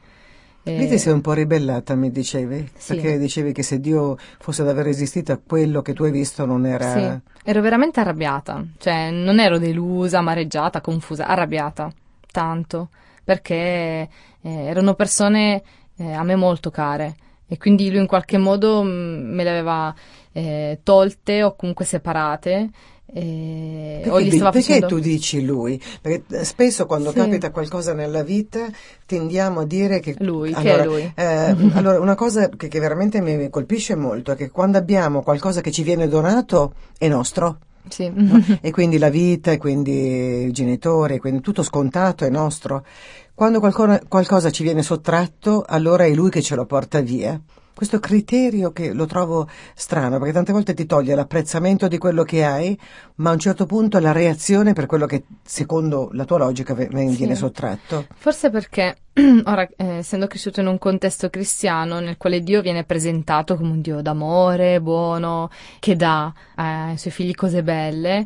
Lì 0.76 0.88
ti 0.88 0.98
sei 0.98 1.14
un 1.14 1.22
po' 1.22 1.34
ribellata, 1.34 1.96
mi 1.96 2.12
dicevi, 2.12 2.70
sì. 2.76 2.94
perché 2.94 3.18
dicevi 3.18 3.54
che 3.54 3.64
se 3.64 3.80
Dio 3.80 4.18
fosse 4.40 4.64
davvero 4.64 4.90
esistito, 4.90 5.40
quello 5.46 5.82
che 5.82 5.94
tu 5.94 6.04
hai 6.04 6.12
visto 6.12 6.46
non 6.46 6.66
era... 6.66 6.92
Sì, 6.92 7.20
ero 7.44 7.62
veramente 7.62 8.00
arrabbiata, 8.00 8.66
cioè 8.78 9.12
non 9.12 9.40
ero 9.40 9.58
delusa, 9.58 10.20
amareggiata, 10.20 10.82
confusa, 10.82 11.28
arrabbiata, 11.28 11.92
tanto, 12.32 12.90
perché 13.24 13.56
eh, 13.56 14.10
erano 14.42 14.94
persone 14.94 15.62
eh, 15.98 16.12
a 16.14 16.24
me 16.24 16.36
molto 16.36 16.70
care. 16.70 17.16
E 17.48 17.58
quindi 17.58 17.90
lui 17.90 18.00
in 18.00 18.08
qualche 18.08 18.38
modo 18.38 18.84
mm, 18.84 19.34
me 19.34 19.44
le 19.44 19.50
aveva 19.50 19.96
eh, 20.34 20.80
tolte 20.84 21.44
o 21.44 21.56
comunque 21.56 21.86
separate 21.86 22.70
e 23.10 24.02
perché, 24.04 24.38
perché 24.38 24.62
facendo... 24.62 24.88
tu 24.88 25.00
dici 25.00 25.46
lui? 25.46 25.82
Perché 26.02 26.44
spesso 26.44 26.86
quando 26.86 27.12
sì. 27.12 27.16
capita 27.16 27.52
qualcosa 27.52 27.94
nella 27.94 28.22
vita 28.22 28.68
tendiamo 29.06 29.62
a 29.62 29.66
dire 29.66 30.02
che 30.02 30.16
lui, 30.20 30.52
allora, 30.54 30.76
che 30.76 30.82
è 30.82 30.86
lui. 30.86 31.14
Eh, 31.16 31.72
allora, 31.78 32.00
una 32.02 32.16
cosa 32.16 32.50
che, 32.50 32.68
che 32.68 32.80
veramente 32.80 33.22
mi 33.22 33.50
colpisce 33.50 33.96
molto 33.96 34.34
è 34.34 34.36
che 34.36 34.52
quando 34.52 34.78
abbiamo 34.78 35.22
qualcosa 35.22 35.62
che 35.62 35.72
ci 35.72 35.84
viene 35.84 36.10
donato 36.10 36.74
è 36.98 37.08
nostro. 37.08 37.60
Sì. 37.88 38.12
No? 38.14 38.44
e 38.60 38.72
quindi 38.72 38.98
la 38.98 39.10
vita, 39.10 39.52
e 39.52 39.58
quindi 39.58 40.46
i 40.48 40.52
genitori, 40.52 41.20
quindi 41.20 41.40
tutto 41.40 41.64
scontato 41.64 42.26
è 42.26 42.30
nostro. 42.30 42.86
Quando 43.34 43.60
qualcosa, 43.60 44.02
qualcosa 44.06 44.52
ci 44.52 44.64
viene 44.64 44.82
sottratto, 44.84 45.64
allora 45.66 46.04
è 46.04 46.14
lui 46.14 46.30
che 46.30 46.42
ce 46.42 46.56
lo 46.56 46.66
porta 46.66 47.00
via 47.00 47.40
questo 47.78 48.00
criterio 48.00 48.72
che 48.72 48.92
lo 48.92 49.06
trovo 49.06 49.48
strano, 49.76 50.18
perché 50.18 50.34
tante 50.34 50.52
volte 50.52 50.74
ti 50.74 50.88
toglie 50.88 51.14
l'apprezzamento 51.14 51.88
di 51.88 52.00
quello 52.00 52.24
che 52.24 52.44
hai, 52.44 52.76
ma 53.18 53.30
a 53.30 53.34
un 53.34 53.40
certo 53.40 53.68
punto 53.68 54.00
la 54.00 54.12
reazione 54.12 54.74
per 54.74 54.88
quello 54.88 55.06
che 55.06 55.26
secondo 55.44 56.10
la 56.14 56.26
tua 56.26 56.40
logica 56.40 56.74
viene 56.74 57.14
sì. 57.14 57.36
sottratto. 57.36 58.08
Forse 58.16 58.50
perché 58.50 58.98
ora, 59.46 59.62
eh, 59.78 59.98
essendo 59.98 60.26
cresciuto 60.26 60.60
in 60.60 60.66
un 60.66 60.80
contesto 60.80 61.30
cristiano 61.30 62.00
nel 62.00 62.18
quale 62.18 62.40
Dio 62.42 62.62
viene 62.62 62.84
presentato 62.84 63.56
come 63.56 63.70
un 63.70 63.82
Dio 63.82 64.02
d'amore, 64.02 64.82
buono, 64.82 65.52
che 65.78 65.96
dà 65.96 66.34
ai 66.56 66.98
suoi 66.98 67.14
figli 67.14 67.36
cose 67.36 67.62
belle, 67.62 68.26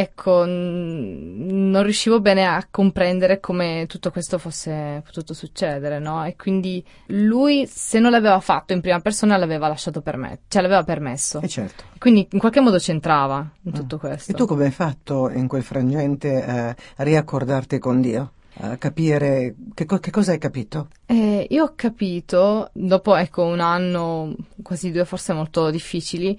ecco, 0.00 0.44
non 0.46 1.82
riuscivo 1.82 2.20
bene 2.20 2.46
a 2.46 2.64
comprendere 2.70 3.40
come 3.40 3.86
tutto 3.88 4.12
questo 4.12 4.38
fosse 4.38 5.02
potuto 5.04 5.34
succedere, 5.34 5.98
no? 5.98 6.24
E 6.24 6.36
quindi 6.36 6.84
lui, 7.06 7.66
se 7.66 7.98
non 7.98 8.12
l'aveva 8.12 8.38
fatto 8.38 8.72
in 8.72 8.80
prima 8.80 9.00
persona, 9.00 9.36
l'aveva 9.36 9.66
lasciato 9.66 10.00
per 10.00 10.16
me, 10.16 10.42
cioè 10.46 10.62
l'aveva 10.62 10.84
permesso. 10.84 11.40
E 11.40 11.48
certo. 11.48 11.82
Quindi 11.98 12.28
in 12.30 12.38
qualche 12.38 12.60
modo 12.60 12.78
c'entrava 12.78 13.44
in 13.62 13.72
tutto 13.72 13.96
ah. 13.96 13.98
questo. 13.98 14.30
E 14.30 14.34
tu 14.34 14.46
come 14.46 14.66
hai 14.66 14.70
fatto 14.70 15.30
in 15.30 15.48
quel 15.48 15.64
frangente 15.64 16.44
a 16.44 16.76
riaccordarti 16.98 17.80
con 17.80 18.00
Dio? 18.00 18.32
a 18.60 18.76
capire 18.76 19.54
che, 19.72 19.84
co- 19.84 19.98
che, 19.98 20.10
cosa 20.10 20.32
hai 20.32 20.38
capito? 20.38 20.88
Eh, 21.06 21.46
io 21.48 21.62
ho 21.62 21.72
capito, 21.76 22.70
dopo 22.72 23.14
ecco 23.14 23.44
un 23.44 23.60
anno, 23.60 24.34
quasi 24.62 24.90
due 24.90 25.04
forse 25.04 25.32
molto 25.32 25.70
difficili, 25.70 26.36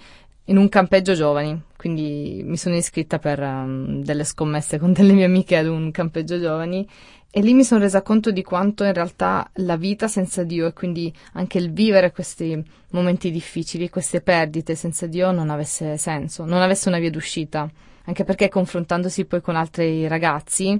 in 0.49 0.57
un 0.57 0.67
campeggio 0.67 1.13
giovani, 1.13 1.61
quindi 1.77 2.41
mi 2.43 2.57
sono 2.57 2.75
iscritta 2.75 3.19
per 3.19 3.39
um, 3.39 4.03
delle 4.03 4.23
scommesse 4.23 4.79
con 4.79 4.93
delle 4.93 5.13
mie 5.13 5.25
amiche 5.25 5.57
ad 5.57 5.67
un 5.67 5.91
campeggio 5.91 6.39
giovani. 6.39 6.87
E 7.31 7.41
lì 7.41 7.53
mi 7.53 7.63
sono 7.63 7.81
resa 7.81 8.01
conto 8.01 8.31
di 8.31 8.41
quanto 8.41 8.83
in 8.83 8.93
realtà 8.93 9.47
la 9.57 9.77
vita 9.77 10.07
senza 10.07 10.43
Dio 10.43 10.65
e 10.65 10.73
quindi 10.73 11.13
anche 11.33 11.59
il 11.59 11.71
vivere 11.71 12.11
questi 12.11 12.61
momenti 12.89 13.29
difficili, 13.29 13.89
queste 13.89 14.21
perdite 14.21 14.73
senza 14.73 15.05
Dio 15.05 15.31
non 15.31 15.51
avesse 15.51 15.97
senso, 15.97 16.45
non 16.45 16.63
avesse 16.63 16.89
una 16.89 16.97
via 16.97 17.11
d'uscita, 17.11 17.69
anche 18.05 18.23
perché 18.23 18.49
confrontandosi 18.49 19.25
poi 19.25 19.41
con 19.41 19.55
altri 19.55 20.07
ragazzi 20.07 20.73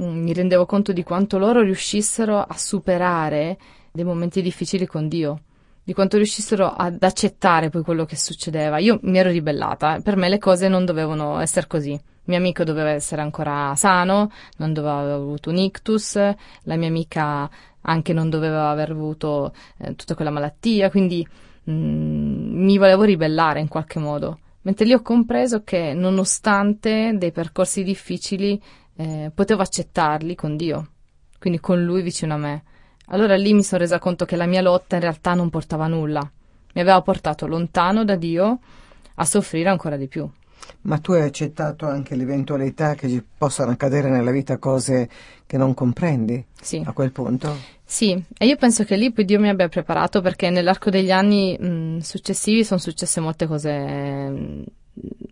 mm, 0.00 0.22
mi 0.22 0.32
rendevo 0.32 0.64
conto 0.64 0.92
di 0.94 1.02
quanto 1.02 1.36
loro 1.36 1.60
riuscissero 1.60 2.38
a 2.38 2.56
superare 2.56 3.58
dei 3.92 4.04
momenti 4.04 4.40
difficili 4.40 4.86
con 4.86 5.06
Dio 5.06 5.42
di 5.90 5.96
quanto 5.96 6.18
riuscissero 6.18 6.68
ad 6.68 7.02
accettare 7.02 7.68
poi 7.68 7.82
quello 7.82 8.04
che 8.04 8.14
succedeva. 8.14 8.78
Io 8.78 9.00
mi 9.02 9.18
ero 9.18 9.28
ribellata, 9.28 9.98
per 10.00 10.14
me 10.14 10.28
le 10.28 10.38
cose 10.38 10.68
non 10.68 10.84
dovevano 10.84 11.40
essere 11.40 11.66
così. 11.66 12.00
Mio 12.26 12.36
amico 12.36 12.62
doveva 12.62 12.90
essere 12.90 13.22
ancora 13.22 13.74
sano, 13.74 14.30
non 14.58 14.72
doveva 14.72 15.00
aver 15.00 15.14
avuto 15.14 15.50
un 15.50 15.56
ictus, 15.56 16.14
la 16.14 16.76
mia 16.76 16.86
amica 16.86 17.50
anche 17.80 18.12
non 18.12 18.30
doveva 18.30 18.70
aver 18.70 18.92
avuto 18.92 19.52
eh, 19.78 19.96
tutta 19.96 20.14
quella 20.14 20.30
malattia, 20.30 20.90
quindi 20.90 21.26
mh, 21.64 21.72
mm, 21.72 22.64
mi 22.64 22.78
volevo 22.78 23.02
ribellare 23.02 23.58
in 23.58 23.66
qualche 23.66 23.98
modo. 23.98 24.38
Mentre 24.62 24.84
lì 24.84 24.92
ho 24.92 25.02
compreso 25.02 25.64
che 25.64 25.92
nonostante 25.92 27.14
dei 27.16 27.32
percorsi 27.32 27.82
difficili 27.82 28.62
eh, 28.94 29.32
potevo 29.34 29.62
accettarli 29.62 30.36
con 30.36 30.56
Dio, 30.56 30.90
quindi 31.40 31.58
con 31.58 31.82
Lui 31.82 32.02
vicino 32.02 32.34
a 32.34 32.36
me. 32.36 32.62
Allora 33.12 33.36
lì 33.36 33.52
mi 33.54 33.62
sono 33.62 33.80
resa 33.80 33.98
conto 33.98 34.24
che 34.24 34.36
la 34.36 34.46
mia 34.46 34.62
lotta 34.62 34.96
in 34.96 35.02
realtà 35.02 35.34
non 35.34 35.50
portava 35.50 35.84
a 35.84 35.88
nulla, 35.88 36.20
mi 36.74 36.80
aveva 36.80 37.00
portato 37.02 37.46
lontano 37.46 38.04
da 38.04 38.14
Dio 38.14 38.58
a 39.14 39.24
soffrire 39.24 39.68
ancora 39.68 39.96
di 39.96 40.06
più. 40.06 40.28
Ma 40.82 40.98
tu 40.98 41.12
hai 41.12 41.22
accettato 41.22 41.86
anche 41.86 42.14
l'eventualità 42.14 42.94
che 42.94 43.08
ci 43.08 43.22
possano 43.36 43.72
accadere 43.72 44.08
nella 44.08 44.30
vita 44.30 44.58
cose 44.58 45.08
che 45.44 45.56
non 45.56 45.74
comprendi? 45.74 46.44
Sì. 46.60 46.82
A 46.84 46.92
quel 46.92 47.10
punto? 47.10 47.56
Sì, 47.84 48.22
e 48.38 48.46
io 48.46 48.56
penso 48.56 48.84
che 48.84 48.96
lì 48.96 49.12
poi 49.12 49.24
Dio 49.24 49.40
mi 49.40 49.48
abbia 49.48 49.68
preparato 49.68 50.20
perché 50.20 50.48
nell'arco 50.48 50.90
degli 50.90 51.10
anni 51.10 51.58
mh, 51.58 51.98
successivi 51.98 52.64
sono 52.64 52.78
successe 52.78 53.20
molte 53.20 53.46
cose 53.46 53.72
mh, 53.72 54.64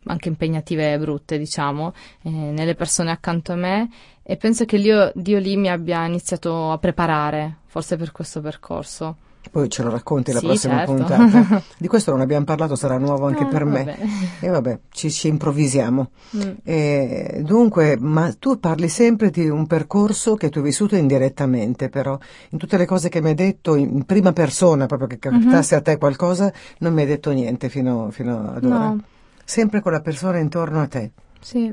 anche 0.07 0.29
impegnative 0.29 0.93
e 0.93 0.99
brutte, 0.99 1.39
diciamo, 1.39 1.93
eh, 2.23 2.31
nelle 2.31 2.75
persone 2.75 3.11
accanto 3.11 3.53
a 3.53 3.57
me 3.57 3.89
e 4.23 4.37
penso 4.37 4.65
che 4.65 4.79
Dio, 4.79 5.13
Dio 5.15 5.39
lì 5.39 5.57
mi 5.57 5.71
abbia 5.71 6.05
iniziato 6.05 6.73
a 6.73 6.79
preparare, 6.79 7.59
forse 7.69 7.97
per 7.97 8.11
questo 8.13 8.41
percorso. 8.41 9.17
Poi 9.51 9.71
ce 9.71 9.83
lo 9.83 9.89
racconti 9.91 10.33
la 10.33 10.41
sì, 10.41 10.47
prossima 10.47 10.79
certo. 10.85 10.93
puntata. 10.95 11.63
Di 11.79 11.87
questo 11.89 12.11
non 12.11 12.21
abbiamo 12.21 12.45
parlato, 12.45 12.75
sarà 12.75 12.99
nuovo 12.99 13.27
anche 13.27 13.45
Ah, 13.45 13.47
per 13.47 13.65
me. 13.65 13.85
vabbè. 13.85 13.99
E 14.41 14.49
vabbè, 14.49 14.79
ci, 14.91 15.11
ci 15.11 15.29
improvvisiamo. 15.29 16.11
Mm. 16.37 16.41
E 16.65 17.43
dunque, 17.47 17.97
ma 17.99 18.35
tu 18.39 18.59
parli 18.61 18.89
sempre 18.89 19.31
di 19.31 19.49
un 19.49 19.67
percorso 19.67 20.35
che 20.35 20.51
tu 20.51 20.59
hai 20.59 20.65
vissuto 20.65 20.97
indirettamente, 20.97 21.89
però 21.89 22.19
in 22.51 22.59
tutte 22.59 22.77
le 22.77 22.85
cose 22.85 23.09
che 23.09 23.23
mi 23.23 23.29
hai 23.29 23.35
detto 23.35 23.75
in 23.77 24.05
prima 24.05 24.33
persona, 24.35 24.85
proprio 24.85 25.09
che 25.09 25.19
capitasse 25.19 25.77
a 25.77 25.81
te 25.81 25.97
qualcosa, 25.97 26.53
non 26.81 26.93
mi 26.93 27.03
hai 27.03 27.07
detto 27.07 27.31
niente 27.31 27.71
fino, 27.71 28.11
fino 28.11 28.53
ad 28.55 28.65
ora. 28.65 28.77
No, 28.89 29.03
Sempre 29.45 29.81
con 29.81 29.93
la 29.93 30.01
persona 30.01 30.39
intorno 30.39 30.81
a 30.83 30.87
te. 30.89 31.11
sì. 31.41 31.73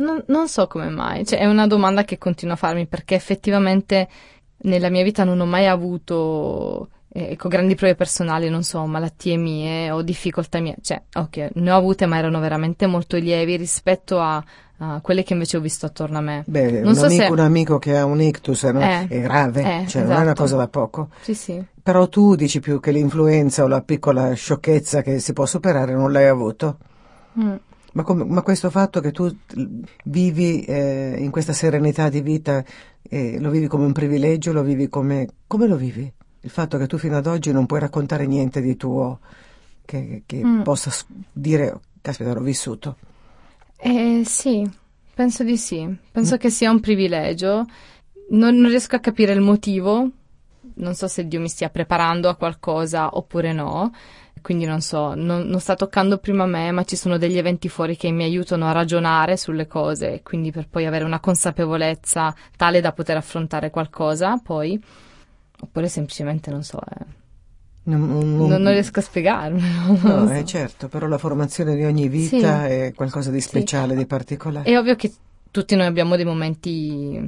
Non, 0.00 0.22
non 0.28 0.46
so 0.46 0.68
come 0.68 0.90
mai, 0.90 1.26
cioè 1.26 1.40
è 1.40 1.46
una 1.46 1.66
domanda 1.66 2.04
che 2.04 2.18
continuo 2.18 2.54
a 2.54 2.56
farmi 2.56 2.86
perché 2.86 3.16
effettivamente 3.16 4.06
nella 4.62 4.90
mia 4.90 5.02
vita 5.02 5.24
non 5.24 5.40
ho 5.40 5.46
mai 5.46 5.66
avuto 5.66 6.88
eh, 7.10 7.32
ecco, 7.32 7.48
grandi 7.48 7.74
prove 7.74 7.94
personali, 7.94 8.48
non 8.48 8.62
so, 8.62 8.84
malattie 8.86 9.36
mie 9.36 9.90
o 9.90 10.02
difficoltà 10.02 10.60
mie, 10.60 10.76
cioè, 10.82 11.00
ok, 11.14 11.50
ne 11.54 11.70
ho 11.70 11.76
avute 11.76 12.06
ma 12.06 12.18
erano 12.18 12.38
veramente 12.40 12.86
molto 12.86 13.16
lievi 13.16 13.56
rispetto 13.56 14.20
a, 14.20 14.42
a 14.78 15.00
quelle 15.00 15.22
che 15.22 15.32
invece 15.32 15.56
ho 15.56 15.60
visto 15.60 15.86
attorno 15.86 16.18
a 16.18 16.20
me. 16.20 16.44
Beh, 16.46 16.80
Non 16.80 16.88
un, 16.88 16.94
so 16.94 17.06
amico, 17.06 17.22
se- 17.22 17.30
un 17.30 17.38
amico 17.38 17.78
che 17.78 17.96
ha 17.96 18.04
un 18.04 18.20
ictus 18.20 18.62
no? 18.64 18.80
Eh, 18.80 19.06
è 19.08 19.20
grave, 19.20 19.82
eh, 19.82 19.86
cioè 19.88 20.02
non 20.02 20.12
è 20.12 20.14
una 20.16 20.22
esatto. 20.24 20.42
cosa 20.42 20.56
da 20.56 20.68
poco. 20.68 21.08
Sì, 21.22 21.34
sì. 21.34 21.64
Però 21.82 22.06
tu 22.08 22.34
dici 22.34 22.60
più 22.60 22.80
che 22.80 22.90
l'influenza 22.90 23.64
o 23.64 23.66
la 23.66 23.80
piccola 23.80 24.34
sciocchezza 24.34 25.00
che 25.00 25.18
si 25.20 25.32
può 25.32 25.46
superare 25.46 25.94
non 25.94 26.12
l'hai 26.12 26.26
avuto. 26.26 26.76
Mm. 27.40 27.54
Ma, 27.98 28.04
come- 28.04 28.24
ma 28.24 28.42
questo 28.42 28.70
fatto 28.70 29.00
che 29.00 29.10
tu 29.10 29.28
vivi 30.04 30.62
eh, 30.62 31.16
in 31.18 31.32
questa 31.32 31.52
serenità 31.52 32.08
di 32.08 32.20
vita, 32.20 32.64
eh, 33.02 33.40
lo 33.40 33.50
vivi 33.50 33.66
come 33.66 33.86
un 33.86 33.92
privilegio, 33.92 34.52
lo 34.52 34.62
vivi 34.62 34.88
come... 34.88 35.26
come 35.48 35.66
lo 35.66 35.74
vivi? 35.74 36.10
Il 36.42 36.50
fatto 36.50 36.78
che 36.78 36.86
tu 36.86 36.96
fino 36.96 37.16
ad 37.16 37.26
oggi 37.26 37.50
non 37.50 37.66
puoi 37.66 37.80
raccontare 37.80 38.24
niente 38.26 38.60
di 38.60 38.76
tuo 38.76 39.18
che, 39.84 40.22
che 40.26 40.44
Mm. 40.44 40.62
possa 40.62 40.92
dire, 41.32 41.80
caspita, 42.00 42.32
l'ho 42.32 42.40
vissuto. 42.40 42.96
Eh, 43.78 44.22
sì, 44.24 44.68
penso 45.12 45.42
di 45.42 45.56
sì. 45.56 45.84
Penso 46.12 46.36
che 46.36 46.50
sia 46.50 46.70
un 46.70 46.78
privilegio. 46.78 47.66
Non, 48.30 48.54
non 48.54 48.68
riesco 48.70 48.94
a 48.94 49.00
capire 49.00 49.32
il 49.32 49.40
motivo. 49.40 50.08
Non 50.74 50.94
so 50.94 51.08
se 51.08 51.26
Dio 51.26 51.40
mi 51.40 51.48
stia 51.48 51.68
preparando 51.70 52.28
a 52.28 52.36
qualcosa 52.36 53.16
oppure 53.16 53.52
no. 53.52 53.90
Quindi 54.48 54.64
non 54.64 54.80
so, 54.80 55.12
non, 55.14 55.42
non 55.42 55.60
sta 55.60 55.74
toccando 55.74 56.16
prima 56.16 56.46
me, 56.46 56.70
ma 56.70 56.82
ci 56.84 56.96
sono 56.96 57.18
degli 57.18 57.36
eventi 57.36 57.68
fuori 57.68 57.98
che 57.98 58.10
mi 58.10 58.24
aiutano 58.24 58.66
a 58.66 58.72
ragionare 58.72 59.36
sulle 59.36 59.66
cose, 59.66 60.22
quindi 60.22 60.52
per 60.52 60.68
poi 60.70 60.86
avere 60.86 61.04
una 61.04 61.20
consapevolezza 61.20 62.34
tale 62.56 62.80
da 62.80 62.92
poter 62.92 63.18
affrontare 63.18 63.68
qualcosa, 63.68 64.38
poi. 64.42 64.82
Oppure 65.60 65.88
semplicemente 65.88 66.50
non 66.50 66.62
so, 66.62 66.80
eh, 66.80 67.04
Non, 67.82 68.08
non- 68.08 68.62
non, 68.62 68.72
riesco 68.72 69.00
a 69.00 69.02
spiegarmi. 69.02 69.60
No, 70.02 70.24
lo 70.24 70.30
eh, 70.30 70.38
so. 70.38 70.44
certo, 70.46 70.88
però 70.88 71.06
la 71.08 71.18
formazione 71.18 71.76
di 71.76 71.84
ogni 71.84 72.08
vita 72.08 72.64
Sì. 72.64 72.70
è 72.72 72.92
qualcosa 72.96 73.30
di 73.30 73.42
speciale, 73.42 73.94
di 73.94 74.06
particolare. 74.06 74.66
È 74.66 74.78
ovvio 74.78 74.96
che 74.96 75.12
tutti 75.50 75.76
noi 75.76 75.84
abbiamo 75.84 76.16
dei 76.16 76.24
momenti 76.24 77.18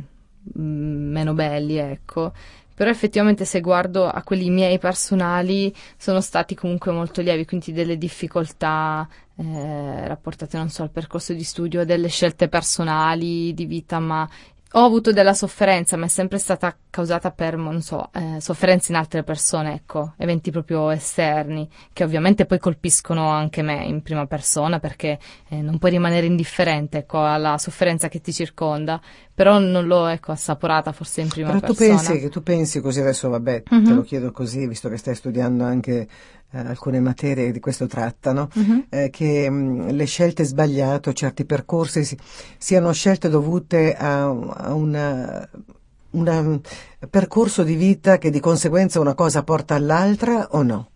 mm, 0.58 1.10
meno 1.12 1.34
belli, 1.34 1.76
ecco. 1.76 2.32
Però 2.80 2.90
effettivamente 2.90 3.44
se 3.44 3.60
guardo 3.60 4.06
a 4.06 4.22
quelli 4.22 4.48
miei 4.48 4.78
personali 4.78 5.70
sono 5.98 6.22
stati 6.22 6.54
comunque 6.54 6.90
molto 6.90 7.20
lievi, 7.20 7.44
quindi 7.44 7.72
delle 7.72 7.98
difficoltà 7.98 9.06
eh, 9.36 10.08
rapportate, 10.08 10.56
non 10.56 10.70
so, 10.70 10.84
al 10.84 10.90
percorso 10.90 11.34
di 11.34 11.42
studio, 11.42 11.84
delle 11.84 12.08
scelte 12.08 12.48
personali 12.48 13.52
di 13.52 13.66
vita, 13.66 13.98
ma 13.98 14.26
ho 14.72 14.84
avuto 14.84 15.12
della 15.12 15.34
sofferenza, 15.34 15.96
ma 15.96 16.04
è 16.04 16.08
sempre 16.08 16.38
stata 16.38 16.76
causata 16.90 17.32
per, 17.32 17.56
non 17.56 17.82
so, 17.82 18.08
eh, 18.12 18.40
sofferenze 18.40 18.92
in 18.92 18.98
altre 18.98 19.24
persone, 19.24 19.74
ecco, 19.74 20.14
eventi 20.16 20.50
proprio 20.52 20.90
esterni, 20.90 21.68
che 21.92 22.04
ovviamente 22.04 22.46
poi 22.46 22.58
colpiscono 22.58 23.28
anche 23.30 23.62
me 23.62 23.84
in 23.84 24.00
prima 24.02 24.26
persona, 24.26 24.78
perché 24.78 25.18
eh, 25.48 25.60
non 25.60 25.78
puoi 25.78 25.90
rimanere 25.90 26.26
indifferente, 26.26 26.98
ecco, 26.98 27.24
alla 27.24 27.58
sofferenza 27.58 28.08
che 28.08 28.20
ti 28.20 28.32
circonda, 28.32 29.00
però 29.34 29.58
non 29.58 29.86
l'ho, 29.86 30.06
ecco, 30.06 30.30
assaporata 30.32 30.92
forse 30.92 31.20
in 31.22 31.28
prima 31.28 31.48
Però 31.48 31.60
tu 31.60 31.74
persona. 31.74 31.96
pensi, 31.96 32.18
che 32.20 32.28
tu 32.28 32.42
pensi 32.42 32.80
così 32.80 33.00
adesso, 33.00 33.28
vabbè, 33.28 33.62
te 33.64 33.74
Mhm. 33.74 33.94
lo 33.94 34.02
chiedo 34.02 34.30
così, 34.30 34.66
visto 34.68 34.88
che 34.88 34.96
stai 34.98 35.16
studiando 35.16 35.64
anche 35.64 36.06
alcune 36.52 37.00
materie 37.00 37.52
di 37.52 37.60
questo 37.60 37.86
trattano, 37.86 38.48
Mhm. 38.54 38.84
eh, 38.88 39.10
che 39.10 39.48
mh, 39.48 39.90
le 39.92 40.04
scelte 40.04 40.44
sbagliate 40.44 41.10
o 41.10 41.12
certi 41.12 41.44
percorsi 41.44 42.04
si- 42.04 42.18
siano 42.58 42.92
scelte 42.92 43.28
dovute 43.28 43.94
a, 43.94 44.24
a 44.24 44.74
una, 44.74 45.48
un 46.10 46.60
percorso 47.08 47.62
di 47.62 47.74
vita 47.74 48.18
che 48.18 48.30
di 48.30 48.40
conseguenza 48.40 48.98
una 49.00 49.14
cosa 49.14 49.42
porta 49.42 49.74
all'altra 49.76 50.48
o 50.50 50.62
no? 50.62 50.88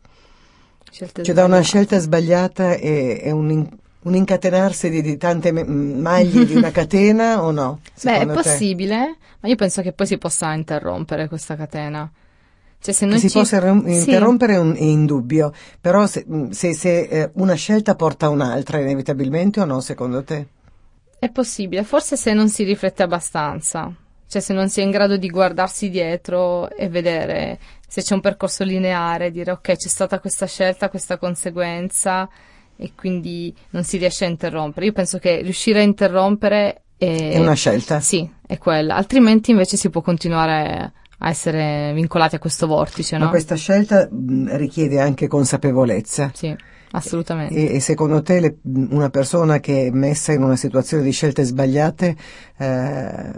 Scelte 0.91 1.23
Cioè 1.23 1.35
da 1.35 1.45
una 1.45 1.61
scelta 1.61 1.99
sbagliata 1.99 2.73
è, 2.75 3.21
è 3.23 3.31
un, 3.31 3.69
un 4.03 4.15
incatenarsi 4.15 4.91
di, 4.91 5.03
di 5.03 5.17
tante 5.17 5.51
maglie 5.53 6.45
di 6.47 6.55
una 6.55 6.71
catena 6.73 7.43
o 7.43 7.51
no? 7.51 7.81
Beh, 8.03 8.19
è 8.19 8.27
te? 8.27 8.33
possibile, 8.33 9.17
ma 9.41 9.49
io 9.49 9.57
penso 9.57 9.83
che 9.83 9.93
poi 9.93 10.07
si 10.07 10.19
possa 10.19 10.53
interrompere 10.53 11.27
questa 11.29 11.57
catena. 11.57 12.11
Cioè, 12.85 12.93
se 12.93 13.07
Che 13.07 13.11
noi 13.11 13.19
si 13.19 13.31
ci... 13.31 13.39
possa 13.39 13.61
rom- 13.61 13.87
Sì. 13.87 14.01
interrompere 14.01 14.53
è 14.55 14.59
un- 14.59 14.77
è 14.77 14.83
indubbio, 14.83 15.55
però 15.81 16.07
se, 16.07 16.27
se- 16.51 16.75
se, 16.75 17.01
eh, 17.01 17.31
una 17.37 17.55
scelta 17.55 17.95
porta 17.95 18.27
a 18.27 18.29
un'altra 18.29 18.79
inevitabilmente 18.79 19.59
o 19.61 19.65
no, 19.65 19.81
secondo 19.81 20.23
te? 20.23 20.47
È 21.19 21.31
possibile, 21.31 21.83
forse 21.83 22.19
se 22.19 22.35
non 22.35 22.51
si 22.51 22.63
riflette 22.63 23.03
abbastanza, 23.03 23.91
cioè 24.29 24.43
se 24.43 24.53
non 24.53 24.69
si 24.69 24.81
è 24.81 24.83
in 24.83 24.91
grado 24.91 25.17
di 25.17 25.31
guardarsi 25.31 25.89
dietro 25.89 26.69
e 26.77 26.91
vedere 26.91 27.59
se 27.89 28.03
c'è 28.03 28.13
un 28.13 28.21
percorso 28.21 28.65
lineare, 28.65 29.31
dire 29.31 29.53
ok 29.53 29.77
c'è 29.77 29.89
stata 29.89 30.21
questa 30.21 30.45
scelta, 30.45 30.91
questa 30.91 31.17
conseguenza 31.17 32.29
e 32.77 32.93
quindi 32.95 33.55
non 33.71 33.85
si 33.85 33.97
riesce 33.97 34.27
a 34.27 34.29
interrompere. 34.29 34.85
Io 34.85 34.93
penso 34.93 35.17
che 35.19 35.41
riuscire 35.41 35.79
a 35.79 35.83
interrompere 35.83 36.83
è, 36.99 37.31
È 37.33 37.39
una 37.39 37.55
scelta? 37.55 38.01
Sì, 38.01 38.29
è 38.47 38.59
quella, 38.59 38.97
altrimenti 38.97 39.53
invece 39.53 39.79
si 39.79 39.89
può 39.89 40.03
continuare 40.03 40.93
a 41.25 41.31
essere 41.31 41.93
vincolati 41.95 42.35
a 42.35 42.39
questo 42.39 42.67
vortice, 42.67 43.17
no? 43.17 43.25
Ma 43.25 43.31
questa 43.31 43.55
scelta 43.55 44.07
richiede 44.57 45.01
anche 45.01 45.27
consapevolezza. 45.27 46.31
Sì, 46.35 46.55
assolutamente. 46.91 47.55
E, 47.55 47.77
e 47.77 47.81
secondo 47.81 48.21
te 48.23 48.41
le- 48.41 48.59
una 48.63 49.09
persona 49.09 49.59
che 49.59 49.87
è 49.87 49.91
messa 49.91 50.33
in 50.33 50.43
una 50.43 50.57
situazione 50.57 51.03
di 51.03 51.13
scelte 51.13 51.43
sbagliate, 51.45 52.17
eh, 52.59 53.33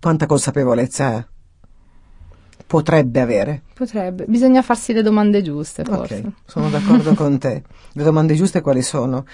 quanta 0.00 0.26
consapevolezza 0.26 1.28
potrebbe 2.66 3.20
avere? 3.20 3.62
Potrebbe, 3.72 4.24
bisogna 4.26 4.60
farsi 4.62 4.92
le 4.92 5.02
domande 5.02 5.42
giuste 5.42 5.84
forse. 5.84 6.22
Ok, 6.26 6.32
sono 6.44 6.68
d'accordo 6.70 7.14
con 7.14 7.38
te. 7.38 7.62
Le 7.92 8.02
domande 8.02 8.34
giuste 8.34 8.60
quali 8.60 8.82
sono? 8.82 9.24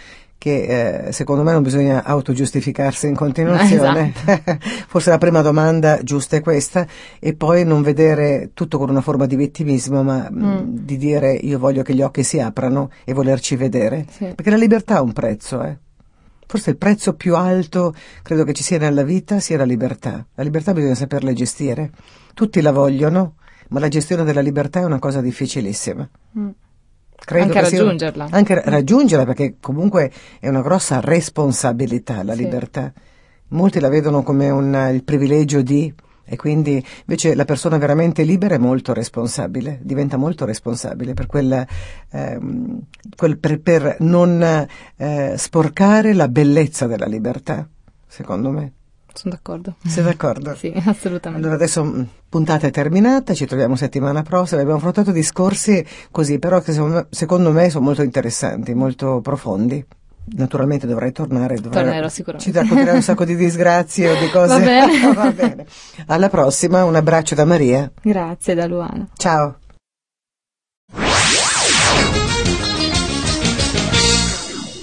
Che 0.44 1.06
eh, 1.06 1.12
secondo 1.12 1.42
me 1.42 1.52
non 1.52 1.62
bisogna 1.62 2.04
autogiustificarsi 2.04 3.06
in 3.06 3.14
continuazione. 3.14 4.12
Esatto. 4.26 4.58
Forse 4.88 5.08
la 5.08 5.16
prima 5.16 5.40
domanda 5.40 6.02
giusta 6.02 6.36
è 6.36 6.42
questa, 6.42 6.86
e 7.18 7.32
poi 7.34 7.64
non 7.64 7.80
vedere 7.80 8.50
tutto 8.52 8.76
con 8.76 8.90
una 8.90 9.00
forma 9.00 9.24
di 9.24 9.36
vittimismo, 9.36 10.02
ma 10.02 10.28
mh, 10.30 10.44
Mm. 10.44 10.60
di 10.84 10.98
dire 10.98 11.32
io 11.32 11.58
voglio 11.58 11.82
che 11.82 11.94
gli 11.94 12.02
occhi 12.02 12.22
si 12.22 12.40
aprano 12.40 12.90
e 13.06 13.14
volerci 13.14 13.56
vedere. 13.56 14.04
Sì. 14.10 14.26
Perché 14.34 14.50
la 14.50 14.58
libertà 14.58 14.96
ha 14.96 15.00
un 15.00 15.14
prezzo, 15.14 15.62
eh. 15.62 15.78
Forse 16.46 16.68
il 16.68 16.76
prezzo 16.76 17.14
più 17.14 17.36
alto 17.36 17.94
credo 18.22 18.44
che 18.44 18.52
ci 18.52 18.62
sia 18.62 18.76
nella 18.76 19.02
vita 19.02 19.40
sia 19.40 19.56
la 19.56 19.64
libertà. 19.64 20.26
La 20.34 20.42
libertà 20.42 20.74
bisogna 20.74 20.94
saperla 20.94 21.32
gestire. 21.32 21.90
Tutti 22.34 22.60
la 22.60 22.70
vogliono, 22.70 23.36
ma 23.70 23.80
la 23.80 23.88
gestione 23.88 24.24
della 24.24 24.42
libertà 24.42 24.80
è 24.80 24.84
una 24.84 24.98
cosa 24.98 25.22
difficilissima. 25.22 26.06
Mm. 26.38 26.48
Credo 27.16 27.44
Anche 27.44 27.60
che 27.60 27.66
sia- 27.66 27.78
raggiungerla. 27.82 28.26
anche 28.30 28.62
raggiungerla 28.64 29.24
perché 29.24 29.56
comunque 29.60 30.10
è 30.40 30.48
una 30.48 30.60
grossa 30.62 31.00
responsabilità 31.00 32.22
la 32.22 32.34
Sì. 32.34 32.42
libertà. 32.42 32.92
Molti 33.48 33.80
la 33.80 33.88
vedono 33.88 34.22
come 34.22 34.50
un, 34.50 34.90
il 34.92 35.04
privilegio 35.04 35.62
di 35.62 35.92
e 36.26 36.36
quindi 36.36 36.82
invece 37.00 37.34
la 37.34 37.44
persona 37.44 37.76
veramente 37.76 38.22
libera 38.22 38.54
è 38.54 38.58
molto 38.58 38.94
responsabile, 38.94 39.78
diventa 39.82 40.16
molto 40.16 40.44
responsabile 40.46 41.12
per, 41.12 41.26
quel, 41.26 41.66
ehm, 42.10 42.80
quel- 43.14 43.38
per, 43.38 43.60
per 43.60 43.96
non 44.00 44.66
eh, 44.96 45.34
sporcare 45.36 46.14
la 46.14 46.28
bellezza 46.28 46.86
della 46.86 47.06
libertà, 47.06 47.68
secondo 48.06 48.50
me. 48.50 48.72
Sono 49.14 49.34
d'accordo. 49.34 49.76
Sei 49.86 50.02
d'accordo? 50.02 50.54
Sì, 50.56 50.72
assolutamente. 50.84 51.42
Allora 51.46 51.54
adesso 51.54 51.84
mh, 51.84 52.08
puntata 52.28 52.66
è 52.66 52.70
terminata, 52.70 53.32
ci 53.32 53.46
troviamo 53.46 53.76
settimana 53.76 54.22
prossima, 54.22 54.60
abbiamo 54.60 54.78
affrontato 54.78 55.12
discorsi 55.12 55.84
così, 56.10 56.38
però 56.38 56.60
che 56.60 56.72
secondo 57.10 57.52
me, 57.52 57.70
sono 57.70 57.84
molto 57.84 58.02
interessanti, 58.02 58.74
molto 58.74 59.20
profondi. 59.20 59.84
Naturalmente 60.36 60.86
dovrei 60.86 61.12
tornare, 61.12 61.56
dovrei... 61.56 61.82
Tornerò 61.84 62.08
sicuramente. 62.08 62.50
Ci 62.50 62.58
racconterai 62.58 62.94
un 62.96 63.02
sacco 63.02 63.24
di 63.24 63.36
disgrazie 63.36 64.10
o 64.10 64.18
di 64.18 64.28
cose. 64.32 64.58
Va 64.58 64.58
bene. 64.58 65.12
Va 65.14 65.30
bene. 65.30 65.66
Alla 66.06 66.28
prossima, 66.28 66.84
un 66.84 66.94
abbraccio 66.94 67.34
da 67.34 67.44
Maria. 67.44 67.90
Grazie 68.02 68.54
da 68.54 68.66
Luana. 68.66 69.06
Ciao. 69.16 69.58